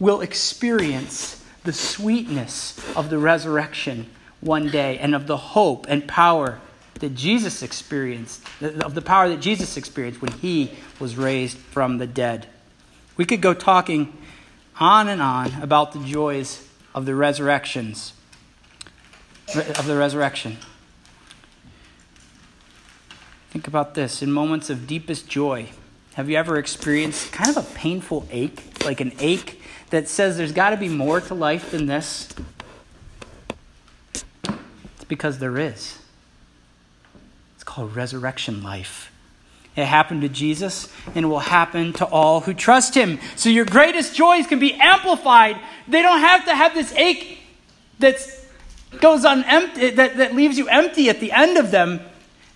will 0.02 0.20
experience 0.20 1.42
the 1.66 1.74
sweetness 1.74 2.80
of 2.96 3.10
the 3.10 3.18
resurrection 3.18 4.10
one 4.40 4.70
day 4.70 4.98
and 5.00 5.14
of 5.14 5.28
the 5.28 5.38
hope 5.38 5.86
and 5.90 6.08
power 6.08 6.60
that 7.00 7.16
Jesus 7.16 7.62
experienced, 7.62 8.42
of 8.62 8.96
the 8.96 9.02
power 9.02 9.28
that 9.28 9.42
Jesus 9.42 9.76
experienced 9.76 10.22
when 10.22 10.32
he 10.32 10.72
was 11.00 11.18
raised 11.18 11.58
from 11.58 11.98
the 11.98 12.08
dead. 12.08 12.48
We 13.18 13.26
could 13.26 13.42
go 13.42 13.54
talking 13.54 14.16
on 14.80 15.08
and 15.08 15.22
on 15.22 15.62
about 15.62 15.92
the 15.92 16.00
joys 16.00 16.68
of 16.94 17.06
the 17.06 17.16
resurrections, 17.16 18.14
of 19.56 19.86
the 19.86 19.98
resurrection. 19.98 20.58
Think 23.50 23.68
about 23.68 23.94
this 23.96 24.22
in 24.22 24.32
moments 24.32 24.70
of 24.70 24.86
deepest 24.88 25.28
joy. 25.28 25.70
Have 26.16 26.30
you 26.30 26.38
ever 26.38 26.58
experienced 26.58 27.32
kind 27.32 27.50
of 27.50 27.58
a 27.58 27.76
painful 27.76 28.28
ache, 28.32 28.64
like 28.86 29.02
an 29.02 29.14
ache 29.20 29.62
that 29.90 30.08
says 30.08 30.38
there's 30.38 30.52
got 30.52 30.72
to 30.72 30.78
be 30.78 30.90
more 30.90 31.22
to 31.22 31.34
life 31.34 31.72
than 31.72 31.86
this? 31.86 32.30
It's 34.44 35.04
because 35.08 35.40
there 35.40 35.58
is. 35.58 36.00
It's 37.56 37.64
called 37.64 37.96
resurrection 37.96 38.64
life. 38.64 39.12
It 39.76 39.86
happened 39.86 40.22
to 40.22 40.30
Jesus, 40.30 40.92
and 41.14 41.26
it 41.26 41.28
will 41.28 41.40
happen 41.40 41.92
to 41.94 42.06
all 42.06 42.42
who 42.42 42.54
trust 42.54 42.96
him. 42.96 43.20
So 43.36 43.50
your 43.50 43.66
greatest 43.66 44.16
joys 44.16 44.48
can 44.48 44.60
be 44.60 44.74
amplified. 44.74 45.60
They 45.88 46.02
don't 46.02 46.22
have 46.22 46.46
to 46.46 46.56
have 46.56 46.74
this 46.74 46.94
ache 46.94 47.40
that 48.00 48.16
goes 49.02 49.26
on 49.26 49.44
empty, 49.44 49.90
that, 49.92 50.16
that 50.18 50.34
leaves 50.34 50.58
you 50.58 50.70
empty 50.70 51.10
at 51.10 51.20
the 51.20 51.34
end 51.34 51.58
of 51.58 51.72
them. 51.72 52.00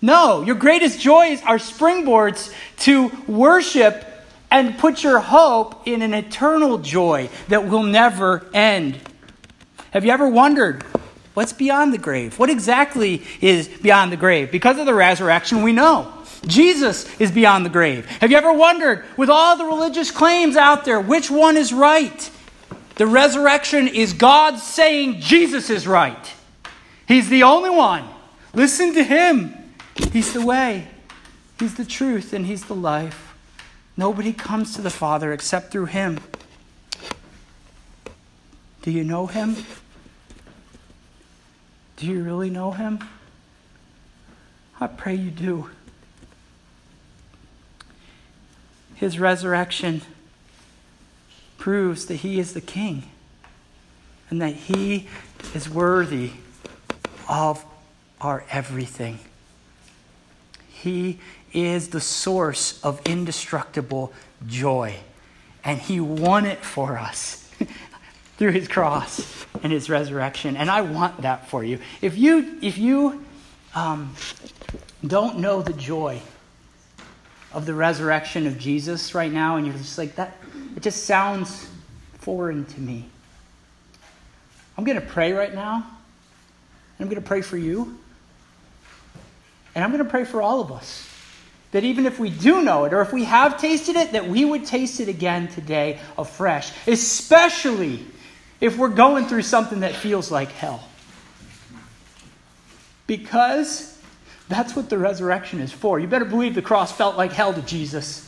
No, 0.02 0.44
your 0.44 0.56
greatest 0.56 1.02
joys 1.02 1.42
are 1.44 1.58
springboards 1.58 2.54
to 2.80 3.12
worship 3.28 4.06
and 4.52 4.78
put 4.78 5.04
your 5.04 5.20
hope 5.20 5.88
in 5.88 6.02
an 6.02 6.14
eternal 6.14 6.78
joy 6.78 7.30
that 7.48 7.68
will 7.68 7.84
never 7.84 8.48
end. 8.54 9.00
Have 9.92 10.06
you 10.06 10.12
ever 10.12 10.28
wondered 10.28 10.84
what's 11.34 11.54
beyond 11.54 11.94
the 11.94 11.98
grave? 11.98 12.38
What 12.40 12.50
exactly 12.50 13.24
is 13.42 13.68
beyond 13.68 14.12
the 14.12 14.18
grave? 14.18 14.52
Because 14.52 14.78
of 14.78 14.86
the 14.86 14.94
resurrection, 14.94 15.62
we 15.62 15.72
know. 15.72 16.14
Jesus 16.46 17.08
is 17.20 17.32
beyond 17.32 17.66
the 17.66 17.70
grave. 17.70 18.06
Have 18.22 18.32
you 18.32 18.38
ever 18.38 18.54
wondered, 18.54 19.04
with 19.18 19.30
all 19.30 19.58
the 19.58 19.66
religious 19.66 20.10
claims 20.10 20.56
out 20.56 20.86
there, 20.86 21.00
which 21.00 21.30
one 21.30 21.58
is 21.58 21.74
right? 21.74 22.32
The 22.96 23.08
resurrection 23.08 23.88
is 23.88 24.14
God 24.14 24.58
saying 24.58 25.20
Jesus 25.22 25.70
is 25.70 25.88
right. 25.88 26.34
He's 27.08 27.30
the 27.30 27.44
only 27.44 27.70
one. 27.70 28.06
Listen 28.54 28.94
to 28.94 29.04
him. 29.04 29.54
He's 30.12 30.34
the 30.34 30.46
way, 30.46 30.88
He's 31.60 31.76
the 31.76 31.86
truth, 31.86 32.34
and 32.34 32.46
He's 32.46 32.66
the 32.66 32.76
life. 32.76 33.29
Nobody 34.00 34.32
comes 34.32 34.76
to 34.76 34.82
the 34.82 34.90
Father 34.90 35.34
except 35.34 35.74
through 35.74 35.88
Him. 35.88 36.22
Do 38.82 38.92
you 38.92 39.04
know 39.04 39.28
Him? 39.28 39.58
Do 41.98 42.08
you 42.08 42.24
really 42.24 42.50
know 42.50 42.72
Him? 42.72 43.04
I 44.80 44.88
pray 44.88 45.16
you 45.16 45.30
do. 45.32 45.70
His 48.96 49.20
resurrection 49.20 50.02
proves 51.58 52.06
that 52.06 52.16
He 52.16 52.40
is 52.40 52.54
the 52.54 52.62
King 52.62 53.04
and 54.30 54.42
that 54.42 54.54
He 54.54 55.10
is 55.54 55.70
worthy 55.70 56.32
of 57.28 57.66
our 58.22 58.46
everything. 58.50 59.20
He 60.70 61.20
is 61.54 61.90
the 61.90 62.02
source 62.02 62.84
of 62.84 63.02
indestructible 63.06 64.14
joy. 64.48 64.96
And 65.64 65.80
He 65.80 66.00
won 66.00 66.46
it 66.46 66.60
for 66.60 66.98
us 66.98 67.50
through 68.38 68.52
His 68.52 68.68
cross 68.68 69.46
and 69.64 69.72
His 69.72 69.90
resurrection. 69.90 70.56
And 70.56 70.70
I 70.70 70.82
want 70.82 71.22
that 71.22 71.50
for 71.50 71.64
you. 71.64 71.80
If 72.02 72.18
you, 72.18 72.58
if 72.62 72.78
you 72.78 73.26
um, 73.76 74.16
don't 75.06 75.40
know 75.40 75.62
the 75.62 75.74
joy 75.74 76.22
of 77.52 77.66
the 77.66 77.74
resurrection 77.74 78.46
of 78.46 78.58
Jesus 78.58 79.16
right 79.16 79.32
now, 79.32 79.58
and 79.58 79.66
you're 79.66 79.76
just 79.76 79.98
like, 79.98 80.16
that, 80.16 80.38
it 80.76 80.84
just 80.84 81.06
sounds 81.06 81.68
foreign 82.20 82.66
to 82.66 82.80
me. 82.80 83.10
I'm 84.78 84.84
going 84.84 85.00
to 85.00 85.06
pray 85.06 85.34
right 85.34 85.54
now, 85.54 85.76
and 85.76 85.84
I'm 87.00 87.08
going 87.08 87.22
to 87.22 87.28
pray 87.28 87.42
for 87.42 87.58
you, 87.58 87.98
and 89.74 89.84
I'm 89.84 89.92
going 89.92 90.04
to 90.04 90.10
pray 90.10 90.26
for 90.26 90.42
all 90.42 90.62
of 90.62 90.72
us. 90.72 91.09
That 91.72 91.84
even 91.84 92.06
if 92.06 92.20
we 92.20 92.30
do 92.30 92.64
know 92.64 92.86
it, 92.86 92.94
or 92.94 93.02
if 93.02 93.14
we 93.14 93.26
have 93.26 93.60
tasted 93.60 93.96
it, 93.96 94.14
that 94.14 94.28
we 94.28 94.44
would 94.44 94.66
taste 94.66 95.00
it 95.00 95.08
again 95.08 95.48
today 95.50 96.00
afresh, 96.18 96.72
especially 96.88 98.04
if 98.60 98.78
we're 98.78 98.90
going 98.90 99.26
through 99.28 99.44
something 99.44 99.82
that 99.82 99.96
feels 99.96 100.32
like 100.32 100.52
hell. 100.52 100.84
Because 103.06 103.98
that's 104.48 104.76
what 104.76 104.90
the 104.90 104.98
resurrection 104.98 105.60
is 105.60 105.72
for. 105.72 106.00
You 106.00 106.08
better 106.08 106.26
believe 106.26 106.56
the 106.56 106.62
cross 106.62 106.92
felt 106.92 107.18
like 107.18 107.32
hell 107.32 107.54
to 107.54 107.62
Jesus. 107.62 108.26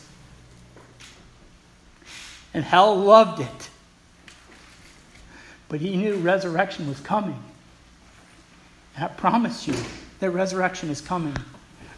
And 2.54 2.64
hell 2.64 2.96
loved 2.96 3.42
it. 3.42 3.70
But 5.68 5.80
he 5.82 5.96
knew 5.98 6.16
resurrection 6.18 6.88
was 6.88 7.00
coming. 7.00 7.42
And 8.96 9.06
I 9.06 9.08
promise 9.08 9.68
you 9.68 9.76
that 10.20 10.30
resurrection 10.30 10.90
is 10.90 11.02
coming 11.02 11.36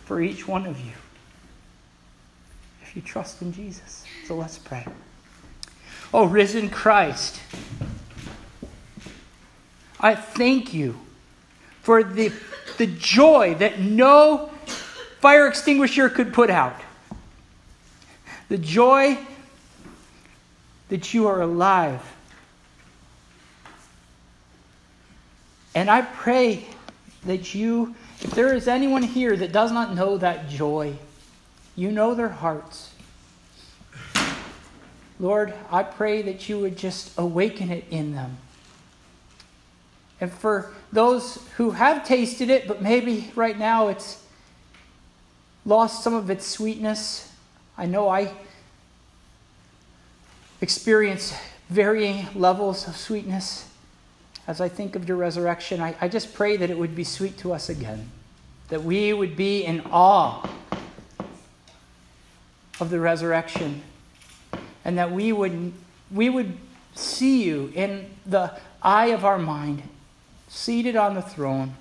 for 0.06 0.22
each 0.22 0.48
one 0.48 0.66
of 0.66 0.80
you 0.80 0.94
you 2.96 3.02
trust 3.02 3.42
in 3.42 3.52
Jesus. 3.52 4.06
So 4.26 4.36
let's 4.36 4.58
pray. 4.58 4.86
Oh, 6.14 6.26
risen 6.26 6.70
Christ, 6.70 7.40
I 10.00 10.16
thank 10.16 10.74
you 10.74 11.00
for 11.82 12.04
the, 12.04 12.32
the 12.78 12.88
joy 12.88 13.56
that 13.56 13.80
no 13.80 14.52
fire 15.20 15.48
extinguisher 15.48 16.10
could 16.10 16.34
put 16.34 16.50
out. 16.50 16.80
The 18.50 18.58
joy 18.58 19.18
that 20.90 21.14
you 21.14 21.28
are 21.28 21.42
alive. 21.42 22.02
And 25.74 25.90
I 25.90 26.04
pray 26.04 26.68
that 27.26 27.56
you, 27.56 27.96
if 28.22 28.32
there 28.32 28.54
is 28.54 28.68
anyone 28.68 29.02
here 29.02 29.36
that 29.36 29.52
does 29.52 29.72
not 29.72 29.96
know 29.96 30.18
that 30.18 30.50
joy, 30.50 30.94
you 31.76 31.92
know 31.92 32.14
their 32.14 32.30
hearts. 32.30 32.92
Lord, 35.20 35.54
I 35.72 35.84
pray 35.84 36.22
that 36.24 36.50
you 36.50 36.60
would 36.60 36.78
just 36.78 37.18
awaken 37.18 37.72
it 37.72 37.86
in 37.90 38.14
them. 38.14 38.38
And 40.20 40.32
for 40.32 40.74
those 40.92 41.40
who 41.58 41.72
have 41.72 42.06
tasted 42.06 42.50
it, 42.50 42.68
but 42.68 42.82
maybe 42.82 43.32
right 43.36 43.58
now 43.58 43.88
it's 43.88 44.24
lost 45.66 46.04
some 46.04 46.14
of 46.14 46.30
its 46.30 46.46
sweetness, 46.46 47.32
I 47.78 47.86
know 47.86 48.10
I 48.10 48.32
experience 50.62 51.34
varying 51.70 52.28
levels 52.36 52.88
of 52.88 52.96
sweetness 52.96 53.70
as 54.48 54.62
I 54.62 54.70
think 54.70 54.96
of 54.96 55.08
your 55.08 55.18
resurrection. 55.18 55.82
I, 55.82 55.96
I 56.00 56.08
just 56.08 56.34
pray 56.34 56.58
that 56.58 56.70
it 56.70 56.78
would 56.78 56.96
be 56.96 57.04
sweet 57.04 57.38
to 57.40 57.54
us 57.54 57.70
again, 57.70 58.10
that 58.70 58.84
we 58.84 59.14
would 59.14 59.36
be 59.36 59.64
in 59.64 59.82
awe 59.92 60.50
of 62.80 62.90
the 62.90 63.00
resurrection, 63.00 63.82
and 64.84 64.98
that 64.98 65.12
we 65.12 65.32
would, 65.32 65.74
we 66.12 66.30
would 66.30 66.58
see 66.96 67.44
you 67.44 67.72
in 67.76 68.10
the 68.26 68.52
eye 68.82 69.08
of 69.08 69.24
our 69.26 69.38
mind, 69.38 69.84
seated 70.48 70.96
on 70.96 71.16
the 71.16 71.22
throne, 71.22 71.76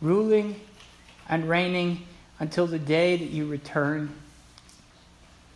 ruling 0.00 0.60
and 1.28 1.48
reigning 1.48 2.06
until 2.38 2.66
the 2.66 2.78
day 2.78 3.16
that 3.16 3.30
you 3.30 3.46
return. 3.46 4.14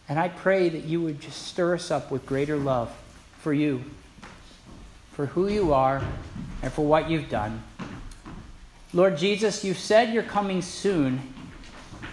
And 0.09 0.19
I 0.19 0.29
pray 0.29 0.69
that 0.69 0.85
you 0.85 1.01
would 1.01 1.21
just 1.21 1.47
stir 1.47 1.75
us 1.75 1.91
up 1.91 2.11
with 2.11 2.27
greater 2.27 2.57
love 2.57 2.95
for 3.41 3.53
you, 3.53 3.85
for 5.13 5.27
who 5.27 5.49
you 5.49 5.73
are, 5.73 6.03
and 6.63 6.73
for 6.73 6.85
what 6.85 7.11
you've 7.11 7.29
done. 7.29 7.63
Lord 8.93 9.17
Jesus, 9.17 9.65
you've 9.65 9.79
said 9.79 10.15
you're 10.15 10.23
coming 10.23 10.63
soon. 10.63 11.34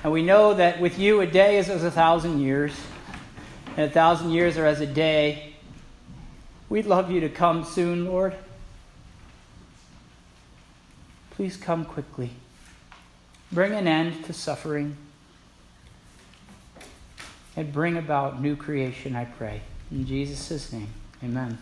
And 0.03 0.11
we 0.11 0.23
know 0.23 0.53
that 0.53 0.79
with 0.81 0.97
you, 0.97 1.21
a 1.21 1.27
day 1.27 1.57
is 1.57 1.69
as 1.69 1.83
a 1.83 1.91
thousand 1.91 2.39
years, 2.41 2.73
and 3.77 3.89
a 3.89 3.89
thousand 3.89 4.31
years 4.31 4.57
are 4.57 4.65
as 4.65 4.81
a 4.81 4.85
day. 4.85 5.53
We'd 6.69 6.85
love 6.85 7.11
you 7.11 7.19
to 7.21 7.29
come 7.29 7.63
soon, 7.63 8.05
Lord. 8.05 8.35
Please 11.31 11.57
come 11.57 11.85
quickly. 11.85 12.31
Bring 13.51 13.73
an 13.73 13.87
end 13.87 14.25
to 14.25 14.33
suffering 14.33 14.95
and 17.55 17.71
bring 17.73 17.97
about 17.97 18.41
new 18.41 18.55
creation, 18.55 19.15
I 19.15 19.25
pray. 19.25 19.61
In 19.91 20.05
Jesus' 20.05 20.71
name, 20.71 20.87
amen. 21.23 21.57